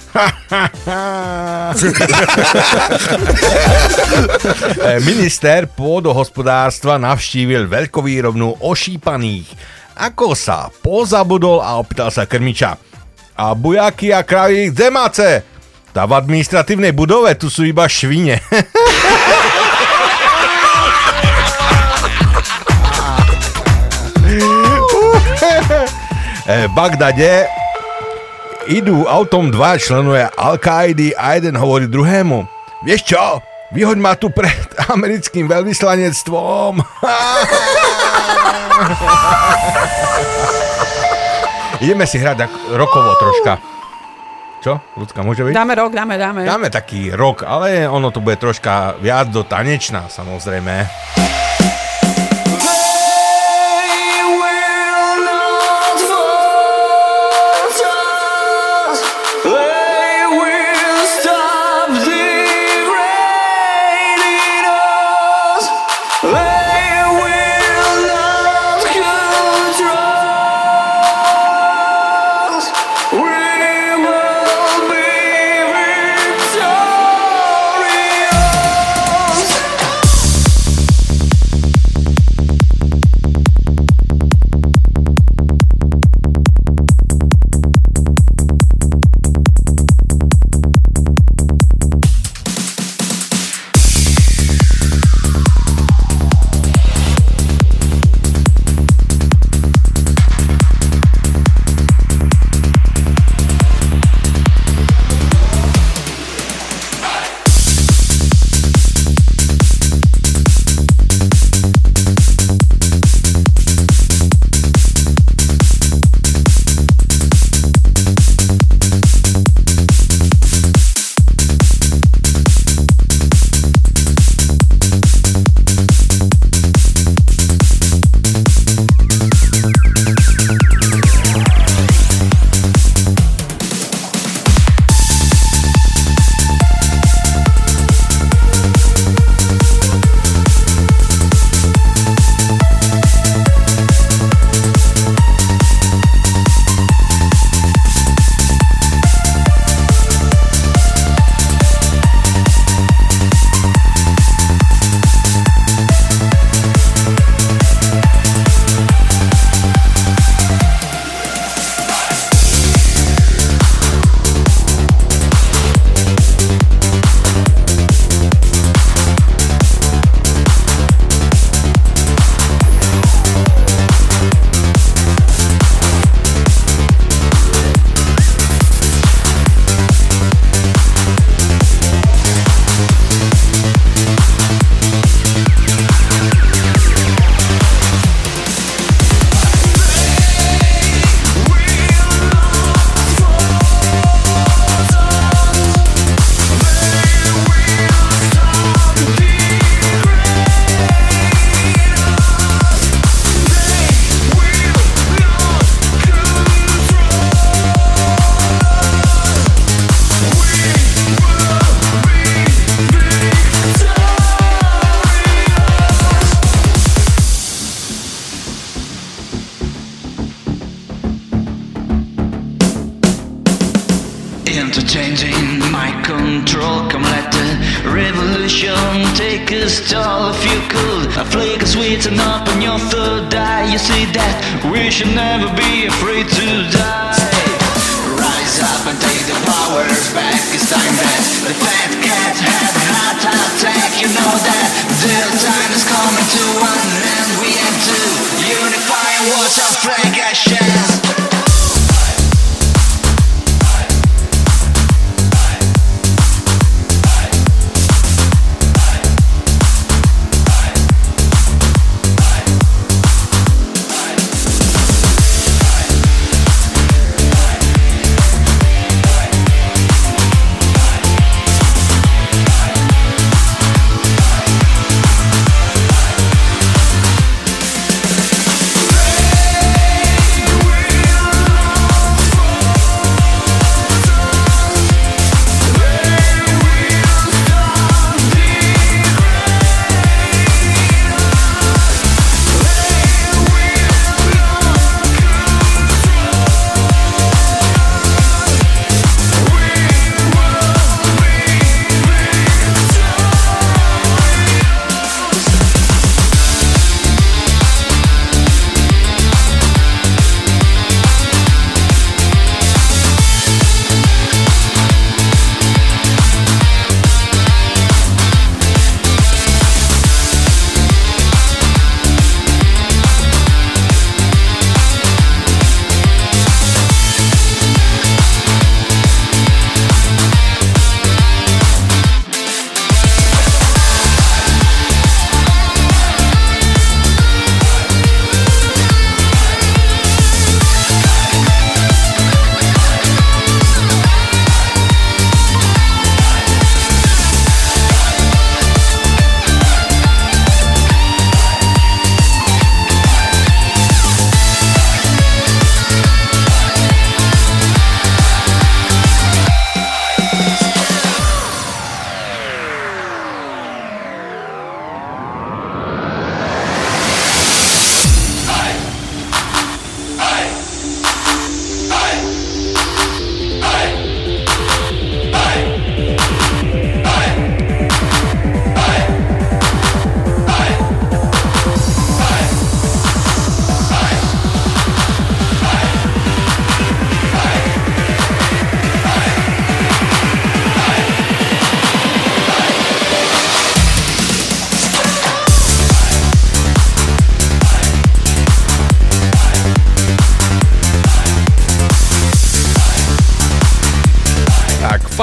E, 4.78 4.98
Minister 5.04 5.68
pôdohospodárstva 5.68 6.96
navštívil 6.96 7.68
veľkovýrobnú 7.68 8.64
ošípaných. 8.64 9.46
Ako 9.98 10.32
sa 10.32 10.72
pozabudol 10.80 11.60
a 11.60 11.76
opýtal 11.76 12.08
sa 12.08 12.24
krmiča. 12.24 12.80
A 13.38 13.52
bujaky 13.54 14.10
a 14.16 14.24
kravy 14.24 14.72
kde 14.72 14.86
máte? 14.90 15.28
Tá 15.92 16.06
v 16.08 16.16
administratívnej 16.18 16.96
budove, 16.96 17.34
tu 17.36 17.52
sú 17.52 17.66
iba 17.68 17.84
švine. 17.86 18.40
V 26.48 26.72
Bagdade 26.78 27.57
idú 28.68 29.08
autom 29.08 29.48
dva 29.48 29.80
členovia 29.80 30.28
Al-Kaidy 30.36 31.16
a 31.16 31.40
jeden 31.40 31.56
hovorí 31.56 31.88
druhému. 31.88 32.44
Vieš 32.84 33.16
čo? 33.16 33.40
Vyhoď 33.72 33.98
ma 34.00 34.16
tu 34.16 34.28
pred 34.28 34.68
americkým 34.94 35.48
veľvyslanectvom. 35.48 36.80
Ideme 41.84 42.06
si 42.06 42.18
hrať 42.20 42.48
rokovo 42.76 43.14
troška. 43.16 43.58
Čo? 44.58 44.82
Ľudská, 44.98 45.22
môže 45.22 45.46
byť? 45.46 45.54
Dáme 45.54 45.78
rok, 45.78 45.94
dáme, 45.94 46.18
dáme. 46.18 46.42
Dáme 46.42 46.66
taký 46.66 47.14
rok, 47.14 47.46
ale 47.46 47.86
ono 47.86 48.10
to 48.10 48.18
bude 48.18 48.42
troška 48.42 48.98
viac 48.98 49.30
do 49.30 49.46
tanečná, 49.46 50.10
samozrejme. 50.10 50.82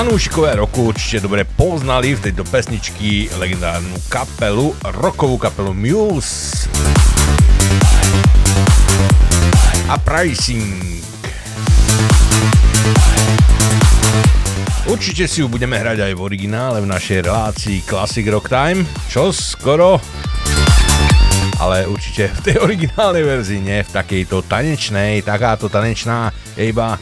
Fanúšikové 0.06 0.62
roku 0.62 0.94
určite 0.94 1.26
dobre 1.26 1.50
poznali 1.50 2.14
v 2.14 2.30
tejto 2.30 2.46
pesničky 2.46 3.26
legendárnu 3.42 3.98
kapelu, 4.06 4.70
rokovú 5.02 5.34
kapelu 5.42 5.74
Muse. 5.74 6.70
A 9.90 9.98
Pricing. 9.98 11.02
Určite 14.86 15.26
si 15.26 15.42
ju 15.42 15.50
budeme 15.50 15.74
hrať 15.74 16.06
aj 16.06 16.14
v 16.14 16.22
originále 16.22 16.86
v 16.86 16.92
našej 16.94 17.26
relácii 17.26 17.82
Classic 17.82 18.30
Rock 18.30 18.54
Time, 18.54 18.86
čo 19.10 19.34
skoro 19.34 19.98
ale 21.58 21.90
určite 21.90 22.30
v 22.30 22.40
tej 22.46 22.56
originálnej 22.62 23.26
verzii, 23.26 23.58
nie 23.58 23.82
v 23.82 23.90
takejto 23.90 24.46
tanečnej, 24.46 25.26
takáto 25.26 25.66
tanečná 25.66 26.30
je 26.54 26.70
iba 26.70 26.94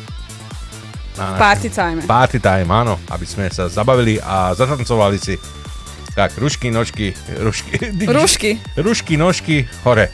na 1.18 1.38
Party 1.38 1.70
time. 1.70 2.02
Party 2.06 2.40
time, 2.42 2.70
áno, 2.70 2.98
aby 3.10 3.26
sme 3.26 3.50
sa 3.50 3.70
zabavili 3.70 4.20
a 4.22 4.54
zatancovali 4.58 5.18
si. 5.22 5.38
Tak, 6.14 6.38
rušky, 6.38 6.70
nožky, 6.70 7.10
rušky. 7.42 7.74
Rušky. 8.06 8.62
Rušky, 8.78 9.18
nožky, 9.18 9.66
hore. 9.82 10.14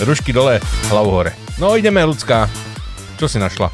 Rušky 0.00 0.32
dole, 0.32 0.64
hlavu 0.88 1.10
hore. 1.12 1.32
No 1.60 1.76
ideme, 1.76 2.00
ľudská. 2.02 2.48
Čo 3.20 3.28
si 3.28 3.36
našla? 3.36 3.68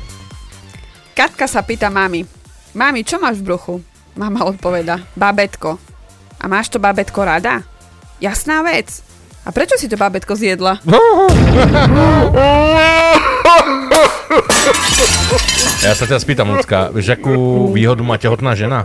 Katka 1.15 1.47
sa 1.47 1.63
pýta 1.63 1.87
mami. 1.87 2.27
Mami, 2.75 3.07
čo 3.07 3.23
máš 3.23 3.39
v 3.41 3.47
bruchu? 3.51 3.75
Mama 4.19 4.43
odpoveda. 4.47 4.99
Babetko. 5.15 5.79
A 6.43 6.45
máš 6.51 6.69
to 6.69 6.83
babetko 6.83 7.23
rada? 7.23 7.63
Jasná 8.19 8.67
vec. 8.67 9.07
A 9.47 9.55
prečo 9.55 9.79
si 9.79 9.89
to 9.89 9.97
babetko 9.97 10.35
zjedla? 10.35 10.83
Ja 15.81 15.97
sa 15.97 16.05
ťa 16.05 16.21
spýtam, 16.21 16.53
ľudská, 16.53 16.93
vieš, 16.93 17.17
akú 17.17 17.69
výhodu 17.73 18.05
má 18.05 18.21
tehotná 18.21 18.53
žena? 18.53 18.85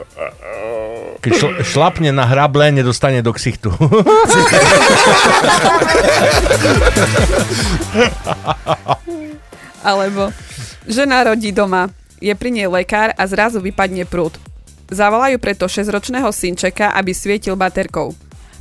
Keď 1.19 1.31
šl- 1.33 1.57
šlapne 1.65 2.13
na 2.13 2.23
hrable, 2.29 2.71
nedostane 2.71 3.19
do 3.25 3.33
ksichtu. 3.33 3.73
Alebo 9.85 10.31
žena 10.85 11.25
rodí 11.25 11.51
doma, 11.51 11.89
je 12.21 12.33
pri 12.33 12.49
nej 12.53 12.69
lekár 12.69 13.13
a 13.17 13.23
zrazu 13.27 13.61
vypadne 13.61 14.05
prúd. 14.05 14.37
Zavolajú 14.89 15.41
preto 15.41 15.65
6-ročného 15.65 16.29
synčeka, 16.29 16.93
aby 16.93 17.13
svietil 17.13 17.57
baterkou. 17.57 18.13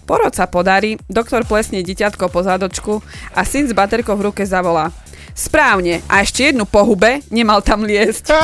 Porod 0.05 0.37
sa 0.37 0.45
podarí, 0.45 1.01
doktor 1.09 1.49
plesne 1.49 1.81
dieťatko 1.81 2.29
po 2.29 2.45
zádočku 2.45 3.01
a 3.33 3.41
syn 3.45 3.69
s 3.69 3.73
baterkou 3.73 4.17
v 4.21 4.33
ruke 4.33 4.45
zavolá. 4.45 4.93
Správne, 5.35 5.99
a 6.07 6.23
ešte 6.23 6.55
jednu 6.55 6.63
pohube, 6.63 7.19
nemal 7.35 7.59
tam 7.61 7.83
liesť. 7.83 8.31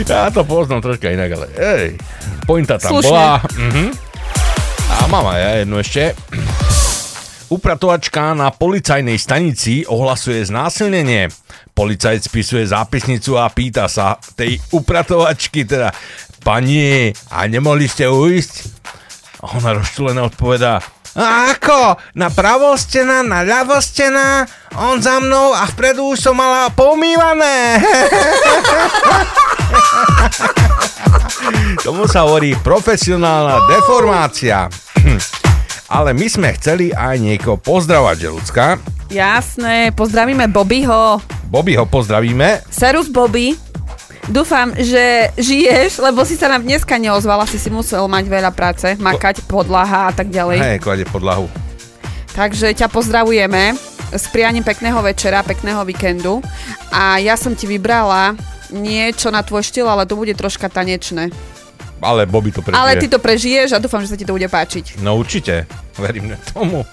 Ja 0.00 0.32
to 0.32 0.44
poznám 0.44 0.80
troška 0.80 1.12
inak, 1.12 1.32
ale 1.32 1.46
ej, 1.56 1.86
pointa 2.44 2.80
tam 2.80 2.98
Slušne. 2.98 3.08
bola. 3.08 3.40
Mhm. 3.56 3.84
A 4.90 5.04
mám 5.08 5.26
aj 5.28 5.40
ja 5.40 5.50
jednu 5.64 5.76
ešte. 5.80 6.02
Upratovačka 7.50 8.36
na 8.36 8.48
policajnej 8.54 9.18
stanici 9.18 9.82
ohlasuje 9.84 10.44
znásilnenie. 10.46 11.28
Policajt 11.74 12.30
spisuje 12.30 12.62
zápisnicu 12.68 13.34
a 13.40 13.50
pýta 13.50 13.90
sa 13.90 14.16
tej 14.36 14.60
upratovačky 14.70 15.66
teda, 15.66 15.90
pani, 16.44 17.10
a 17.32 17.46
nemohli 17.50 17.90
ste 17.90 18.06
ujsť? 18.06 18.52
A 19.40 19.56
ona 19.56 19.72
rozčulená 19.72 20.20
odpovedá, 20.26 20.78
a 21.16 21.50
ako? 21.58 21.98
Na 22.14 22.30
pravo 22.30 22.78
stena, 22.78 23.26
na 23.26 23.42
ľavo 23.42 23.82
stena, 23.82 24.46
on 24.78 25.02
za 25.02 25.18
mnou 25.18 25.50
a 25.50 25.66
vpredu 25.66 26.14
už 26.14 26.22
som 26.22 26.38
mala 26.38 26.70
pomývané. 26.70 27.82
Tomu 31.86 32.06
sa 32.06 32.22
hovorí 32.28 32.54
profesionálna 32.62 33.66
deformácia. 33.66 34.70
Ale 35.90 36.14
my 36.14 36.26
sme 36.30 36.54
chceli 36.54 36.94
aj 36.94 37.18
niekoho 37.18 37.58
pozdravať, 37.58 38.16
že 38.22 38.28
ľudská. 38.30 38.78
Jasné, 39.10 39.90
pozdravíme 39.90 40.46
Bobbyho. 40.46 41.18
Bobby 41.50 41.74
ho 41.74 41.82
pozdravíme. 41.82 42.62
Serus 42.70 43.10
Bobby. 43.10 43.69
Dúfam, 44.30 44.70
že 44.78 45.34
žiješ, 45.34 45.98
lebo 45.98 46.22
si 46.22 46.38
sa 46.38 46.46
nám 46.46 46.62
dneska 46.62 46.94
neozvala, 47.02 47.50
si 47.50 47.58
si 47.58 47.66
musel 47.66 48.06
mať 48.06 48.30
veľa 48.30 48.54
práce, 48.54 48.94
makať, 48.94 49.42
podlaha 49.50 50.06
a 50.06 50.12
tak 50.14 50.30
ďalej. 50.30 50.58
Hej, 50.62 50.78
klade 50.78 51.02
podlahu. 51.10 51.50
Takže 52.30 52.70
ťa 52.78 52.86
pozdravujeme 52.86 53.74
s 54.14 54.24
prianím 54.30 54.62
pekného 54.62 55.02
večera, 55.02 55.42
pekného 55.42 55.82
víkendu. 55.82 56.38
A 56.94 57.18
ja 57.18 57.34
som 57.34 57.58
ti 57.58 57.66
vybrala 57.66 58.38
niečo 58.70 59.34
na 59.34 59.42
tvoj 59.42 59.66
štýl, 59.66 59.90
ale 59.90 60.06
to 60.06 60.14
bude 60.14 60.30
troška 60.38 60.70
tanečné. 60.70 61.34
Ale 61.98 62.22
Bobby 62.30 62.54
to 62.54 62.62
prežije. 62.62 62.78
Ale 62.78 63.02
ty 63.02 63.10
to 63.10 63.18
prežiješ 63.18 63.74
a 63.74 63.82
dúfam, 63.82 63.98
že 63.98 64.14
sa 64.14 64.16
ti 64.16 64.22
to 64.22 64.30
bude 64.30 64.46
páčiť. 64.46 65.02
No 65.02 65.18
určite, 65.18 65.66
verím 65.98 66.38
tomu. 66.54 66.86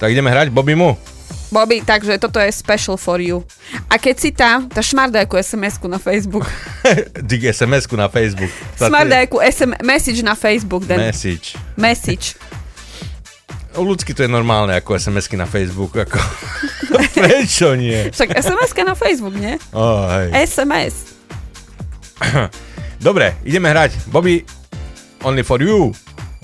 Tak 0.00 0.16
ideme 0.16 0.32
hrať 0.32 0.48
Bobby 0.48 0.72
mu. 0.72 0.96
Bobby, 1.48 1.80
takže 1.80 2.20
toto 2.20 2.36
je 2.36 2.52
special 2.52 3.00
for 3.00 3.16
you. 3.20 3.40
A 3.88 3.96
keď 3.96 4.16
si 4.20 4.30
tam, 4.36 4.68
tá 4.68 4.84
šmardajku 4.84 5.32
SMS-ku 5.40 5.88
na 5.88 5.96
Facebook. 5.96 6.44
Dík 7.28 7.48
SMS-ku 7.48 7.96
na 7.96 8.12
Facebook. 8.12 8.52
Sa- 8.76 8.92
Šmardajku 8.92 9.40
SM, 9.40 9.80
message 9.80 10.20
na 10.20 10.36
Facebook. 10.36 10.84
Den. 10.84 11.00
Message. 11.00 11.56
Message. 11.80 12.36
U 13.80 13.84
ľudsky 13.86 14.12
to 14.12 14.26
je 14.26 14.30
normálne 14.30 14.76
ako 14.76 14.98
SMS-ky 14.98 15.40
na 15.40 15.48
Facebook. 15.48 15.96
Ako... 15.96 16.20
Prečo 17.16 17.72
nie? 17.78 18.12
Však 18.12 18.36
SMS-ka 18.36 18.82
na 18.84 18.92
Facebook, 18.92 19.36
nie? 19.38 19.56
Oh, 19.72 20.04
hej. 20.10 20.44
SMS. 20.44 21.16
Dobre, 23.08 23.38
ideme 23.46 23.70
hrať. 23.70 24.10
Bobby, 24.10 24.42
only 25.24 25.46
for 25.46 25.62
you 25.62 25.94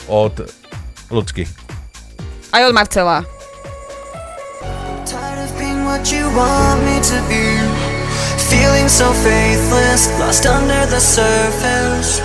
od 0.08 0.46
ľudsky. 1.10 1.44
Aj 2.54 2.62
od 2.62 2.72
Marcela. 2.72 3.26
Tired 5.94 6.00
of 6.00 6.10
being 6.10 6.24
what 6.24 6.32
you 6.34 6.36
want 6.36 6.82
me 6.84 7.00
to 7.00 7.18
be. 7.28 7.58
Feeling 8.50 8.88
so 8.88 9.12
faithless, 9.12 10.08
lost 10.18 10.46
under 10.46 10.86
the 10.86 11.00
surface. 11.00 12.20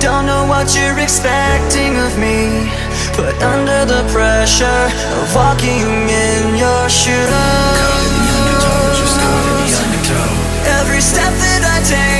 Don't 0.00 0.26
know 0.26 0.46
what 0.46 0.74
you're 0.76 0.98
expecting 0.98 1.96
of 1.96 2.16
me. 2.18 2.70
Put 3.14 3.34
under 3.42 3.84
the 3.84 4.02
pressure 4.12 4.90
of 5.20 5.34
walking 5.34 6.08
in 6.08 6.56
your 6.56 6.88
shoes. 6.88 7.30
Every 10.66 11.00
step 11.00 11.32
that 11.32 11.62
I 11.64 11.82
take 11.88 12.19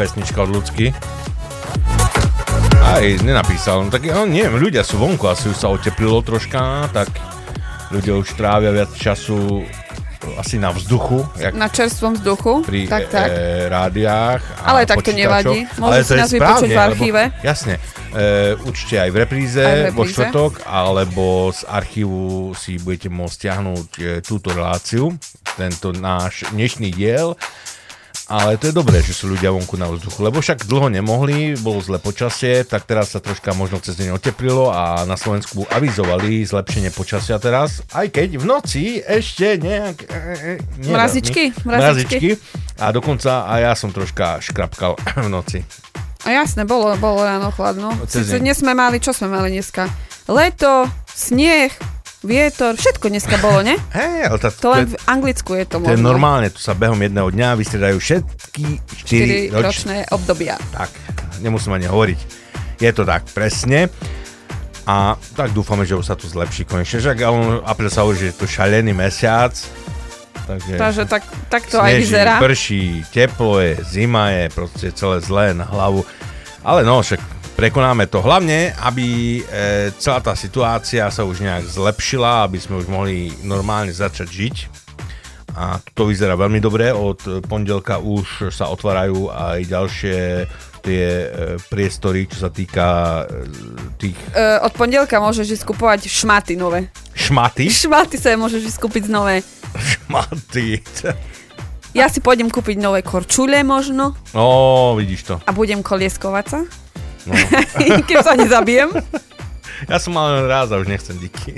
pesnička 0.00 0.48
od 0.48 0.56
ľudsky. 0.56 0.96
Aj 2.80 3.04
nenapísal, 3.20 3.84
no 3.84 3.92
tak 3.92 4.08
ja 4.08 4.24
neviem, 4.24 4.56
ľudia 4.56 4.80
sú 4.80 4.96
vonku, 4.96 5.28
asi 5.28 5.52
už 5.52 5.60
sa 5.60 5.68
oteplilo 5.68 6.24
troška, 6.24 6.88
tak 6.88 7.12
ľudia 7.92 8.16
už 8.16 8.32
trávia 8.32 8.72
viac 8.72 8.88
času 8.96 9.60
asi 10.36 10.60
na 10.60 10.72
vzduchu, 10.72 11.24
jak 11.36 11.52
Na 11.56 11.68
čerstvom 11.68 12.16
vzduchu. 12.16 12.64
pri 12.64 12.88
tak, 12.88 13.08
tak. 13.08 13.28
E, 13.32 13.68
rádiách 13.72 14.40
Ale 14.64 14.84
tak 14.84 15.00
to 15.00 15.12
nevadí. 15.16 15.64
Môžu 15.80 15.92
Ale 15.92 16.04
si 16.04 16.12
nás 16.16 16.32
vypočuť 16.32 16.70
v 16.70 16.80
archíve. 16.80 17.22
Lebo, 17.32 17.44
jasne, 17.44 17.74
e, 18.12 18.52
určite 18.68 19.00
aj 19.00 19.10
v 19.12 19.16
repríze, 19.16 19.64
Aj 19.64 19.72
v 19.88 19.96
vo 19.96 20.04
repríze. 20.04 20.12
štvrtok, 20.12 20.52
alebo 20.68 21.48
z 21.52 21.60
archívu 21.64 22.52
si 22.52 22.76
budete 22.76 23.08
môcť 23.08 23.32
stiahnuť 23.32 23.88
e, 23.96 24.04
túto 24.20 24.52
reláciu, 24.52 25.16
tento 25.56 25.92
náš 25.96 26.44
dnešný 26.52 26.92
diel. 26.92 27.32
Ale 28.30 28.54
to 28.62 28.70
je 28.70 28.74
dobré, 28.78 29.02
že 29.02 29.10
sú 29.10 29.26
ľudia 29.26 29.50
vonku 29.50 29.74
na 29.74 29.90
vzduchu, 29.90 30.22
lebo 30.22 30.38
však 30.38 30.62
dlho 30.62 30.86
nemohli, 30.86 31.58
bolo 31.58 31.82
zle 31.82 31.98
počasie, 31.98 32.62
tak 32.62 32.86
teraz 32.86 33.10
sa 33.10 33.18
troška 33.18 33.50
možno 33.58 33.82
cez 33.82 33.98
deň 33.98 34.14
oteplilo 34.14 34.70
a 34.70 35.02
na 35.02 35.18
Slovensku 35.18 35.66
avizovali 35.66 36.46
zlepšenie 36.46 36.94
počasia 36.94 37.42
teraz, 37.42 37.82
aj 37.90 38.06
keď 38.14 38.38
v 38.38 38.44
noci 38.46 38.84
ešte 39.02 39.58
nejak... 39.58 39.96
E, 40.06 40.14
e, 40.14 40.50
nie 40.78 40.94
Mrazičky, 40.94 41.50
veľmi. 41.58 41.66
mrazičky. 41.74 42.28
A 42.78 42.94
dokonca 42.94 43.50
aj 43.50 43.60
ja 43.66 43.74
som 43.74 43.90
troška 43.90 44.38
škrapkal 44.38 44.94
v 45.26 45.28
noci. 45.28 45.58
A 46.22 46.30
jasné, 46.30 46.62
bolo, 46.62 46.94
bolo 47.02 47.26
ráno 47.26 47.50
chladno. 47.50 47.90
Sice 48.06 48.38
dnes 48.38 48.62
sme 48.62 48.78
mali, 48.78 49.02
čo 49.02 49.10
sme 49.10 49.26
mali 49.26 49.50
dneska? 49.50 49.90
Leto, 50.30 50.86
sneh, 51.10 51.74
vietor, 52.20 52.76
všetko 52.76 53.08
dneska 53.08 53.40
bolo, 53.40 53.64
ne? 53.64 53.80
Hej, 53.96 54.28
ale 54.28 54.38
tá, 54.38 54.48
To 54.52 54.76
len 54.76 54.92
v 54.92 54.96
Anglicku 55.08 55.56
je 55.56 55.64
to 55.64 55.80
to 55.80 55.92
je 55.92 56.00
normálne, 56.00 56.52
tu 56.52 56.60
sa 56.60 56.76
behom 56.76 57.00
jedného 57.00 57.32
dňa 57.32 57.48
vystriedajú 57.56 57.96
všetky 57.96 58.64
4 59.08 59.52
4 59.52 59.56
ročné. 59.56 59.62
ročné 59.64 59.96
obdobia. 60.12 60.54
Tak, 60.70 60.90
nemusím 61.40 61.80
ani 61.80 61.88
hovoriť. 61.88 62.20
Je 62.80 62.90
to 62.92 63.08
tak, 63.08 63.24
presne. 63.32 63.88
A 64.84 65.14
tak 65.36 65.52
dúfame, 65.52 65.84
že 65.84 65.94
už 65.94 66.08
sa 66.08 66.16
to 66.16 66.26
zlepší 66.26 66.64
konečne. 66.64 66.98
Však 67.00 67.16
apríl 67.62 67.92
sa 67.92 68.02
hovorí, 68.02 68.18
že 68.18 68.32
je 68.32 68.36
to 68.36 68.46
šalený 68.48 68.92
mesiac. 68.92 69.52
Takže, 70.50 70.74
Takže 70.76 71.02
tak, 71.06 71.22
tak 71.46 71.62
to 71.70 71.78
aj 71.78 71.94
sneží, 71.94 72.02
vyzerá. 72.10 72.34
prší, 72.42 72.82
teplo 73.14 73.62
je, 73.62 73.78
zima 73.86 74.34
je, 74.34 74.44
proste 74.50 74.90
celé 74.90 75.22
zlé 75.22 75.54
na 75.54 75.62
hlavu. 75.62 76.02
Ale 76.66 76.82
no, 76.82 77.00
však 77.00 77.22
prekonáme 77.60 78.08
to. 78.08 78.18
Hlavne, 78.18 78.72
aby 78.80 79.06
e, 79.36 79.42
celá 79.94 80.18
tá 80.18 80.32
situácia 80.32 81.04
sa 81.06 81.22
už 81.22 81.40
nejak 81.40 81.68
zlepšila, 81.68 82.48
aby 82.48 82.56
sme 82.56 82.80
už 82.80 82.88
mohli 82.88 83.28
normálne 83.44 83.92
začať 83.92 84.24
žiť. 84.26 84.56
A 85.52 85.76
to 85.92 86.08
vyzerá 86.08 86.34
veľmi 86.34 86.56
dobre. 86.56 86.88
Od 86.88 87.20
pondelka 87.44 87.98
už 87.98 88.48
sa 88.48 88.66
otvárajú 88.66 89.28
aj 89.28 89.58
ďalšie 89.66 90.16
tie 90.80 91.04
e, 91.04 91.26
priestory, 91.68 92.24
čo 92.24 92.40
sa 92.40 92.50
týka 92.50 92.86
e, 93.20 93.44
tých 94.00 94.16
E, 94.32 94.56
od 94.58 94.72
pondelka 94.72 95.20
môžeš 95.20 95.60
ísť 95.60 95.64
kupovať 95.68 96.08
šmaty 96.08 96.56
nové. 96.56 96.88
šmaty. 97.12 97.68
Šmaty 97.68 98.16
sa 98.16 98.32
môžeš 98.34 98.72
ísť 98.72 98.78
kúpiť 98.80 99.04
nové. 99.06 99.44
Šmaty. 99.76 100.80
Ja 101.92 102.08
si 102.08 102.22
pôjdem 102.22 102.48
kúpiť 102.48 102.78
nové 102.78 103.02
korčule 103.02 103.60
možno 103.60 104.14
No, 104.32 104.94
vidíš 104.94 105.26
to. 105.26 105.34
a 105.42 105.50
budem 105.50 105.82
kolieskovať 105.82 106.46
sa. 106.48 106.60
No. 107.28 107.34
Keď 108.08 108.16
sa 108.24 108.34
nezabijem. 108.36 108.92
Ja 109.88 109.96
som 109.96 110.12
mal 110.12 110.44
rád 110.44 110.76
a 110.76 110.80
už 110.80 110.88
nechcem 110.88 111.16
diky. 111.16 111.56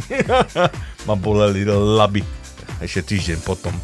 Ma 1.08 1.14
boleli 1.18 1.66
laby. 1.66 2.22
Ešte 2.78 3.14
týždeň 3.14 3.38
potom. 3.42 3.74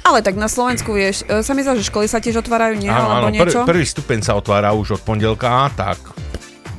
Ale 0.00 0.24
tak 0.24 0.36
na 0.40 0.48
Slovensku, 0.48 0.96
vieš, 0.96 1.22
e, 1.28 1.44
sa 1.44 1.52
mi 1.52 1.60
zdá, 1.60 1.76
že 1.76 1.84
školy 1.84 2.08
sa 2.08 2.18
tiež 2.18 2.40
otvárajú, 2.40 2.80
nie? 2.80 2.88
Alebo 2.88 3.28
niečo? 3.28 3.62
Pr- 3.62 3.68
prvý 3.68 3.84
stupeň 3.84 4.24
sa 4.24 4.32
otvára 4.34 4.72
už 4.72 5.00
od 5.00 5.02
pondelka, 5.04 5.68
tak 5.76 6.00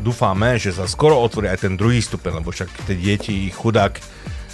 dúfame, 0.01 0.57
že 0.57 0.73
sa 0.73 0.89
skoro 0.89 1.21
otvorí 1.21 1.45
aj 1.47 1.69
ten 1.69 1.73
druhý 1.77 2.01
stupeň, 2.01 2.41
lebo 2.41 2.49
však 2.49 2.89
tie 2.89 2.97
deti, 2.97 3.53
chudák, 3.53 4.01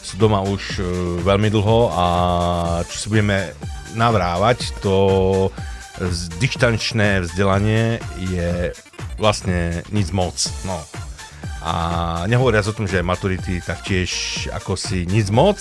sú 0.03 0.19
doma 0.19 0.44
už 0.44 0.80
e, 0.80 0.84
veľmi 1.24 1.49
dlho 1.52 1.80
a 1.95 2.06
čo 2.88 2.95
si 2.95 3.07
budeme 3.07 3.56
navrávať, 3.95 4.84
to 4.84 4.95
dištančné 6.38 7.26
vzdelanie 7.26 7.98
je 8.30 8.72
vlastne 9.18 9.82
nic 9.90 10.10
moc. 10.14 10.38
No. 10.64 10.78
A 11.65 11.74
nehovoriac 12.30 12.64
o 12.69 12.76
tom, 12.78 12.86
že 12.88 13.03
maturity 13.03 13.60
taktiež 13.60 14.45
ako 14.53 14.78
si 14.78 15.03
nic 15.10 15.28
moc, 15.34 15.57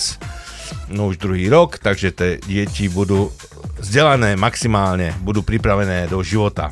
no 0.87 1.11
už 1.11 1.19
druhý 1.19 1.49
rok, 1.49 1.81
takže 1.81 2.13
tie 2.15 2.31
deti 2.39 2.87
budú 2.87 3.33
vzdelané 3.77 4.33
maximálne, 4.39 5.13
budú 5.21 5.43
pripravené 5.43 6.07
do 6.09 6.23
života. 6.23 6.71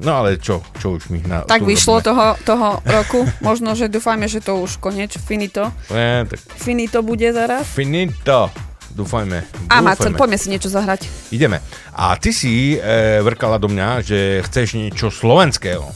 No 0.00 0.24
ale 0.24 0.40
čo, 0.40 0.64
čo 0.80 0.96
už 0.96 1.12
mi 1.12 1.20
na... 1.22 1.44
Tak 1.44 1.62
vyšlo 1.62 2.00
toho, 2.00 2.34
toho 2.42 2.80
roku. 2.82 3.28
Možno, 3.44 3.76
že 3.76 3.92
dúfajme, 3.92 4.26
že 4.26 4.40
to 4.40 4.58
už 4.58 4.80
koniec, 4.80 5.12
finito. 5.14 5.68
Nie, 5.92 6.24
tak 6.26 6.40
Finito 6.56 7.04
bude 7.04 7.30
zaraz. 7.30 7.68
finito. 7.68 8.48
Dúfajme. 8.90 9.38
A 9.70 9.80
Macor, 9.80 10.10
dúfajme. 10.10 10.18
poďme 10.18 10.38
si 10.38 10.48
niečo 10.50 10.68
zahrať. 10.68 11.06
Ideme. 11.30 11.62
A 11.94 12.18
ty 12.18 12.34
si 12.34 12.74
e, 12.74 13.22
vrkala 13.22 13.56
do 13.56 13.70
mňa, 13.70 14.02
že 14.02 14.42
chceš 14.46 14.74
niečo 14.74 15.08
slovenského. 15.08 15.86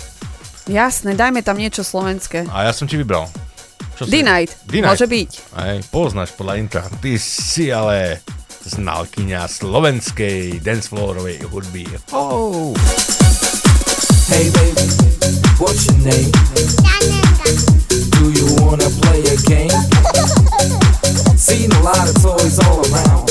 Jasné, 0.65 1.13
dajme 1.13 1.45
tam 1.45 1.61
niečo 1.61 1.85
slovenské. 1.85 2.49
A 2.49 2.65
ja 2.65 2.73
som 2.73 2.89
ti 2.89 2.97
vybral. 2.97 3.29
Čo 3.95 4.11
D-Night, 4.11 4.51
môže 4.67 5.07
byť. 5.07 5.31
Aj, 5.55 5.77
poznáš 5.93 6.35
podľa 6.35 6.59
intra. 6.59 6.83
Ty 6.89 7.15
si 7.21 7.71
ale 7.71 8.25
znalkyňa 8.65 9.45
slovenskej 9.45 10.59
dancefloorovej 10.65 11.45
hudby. 11.53 11.85
Oh. 12.11 12.73
Hey 14.27 14.49
baby, 14.51 14.89
what's 15.61 15.85
your 15.85 16.01
name? 16.01 16.33
Do 18.19 18.33
you 18.33 18.47
wanna 18.65 18.89
play 19.05 19.21
a 19.29 19.37
game? 19.45 19.69
Seen 21.37 21.71
a 21.73 21.81
lot 21.83 22.09
of 22.09 22.15
toys 22.23 22.59
all 22.65 22.81
around. 22.89 23.29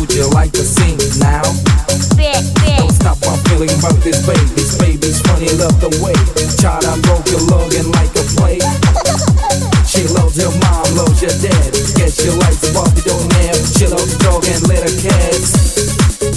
Would 0.00 0.12
you 0.14 0.26
like 0.30 0.50
to 0.52 0.64
sing 0.64 0.98
now? 1.20 1.42
Don't 2.76 2.92
stop 2.92 3.18
my 3.22 3.36
feeling 3.46 3.70
about 3.78 4.00
this 4.02 4.26
baby. 4.26 4.40
This 4.56 4.76
baby's 4.78 5.20
funny, 5.20 5.48
love 5.60 5.78
the 5.80 5.90
way. 6.02 6.16
Child, 6.58 6.84
I 6.86 6.98
broke 7.06 7.28
your 7.30 7.40
login 7.46 7.86
like 7.94 8.10
a 8.18 8.24
play. 8.34 8.58
She 9.86 10.08
loves 10.08 10.36
your 10.36 10.50
mom, 10.64 10.96
loves 10.96 11.20
your 11.22 11.34
dad. 11.38 11.70
Guess 11.94 12.20
she 12.20 12.30
likes 12.40 12.60
the 12.64 12.72
Barbie 12.74 13.04
don't 13.06 13.30
have. 13.44 13.60
She 13.76 13.86
loves 13.86 14.16
dog 14.18 14.44
and 14.48 14.62
little 14.66 14.96
cats. 14.98 15.52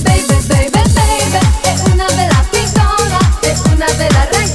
Baby, 0.03 0.37
baby, 0.51 0.83
baby, 0.93 1.41
è 1.63 1.73
una 1.91 2.05
bella 2.11 2.43
piccola, 2.51 3.19
è 3.39 3.55
una 3.71 3.89
bella 3.97 4.27
ragazza, 4.29 4.54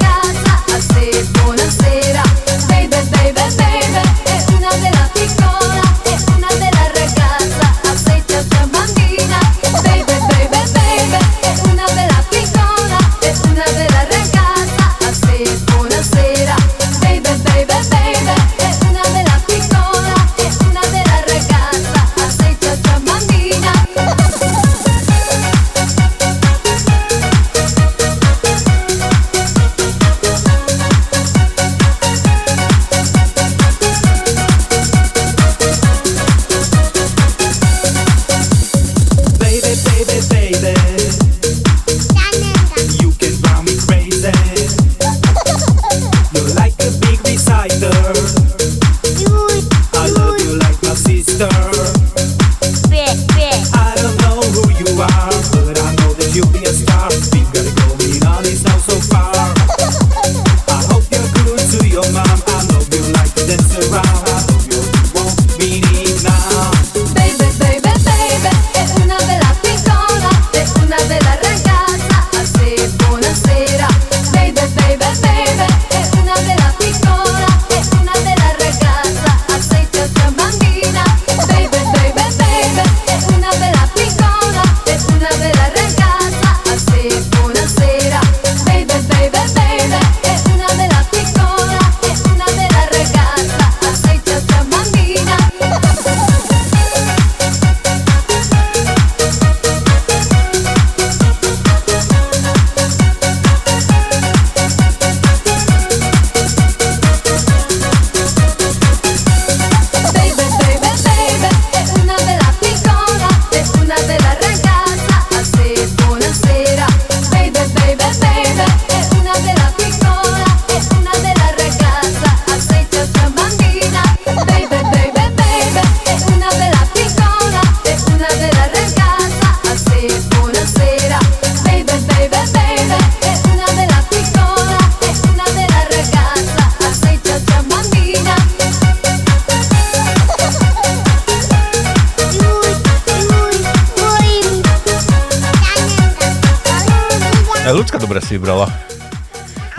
vybrala. 148.51 148.67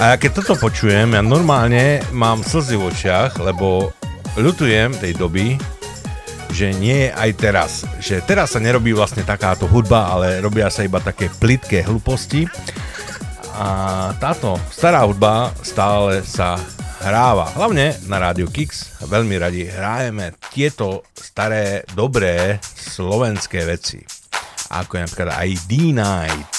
A 0.00 0.02
ja 0.12 0.16
keď 0.16 0.30
toto 0.42 0.56
počujem, 0.56 1.14
ja 1.14 1.22
normálne 1.22 2.00
mám 2.10 2.40
slzy 2.40 2.80
v 2.80 2.88
očiach, 2.90 3.38
lebo 3.38 3.92
ľutujem 4.40 4.96
tej 4.96 5.12
doby, 5.14 5.60
že 6.50 6.72
nie 6.74 7.12
aj 7.12 7.30
teraz. 7.38 7.70
Že 8.00 8.24
teraz 8.24 8.56
sa 8.56 8.60
nerobí 8.60 8.96
vlastne 8.96 9.22
takáto 9.22 9.68
hudba, 9.68 10.10
ale 10.10 10.40
robia 10.40 10.72
sa 10.72 10.82
iba 10.82 10.98
také 10.98 11.28
plitké 11.28 11.84
hlúposti. 11.84 12.48
A 13.52 14.10
táto 14.16 14.56
stará 14.72 15.04
hudba 15.04 15.52
stále 15.60 16.24
sa 16.24 16.56
hráva. 17.04 17.52
Hlavne 17.52 17.94
na 18.08 18.16
rádiu 18.18 18.48
Kix. 18.48 18.96
Veľmi 19.06 19.36
radi 19.38 19.68
hrajeme 19.68 20.34
tieto 20.50 21.04
staré, 21.14 21.84
dobré 21.92 22.58
slovenské 22.64 23.68
veci. 23.68 24.00
Ako 24.72 24.98
je 24.98 25.02
napríklad 25.04 25.30
aj 25.36 25.50
D-Night. 25.68 26.52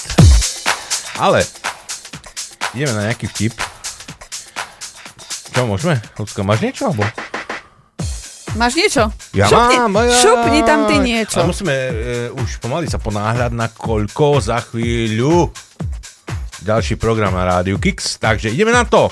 Ale 1.17 1.45
ideme 2.73 2.93
na 2.93 3.09
nejaký 3.09 3.29
vtip. 3.29 3.53
Čo, 5.53 5.69
môžeme? 5.69 6.01
Ľudka, 6.17 6.41
máš 6.41 6.65
niečo? 6.65 6.89
Alebo? 6.89 7.05
Máš 8.53 8.77
niečo? 8.77 9.09
Ja 9.33 9.49
šupni, 9.49 9.77
mám, 9.81 9.97
ja. 10.05 10.17
šupni 10.17 10.61
tam 10.61 10.85
ty 10.85 11.01
niečo. 11.01 11.41
Ale 11.41 11.49
musíme 11.49 11.73
e, 11.73 11.89
už 12.33 12.61
pomaly 12.61 12.85
sa 12.85 13.01
ponáhľať 13.01 13.51
na 13.53 13.67
koľko 13.69 14.41
za 14.41 14.61
chvíľu 14.61 15.49
ďalší 16.61 16.95
program 17.01 17.33
na 17.33 17.49
rádiu 17.49 17.81
Kix, 17.81 18.21
takže 18.21 18.53
ideme 18.53 18.69
na 18.69 18.85
to. 18.85 19.09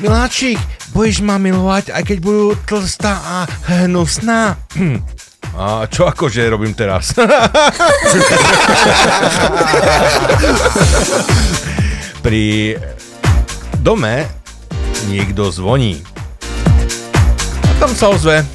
Miláčik, 0.00 0.56
budeš 0.96 1.20
ma 1.20 1.36
milovať, 1.36 1.92
aj 1.92 2.02
keď 2.02 2.18
budú 2.24 2.56
tlstá 2.64 3.20
a 3.20 3.44
hnusná. 3.84 4.56
A 5.52 5.84
čo 5.84 6.08
akože 6.08 6.48
robím 6.48 6.72
teraz? 6.72 7.12
Pri 12.22 12.78
dome 13.82 14.30
niekto 15.10 15.50
zvoní. 15.50 15.98
A 17.66 17.70
tam 17.82 17.90
sa 17.98 18.14
ozve 18.14 18.46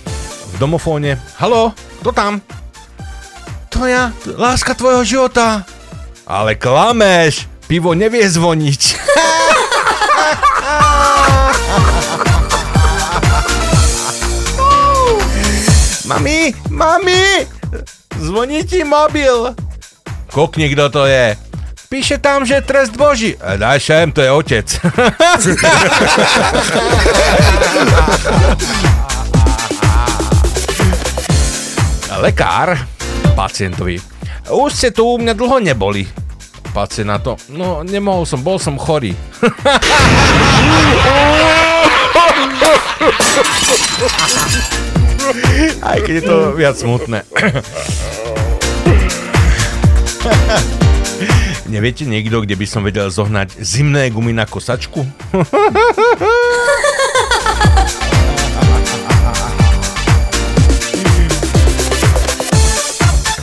v 0.48 0.56
domofóne. 0.56 1.20
Halo, 1.36 1.76
kto 2.00 2.16
tam? 2.16 2.40
To 3.76 3.84
ja, 3.84 4.16
láska 4.40 4.72
tvojho 4.72 5.04
života. 5.04 5.68
Ale 6.24 6.56
klameš, 6.56 7.44
pivo 7.68 7.92
nevie 7.92 8.24
zvoniť. 8.24 8.82
mami, 16.08 16.56
mami, 16.72 17.44
zvoní 18.16 18.64
ti 18.64 18.88
mobil. 18.88 19.52
Kokni, 20.32 20.72
kto 20.72 20.88
to 20.88 21.04
je. 21.04 21.47
Píše 21.88 22.20
tam, 22.20 22.44
že 22.44 22.60
trest 22.62 22.92
boží. 23.00 23.40
E, 23.40 23.58
Daj 23.58 23.80
šem, 23.80 24.12
to 24.12 24.20
je 24.20 24.32
otec. 24.32 24.68
Lekár 32.20 32.76
pacientovi. 33.40 34.04
Už 34.52 34.74
ste 34.74 34.92
tu 34.92 35.08
u 35.08 35.16
mňa 35.16 35.32
dlho 35.32 35.64
neboli. 35.64 36.04
Pacient 36.76 37.08
na 37.08 37.24
to. 37.24 37.40
No, 37.48 37.88
nemohol 37.88 38.28
som, 38.28 38.44
bol 38.44 38.60
som 38.60 38.76
chorý. 38.76 39.16
Aj 45.88 46.00
keď 46.04 46.14
je 46.20 46.24
to 46.24 46.52
viac 46.52 46.76
smutné. 46.76 47.24
Neviete 51.68 52.08
niekto, 52.08 52.48
kde 52.48 52.56
by 52.56 52.64
som 52.64 52.80
vedel 52.88 53.12
zohnať 53.12 53.60
zimné 53.60 54.08
gumy 54.08 54.32
na 54.32 54.48
kosačku? 54.48 55.04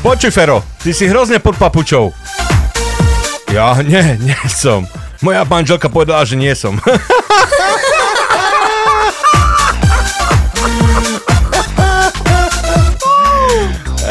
Počuj, 0.05 0.33
Fero, 0.33 0.65
ty 0.81 0.97
si 0.97 1.05
hrozne 1.05 1.37
pod 1.41 1.57
papučou. 1.61 2.13
Ja 3.53 3.77
nie, 3.85 4.17
nie 4.21 4.37
som. 4.49 4.89
Moja 5.21 5.45
manželka 5.45 5.93
povedala, 5.93 6.25
že 6.25 6.37
nie 6.41 6.53
som. 6.57 6.81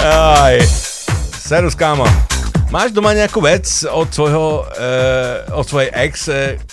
Aj. 0.06 0.58
Serus, 1.38 1.74
kámo. 1.78 2.33
Máš 2.74 2.90
doma 2.90 3.14
nejakú 3.14 3.38
vec 3.38 3.70
od 3.86 4.10
svojho, 4.10 4.66
e, 4.74 5.46
od 5.54 5.62
svojej 5.62 5.94
ex, 5.94 6.26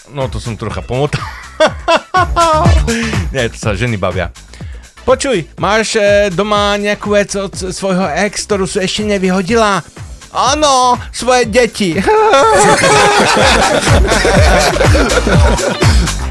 no 0.09 0.33
to 0.33 0.41
som 0.41 0.57
trocha 0.57 0.81
pomotal. 0.81 1.21
Nie, 3.37 3.53
to 3.53 3.61
sa 3.61 3.77
ženy 3.77 4.01
bavia. 4.01 4.33
Počuj, 5.05 5.45
máš 5.61 6.01
e, 6.01 6.33
doma 6.33 6.81
nejakú 6.81 7.13
vec 7.13 7.37
od 7.37 7.53
svojho 7.53 8.09
ex, 8.17 8.49
ktorú 8.49 8.65
si 8.65 8.81
ešte 8.81 9.13
nevyhodila? 9.13 9.85
Áno, 10.33 10.97
svoje 11.13 11.45
deti. 11.53 12.01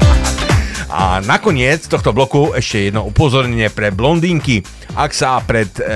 A 0.90 1.22
nakoniec 1.22 1.86
tohto 1.86 2.10
bloku 2.10 2.50
ešte 2.50 2.90
jedno 2.90 3.06
upozornenie 3.06 3.70
pre 3.70 3.94
blondínky. 3.94 4.66
Ak 4.98 5.14
sa 5.14 5.38
pred 5.38 5.70
e, 5.78 5.86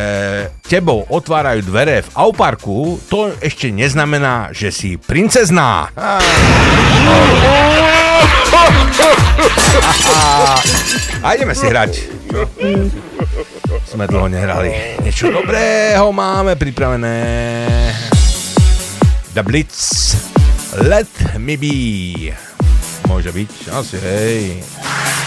tebou 0.62 1.03
otvárajú 1.11 1.66
dvere 1.66 2.07
v 2.07 2.09
Auparku, 2.15 3.03
to 3.11 3.35
ešte 3.43 3.75
neznamená, 3.75 4.55
že 4.55 4.71
si 4.71 4.95
princezná. 4.95 5.91
A 11.27 11.29
ideme 11.35 11.59
si 11.59 11.66
hrať. 11.66 11.93
Sme 13.91 14.07
dlho 14.07 14.31
nehrali. 14.31 15.03
Niečo 15.03 15.35
dobrého 15.35 16.07
máme 16.15 16.55
pripravené. 16.55 17.19
The 19.35 19.43
Blitz. 19.43 20.15
Let 20.87 21.11
me 21.43 21.59
be. 21.59 22.53
Môže 23.09 23.31
byť, 23.31 23.51
asi 23.72 23.97
hej. 24.01 25.24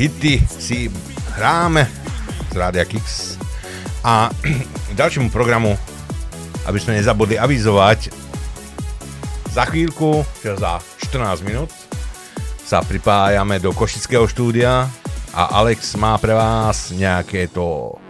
Hity 0.00 0.40
si 0.48 0.88
hráme 1.36 1.84
z 2.48 2.56
Rádia 2.56 2.88
Kix. 2.88 3.36
A 4.00 4.32
ďalšiemu 4.96 5.28
programu, 5.28 5.76
aby 6.64 6.80
sme 6.80 6.96
nezabudli 6.96 7.36
avizovať, 7.36 8.08
za 9.52 9.68
chvíľku, 9.68 10.24
čo 10.40 10.56
za 10.56 10.80
14 11.04 11.44
minút, 11.44 11.68
sa 12.64 12.80
pripájame 12.80 13.60
do 13.60 13.76
Košického 13.76 14.24
štúdia 14.24 14.88
a 15.36 15.42
Alex 15.60 15.92
má 16.00 16.16
pre 16.16 16.32
vás 16.32 16.96
nejaké 16.96 17.52
to 17.52 18.00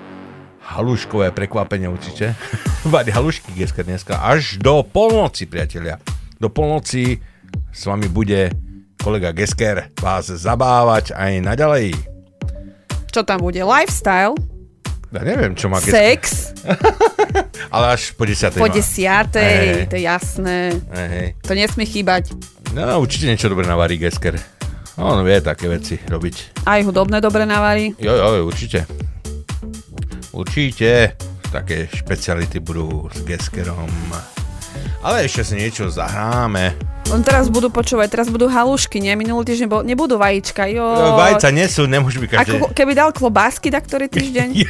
haluškové 0.62 1.34
prekvapenie 1.34 1.90
určite. 1.90 2.38
Vať 2.94 3.10
halušky 3.10 3.50
dneska 3.50 3.82
dneska 3.82 4.14
až 4.22 4.62
do 4.62 4.86
polnoci, 4.86 5.50
priatelia. 5.50 5.98
Do 6.38 6.54
polnoci 6.54 7.18
s 7.74 7.82
vami 7.82 8.06
bude 8.06 8.54
kolega 9.00 9.32
Gesker 9.32 9.88
vás 9.98 10.28
zabávať 10.28 11.16
aj 11.16 11.32
naďalej. 11.40 11.96
Čo 13.10 13.24
tam 13.24 13.42
bude? 13.42 13.64
Lifestyle? 13.64 14.36
Ja 15.10 15.22
neviem, 15.26 15.58
čo 15.58 15.66
má 15.66 15.82
Gesker. 15.82 15.96
Sex? 15.96 16.22
Ale 17.74 17.98
až 17.98 18.14
po 18.14 18.22
10. 18.22 18.54
Po 18.54 18.68
má. 18.68 18.70
desiatej, 18.70 19.42
Hej, 19.42 19.66
hej. 19.66 19.84
to 19.90 19.94
je 19.98 20.04
jasné. 20.06 20.56
Hej. 20.94 21.26
To 21.42 21.52
nesmie 21.56 21.86
chýbať. 21.88 22.30
No, 22.70 23.02
určite 23.02 23.26
niečo 23.26 23.50
dobré 23.50 23.66
navarí 23.66 23.98
Gesker. 23.98 24.38
On 25.00 25.18
vie 25.24 25.40
také 25.40 25.66
veci 25.66 25.96
robiť. 25.98 26.62
Aj 26.68 26.78
hudobné 26.84 27.18
dobre 27.18 27.42
navarí. 27.48 27.96
Jo, 27.98 28.12
jo, 28.14 28.46
určite. 28.46 28.84
Určite. 30.30 31.16
Také 31.50 31.90
špeciality 31.90 32.62
budú 32.62 33.10
s 33.10 33.26
Geskerom. 33.26 33.90
Ale 35.02 35.26
ešte 35.26 35.42
si 35.42 35.54
niečo 35.58 35.90
zahráme. 35.90 36.78
On 37.10 37.26
teraz 37.26 37.50
budú 37.50 37.74
počúvať, 37.74 38.06
teraz 38.06 38.30
budú 38.30 38.46
halušky, 38.46 39.02
nie? 39.02 39.10
Minulý 39.18 39.50
týždeň 39.50 39.66
bol, 39.66 39.82
nebudú 39.82 40.14
vajíčka, 40.14 40.70
jo. 40.70 40.86
Vajca 41.18 41.50
nesú, 41.50 41.90
nemôžu 41.90 42.22
byť 42.22 42.38
každé. 42.38 42.62
Ako 42.62 42.70
keby 42.70 42.94
dal 42.94 43.10
klobásky 43.10 43.74
tak 43.74 43.90
ktorý 43.90 44.06
týždeň. 44.06 44.54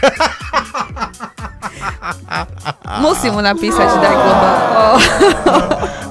Musím 3.05 3.37
mu 3.37 3.45
napísať, 3.45 3.93
že 3.93 3.99
daj 4.01 4.17
klobásku. 4.17 4.73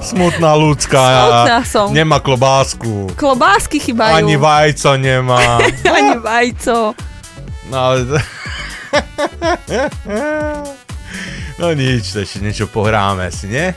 Smutná 0.00 0.54
ľudská. 0.54 1.02
Smutná 1.02 1.58
som. 1.66 1.90
Nemá 1.90 2.22
klobásku. 2.22 3.10
Klobásky 3.18 3.82
chýbajú. 3.82 4.14
Ani 4.14 4.38
vajco 4.38 4.94
nemá. 5.02 5.58
Ani 5.98 6.14
vajco. 6.22 6.94
No 7.68 7.76
ale... 7.76 8.06
No 11.60 11.76
nič, 11.76 12.16
ešte 12.16 12.40
niečo 12.40 12.72
pohráme 12.72 13.28
si, 13.28 13.44
nie? 13.44 13.76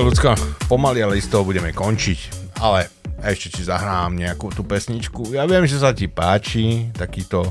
ľudská, 0.00 0.34
pomaly, 0.66 1.04
ale 1.04 1.22
toho 1.22 1.46
budeme 1.46 1.70
končiť. 1.70 2.18
Ale 2.58 2.88
ešte 3.24 3.58
ti 3.58 3.62
zahrám 3.64 4.14
nejakú 4.14 4.52
tú 4.52 4.66
pesničku. 4.66 5.32
Ja 5.32 5.48
viem, 5.48 5.64
že 5.64 5.80
sa 5.80 5.94
ti 5.94 6.10
páči 6.10 6.90
takýto 6.92 7.50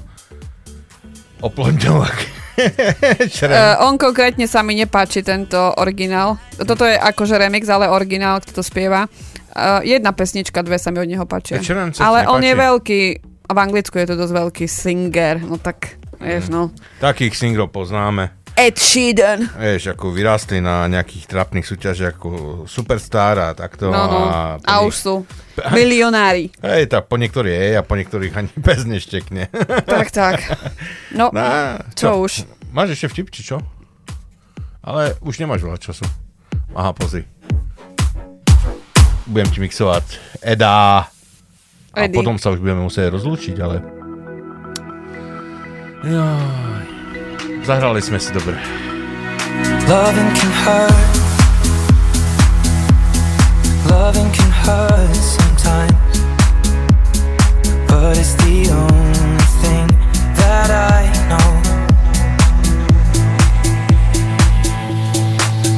oplodňovak. 1.43 2.17
Uh, 2.53 3.75
on 3.89 3.97
konkrétne 3.97 4.45
sa 4.45 4.61
mi 4.61 4.77
nepáči 4.77 5.25
tento 5.25 5.57
originál. 5.81 6.37
Toto 6.55 6.85
je 6.85 6.95
akože 6.95 7.35
remix, 7.35 7.67
ale 7.67 7.89
originál, 7.89 8.39
kto 8.39 8.61
to 8.61 8.63
spieva. 8.63 9.09
Uh, 9.53 9.81
jedna 9.85 10.13
pesnička, 10.13 10.61
dve 10.61 10.77
sa 10.77 10.93
mi 10.93 11.01
od 11.01 11.09
neho 11.09 11.25
páčia. 11.25 11.59
Sa 11.59 11.65
ti 11.65 11.99
Ale 11.99 12.29
on 12.29 12.39
nepáči? 12.41 12.47
je 12.47 12.53
veľký, 12.55 13.01
a 13.43 13.51
v 13.51 13.59
Anglicku 13.59 13.95
je 13.99 14.07
to 14.07 14.15
dosť 14.15 14.33
veľký 14.33 14.65
singer, 14.69 15.35
no 15.43 15.59
tak, 15.59 15.99
vieš, 16.21 16.47
no. 16.49 16.71
Takých 17.03 17.35
singrov 17.35 17.73
poznáme. 17.73 18.42
Ed 18.53 18.77
Sheeran. 18.77 19.49
Vieš, 19.49 19.97
ako 19.97 20.13
vyrástli 20.13 20.61
na 20.61 20.85
nejakých 20.85 21.25
trapných 21.25 21.65
súťažiach 21.65 22.21
ako 22.21 22.29
Superstar 22.69 23.35
a 23.41 23.49
takto. 23.57 23.89
No, 23.89 24.05
no. 24.05 24.19
A, 24.29 24.61
A 24.61 24.85
už 24.85 24.93
sú 24.93 25.15
milionári. 25.73 26.53
Hej, 26.61 26.93
tak 26.93 27.09
po 27.09 27.17
niektorých 27.17 27.49
je 27.49 27.69
a 27.77 27.83
po 27.83 27.97
niektorých 27.97 28.33
ani 28.37 28.53
bez 28.69 28.85
neštekne. 28.85 29.49
Tak, 29.89 30.13
tak. 30.13 30.37
No,Ná, 31.17 31.81
čo 31.97 32.21
už? 32.21 32.45
Máš 32.69 32.93
ešte 32.93 33.09
vtip, 33.09 33.33
či 33.33 33.41
čo? 33.41 33.57
Ale 34.85 35.17
už 35.25 35.41
nemáš 35.41 35.65
veľa 35.65 35.81
času. 35.81 36.05
Aha, 36.77 36.93
pozri. 36.93 37.25
Budem 39.25 39.49
ti 39.49 39.65
mixovať 39.65 40.19
Eda. 40.45 41.09
A 41.93 42.09
potom 42.09 42.37
sa 42.37 42.53
už 42.53 42.61
budeme 42.61 42.85
musieť 42.85 43.13
rozlúčiť, 43.13 43.55
ale... 43.61 43.81
Jaj. 46.03 46.72
Zahrali 47.63 48.03
sme 48.03 48.19
si 48.19 48.27
dobre. 48.35 48.59
Loving 49.87 50.31
can 50.35 50.51
hurt. 50.67 51.15
Loving 53.87 54.27
can 54.35 54.51
hurt 54.51 55.15
sometimes. 55.15 55.95
But 57.87 58.19
it's 58.19 58.35
the 58.43 58.67
only 58.67 59.47
thing 59.63 59.87
that 60.35 60.75
I 60.75 61.07
know. 61.31 61.51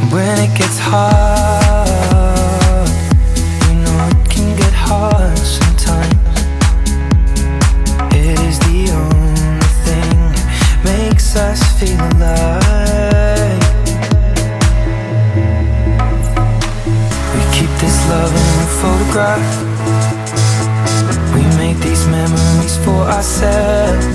When 0.09 0.41
it 0.41 0.57
gets 0.57 0.81
hard, 0.81 1.64
us 11.37 11.61
feel 11.79 11.99
alive. 12.15 13.59
We 17.33 17.41
keep 17.55 17.71
this 17.79 17.97
love 18.09 18.31
in 18.31 18.55
a 18.63 18.69
photograph. 18.81 19.47
We 21.33 21.43
make 21.57 21.77
these 21.79 22.07
memories 22.07 22.77
for 22.83 23.01
ourselves. 23.15 24.05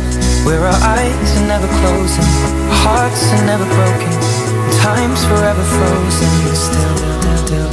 Where 0.46 0.64
our 0.64 0.80
eyes 0.96 1.36
are 1.36 1.46
never 1.46 1.68
closing, 1.80 2.24
hearts 2.84 3.22
are 3.34 3.44
never 3.44 3.66
broken, 3.76 4.12
time's 4.80 5.22
forever 5.26 5.62
frozen 5.62 6.54
still. 6.54 6.96
still. 6.96 7.50
So 7.50 7.69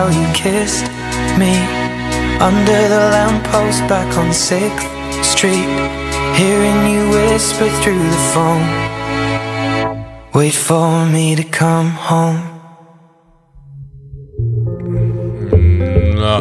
how 0.00 0.08
you 0.08 0.26
kissed 0.32 0.86
me 1.42 1.54
under 2.48 2.80
the 2.94 3.02
lamppost 3.14 3.80
back 3.86 4.10
on 4.16 4.28
6th 4.30 4.88
Street. 5.32 5.70
Hearing 6.40 6.78
you 6.92 7.02
whisper 7.14 7.68
through 7.80 8.04
the 8.14 8.22
phone. 8.32 8.66
Wait 10.32 10.54
for 10.54 11.04
me 11.14 11.36
to 11.36 11.44
come 11.44 11.90
home. 12.08 12.40
No, 16.24 16.36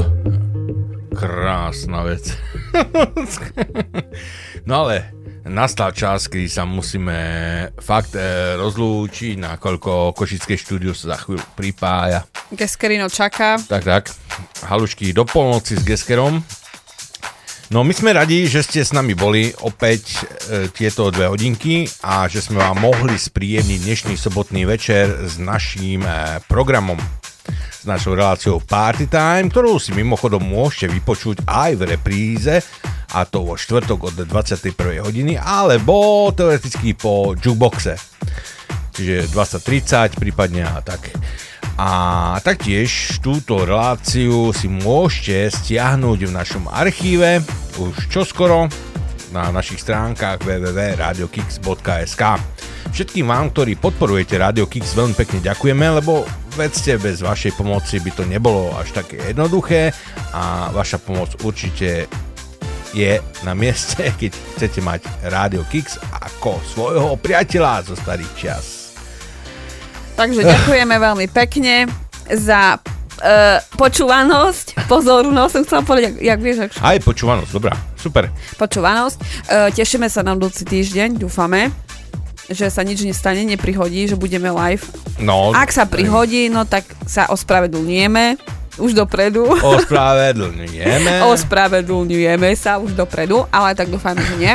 krásna 1.19 1.99
vec. 2.07 2.26
no 4.65 4.90
ale 4.90 5.19
nastal 5.48 5.95
čas, 5.95 6.28
kedy 6.28 6.49
sa 6.52 6.68
musíme 6.68 7.16
fakt 7.80 8.18
e, 8.18 8.56
rozlúčiť, 8.60 9.40
nakoľko 9.40 10.11
Košické 10.18 10.60
štúdio 10.60 10.91
sa 10.91 11.16
za 11.16 11.18
chvíľu 11.22 11.44
pripája. 11.56 12.26
Geskerino 12.52 13.07
čaká. 13.07 13.61
Tak, 13.61 13.84
tak. 13.86 14.03
Halušky 14.66 15.14
do 15.14 15.24
polnoci 15.24 15.80
s 15.80 15.84
Geskerom. 15.86 16.41
No 17.70 17.86
my 17.86 17.94
sme 17.94 18.18
radi, 18.18 18.49
že 18.49 18.66
ste 18.66 18.82
s 18.82 18.90
nami 18.98 19.14
boli 19.14 19.53
opäť 19.61 20.26
e, 20.49 20.74
tieto 20.74 21.14
dve 21.14 21.30
hodinky 21.30 21.86
a 22.02 22.26
že 22.26 22.41
sme 22.41 22.66
vám 22.66 22.82
mohli 22.82 23.14
spríjemniť 23.14 23.80
dnešný 23.86 24.16
sobotný 24.18 24.66
večer 24.66 25.30
s 25.30 25.38
naším 25.38 26.02
e, 26.02 26.41
programom 26.49 26.98
s 27.80 27.88
našou 27.88 28.19
reláciou 28.19 28.60
Party 28.60 29.07
Time, 29.07 29.47
ktorú 29.47 29.80
si 29.80 29.95
mimochodom 29.95 30.43
môžete 30.43 30.91
vypočuť 30.91 31.47
aj 31.47 31.72
v 31.80 31.81
repríze 31.95 32.56
a 33.15 33.23
to 33.23 33.47
vo 33.47 33.56
štvrtok 33.56 33.99
od 34.11 34.15
21. 34.27 35.07
hodiny 35.07 35.39
alebo 35.39 36.27
teoreticky 36.35 36.93
po 36.93 37.34
jukeboxe 37.39 37.95
čiže 38.99 39.31
20.30 39.31 40.19
prípadne 40.19 40.68
a 40.68 40.84
tak. 40.84 41.15
A 41.80 42.35
taktiež 42.43 43.23
túto 43.23 43.64
reláciu 43.64 44.51
si 44.51 44.68
môžete 44.68 45.56
stiahnuť 45.56 46.19
v 46.27 46.35
našom 46.35 46.68
archíve 46.68 47.39
už 47.80 47.95
čoskoro 48.11 48.68
na 49.31 49.47
našich 49.56 49.80
stránkach 49.80 50.43
www.radiokix.sk 50.43 52.23
Všetkým 52.90 53.30
vám, 53.30 53.53
ktorí 53.53 53.78
podporujete 53.78 54.41
Radio 54.41 54.66
Kix, 54.66 54.98
veľmi 54.98 55.14
pekne 55.14 55.40
ďakujeme, 55.45 56.02
lebo 56.02 56.26
vedzte, 56.57 56.98
bez 56.98 57.22
vašej 57.22 57.53
pomoci 57.53 58.02
by 58.02 58.11
to 58.11 58.24
nebolo 58.26 58.74
až 58.76 58.91
také 58.91 59.32
jednoduché 59.32 59.94
a 60.34 60.74
vaša 60.74 60.98
pomoc 60.98 61.30
určite 61.45 62.10
je 62.94 63.22
na 63.45 63.53
mieste, 63.53 64.02
keď 64.20 64.32
chcete 64.57 64.80
mať 64.82 65.02
Radio 65.30 65.61
Kix 65.70 66.02
ako 66.02 66.57
svojho 66.66 67.14
priateľa 67.22 67.94
zo 67.94 67.95
starých 67.95 68.32
čias. 68.34 68.66
Takže 70.18 70.44
ďakujeme 70.44 70.95
veľmi 70.99 71.28
pekne 71.32 71.88
za 72.28 72.76
uh, 72.76 73.57
počúvanosť, 73.80 74.90
pozornosť, 74.91 75.52
som 75.56 75.64
chcela 75.64 75.82
povedať, 75.86 76.03
jak, 76.11 76.16
jak 76.20 76.40
vieš, 76.44 76.57
ak 76.68 76.72
Aj 76.84 76.98
počúvanosť, 76.99 77.52
dobrá, 77.56 77.74
super. 77.95 78.28
počúvanosť. 78.60 79.18
Uh, 79.48 79.70
tešíme 79.72 80.11
sa 80.11 80.20
na 80.26 80.36
budúci 80.36 80.68
týždeň, 80.68 81.24
dúfame, 81.24 81.72
že 82.49 82.67
sa 82.73 82.81
nič 82.81 83.05
nestane, 83.05 83.45
neprihodí, 83.45 84.09
že 84.09 84.17
budeme 84.17 84.49
live. 84.49 84.84
No, 85.21 85.53
Ak 85.53 85.69
sa 85.69 85.85
prihodí, 85.85 86.49
no 86.49 86.65
tak 86.65 86.85
sa 87.05 87.30
ospravedlňujeme 87.30 88.38
už 88.80 88.95
dopredu. 88.95 89.45
Ospravedlňujeme. 89.59 91.21
Ospravedlňujeme 91.35 92.49
sa 92.55 92.80
už 92.80 92.95
dopredu, 92.95 93.45
ale 93.51 93.76
tak 93.76 93.91
dúfame, 93.91 94.23
že 94.23 94.35
nie. 94.39 94.53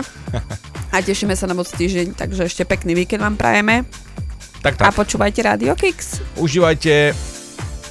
A 0.91 1.03
tešíme 1.03 1.37
sa 1.37 1.45
na 1.45 1.55
budúci 1.55 1.87
týždeň, 1.87 2.17
takže 2.17 2.49
ešte 2.49 2.63
pekný 2.65 2.95
víkend 2.97 3.21
vám 3.21 3.37
prajeme. 3.37 3.85
Tak, 4.65 4.81
A 4.81 4.89
tak. 4.89 4.97
počúvajte 4.97 5.45
Radio 5.45 5.77
Kix. 5.77 6.25
Užívajte 6.41 7.13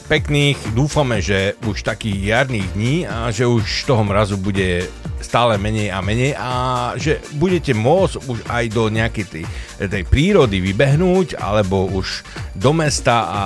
pekných, 0.10 0.58
dúfame, 0.74 1.22
že 1.22 1.54
už 1.70 1.86
takých 1.86 2.34
jarných 2.34 2.68
dní 2.74 2.96
a 3.06 3.30
že 3.30 3.46
už 3.46 3.86
toho 3.86 4.02
mrazu 4.02 4.42
bude 4.42 4.90
stále 5.34 5.58
menej 5.58 5.90
a 5.90 5.98
menej 6.06 6.38
a 6.38 6.50
že 6.94 7.18
budete 7.42 7.74
môcť 7.74 8.30
už 8.30 8.40
aj 8.54 8.64
do 8.70 8.94
nejakej 8.94 9.26
tej, 9.26 9.46
tej 9.82 10.04
prírody 10.06 10.62
vybehnúť 10.62 11.42
alebo 11.42 11.90
už 11.90 12.22
do 12.54 12.70
mesta 12.70 13.26
a 13.26 13.42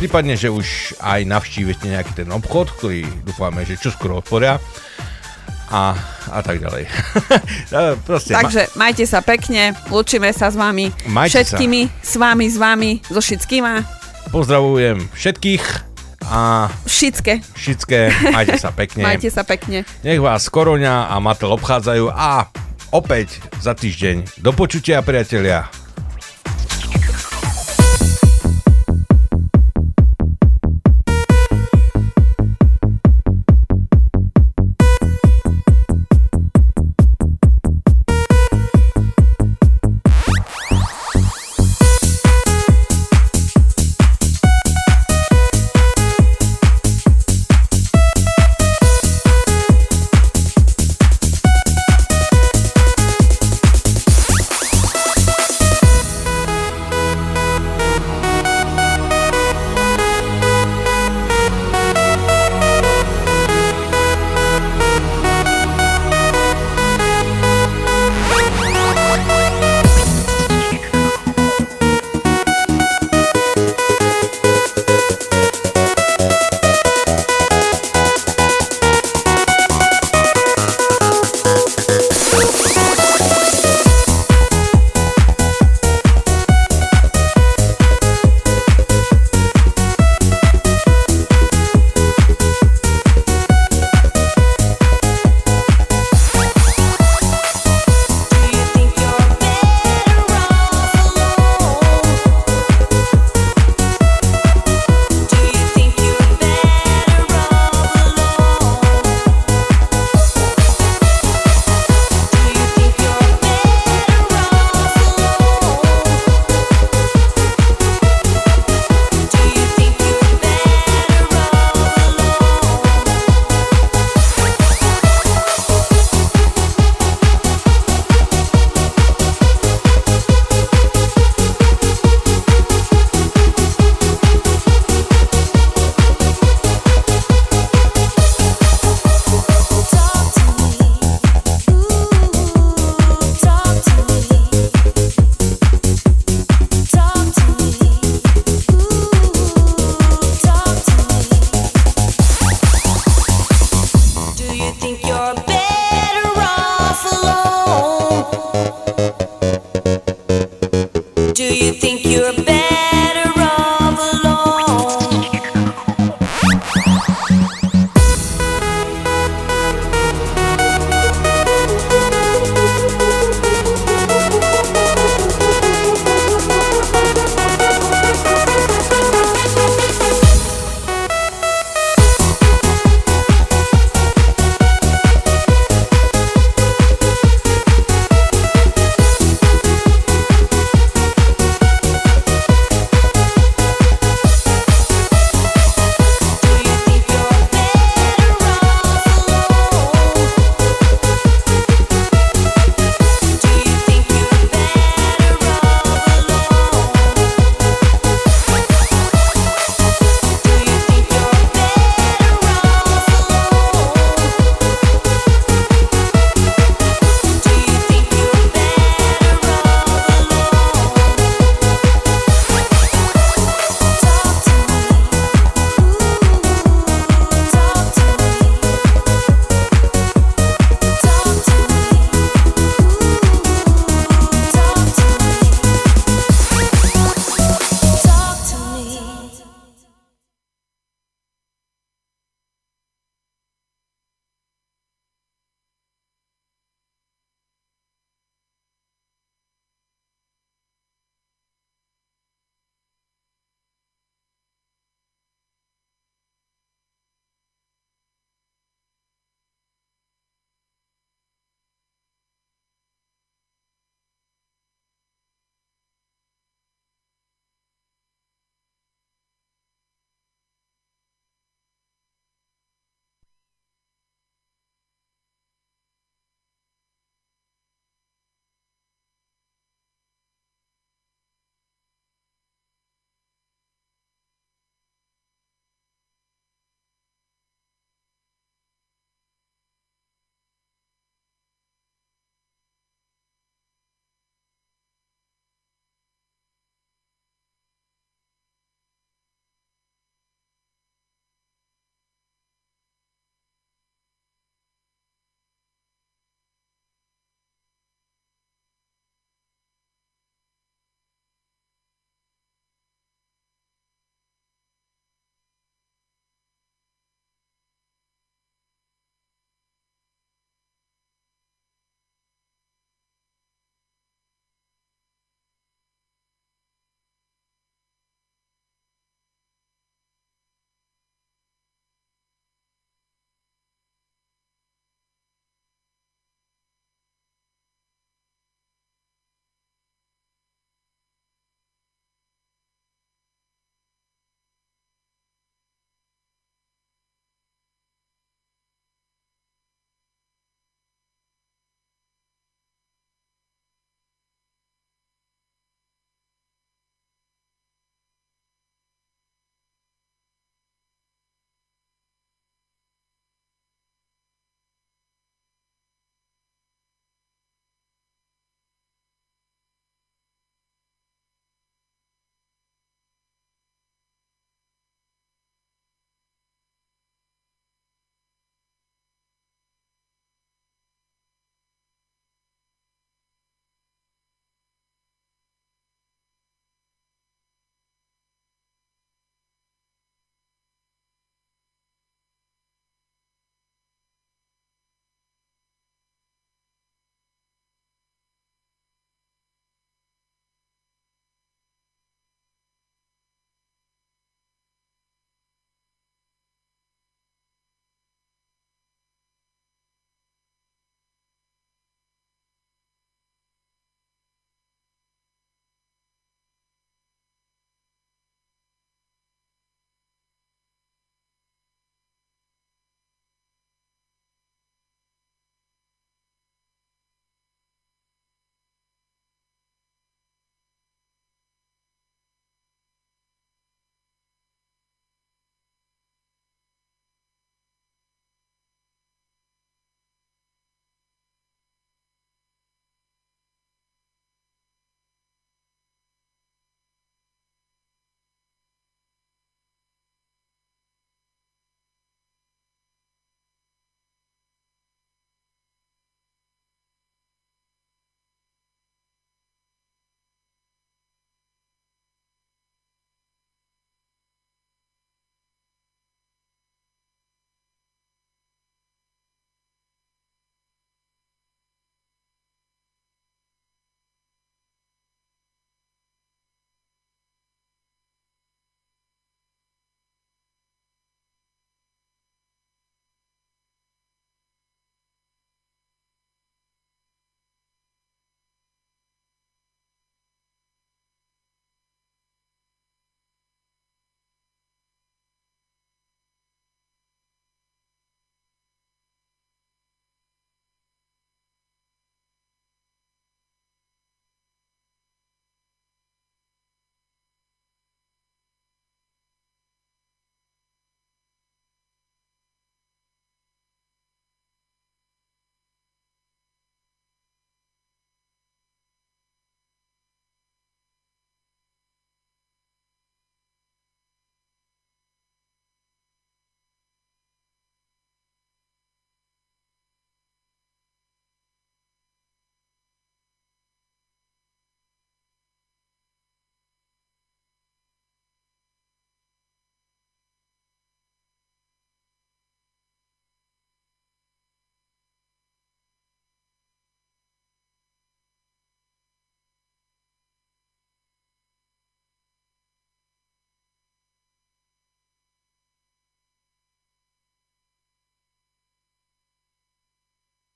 prípadne, 0.00 0.40
že 0.40 0.48
už 0.48 0.96
aj 1.04 1.28
navštívite 1.28 1.84
nejaký 1.84 2.24
ten 2.24 2.32
obchod, 2.32 2.72
ktorý 2.80 3.04
dúfame, 3.28 3.60
že 3.68 3.76
čoskoro 3.76 4.24
otvoria 4.24 4.56
a, 5.68 5.92
a 6.32 6.40
tak 6.40 6.64
ďalej. 6.64 6.88
Proste, 8.08 8.32
ma- 8.32 8.48
Takže 8.48 8.72
majte 8.80 9.04
sa 9.04 9.20
pekne, 9.20 9.76
lúčime 9.92 10.32
sa 10.32 10.48
s 10.48 10.56
vami, 10.56 10.96
Majte 11.12 11.44
všetkými, 11.44 11.92
s 12.00 12.16
vami, 12.16 12.46
s 12.48 12.56
vami, 12.56 12.90
so 13.04 13.20
všetkýma, 13.20 13.84
pozdravujem 14.32 15.12
všetkých 15.12 15.91
a 16.26 16.70
všetké. 16.86 17.42
všetké, 17.56 17.98
majte 18.30 18.56
sa 18.58 18.70
pekne. 18.70 19.02
Majte 19.08 19.28
sa 19.28 19.42
pekne. 19.42 19.82
Nech 20.06 20.20
vás 20.22 20.46
Koroňa 20.46 21.10
a 21.10 21.18
Matel 21.18 21.50
obchádzajú 21.54 22.12
a 22.12 22.48
opäť 22.94 23.42
za 23.58 23.74
týždeň. 23.74 24.40
Do 24.40 24.52
počutia, 24.54 25.02
priatelia. 25.02 25.81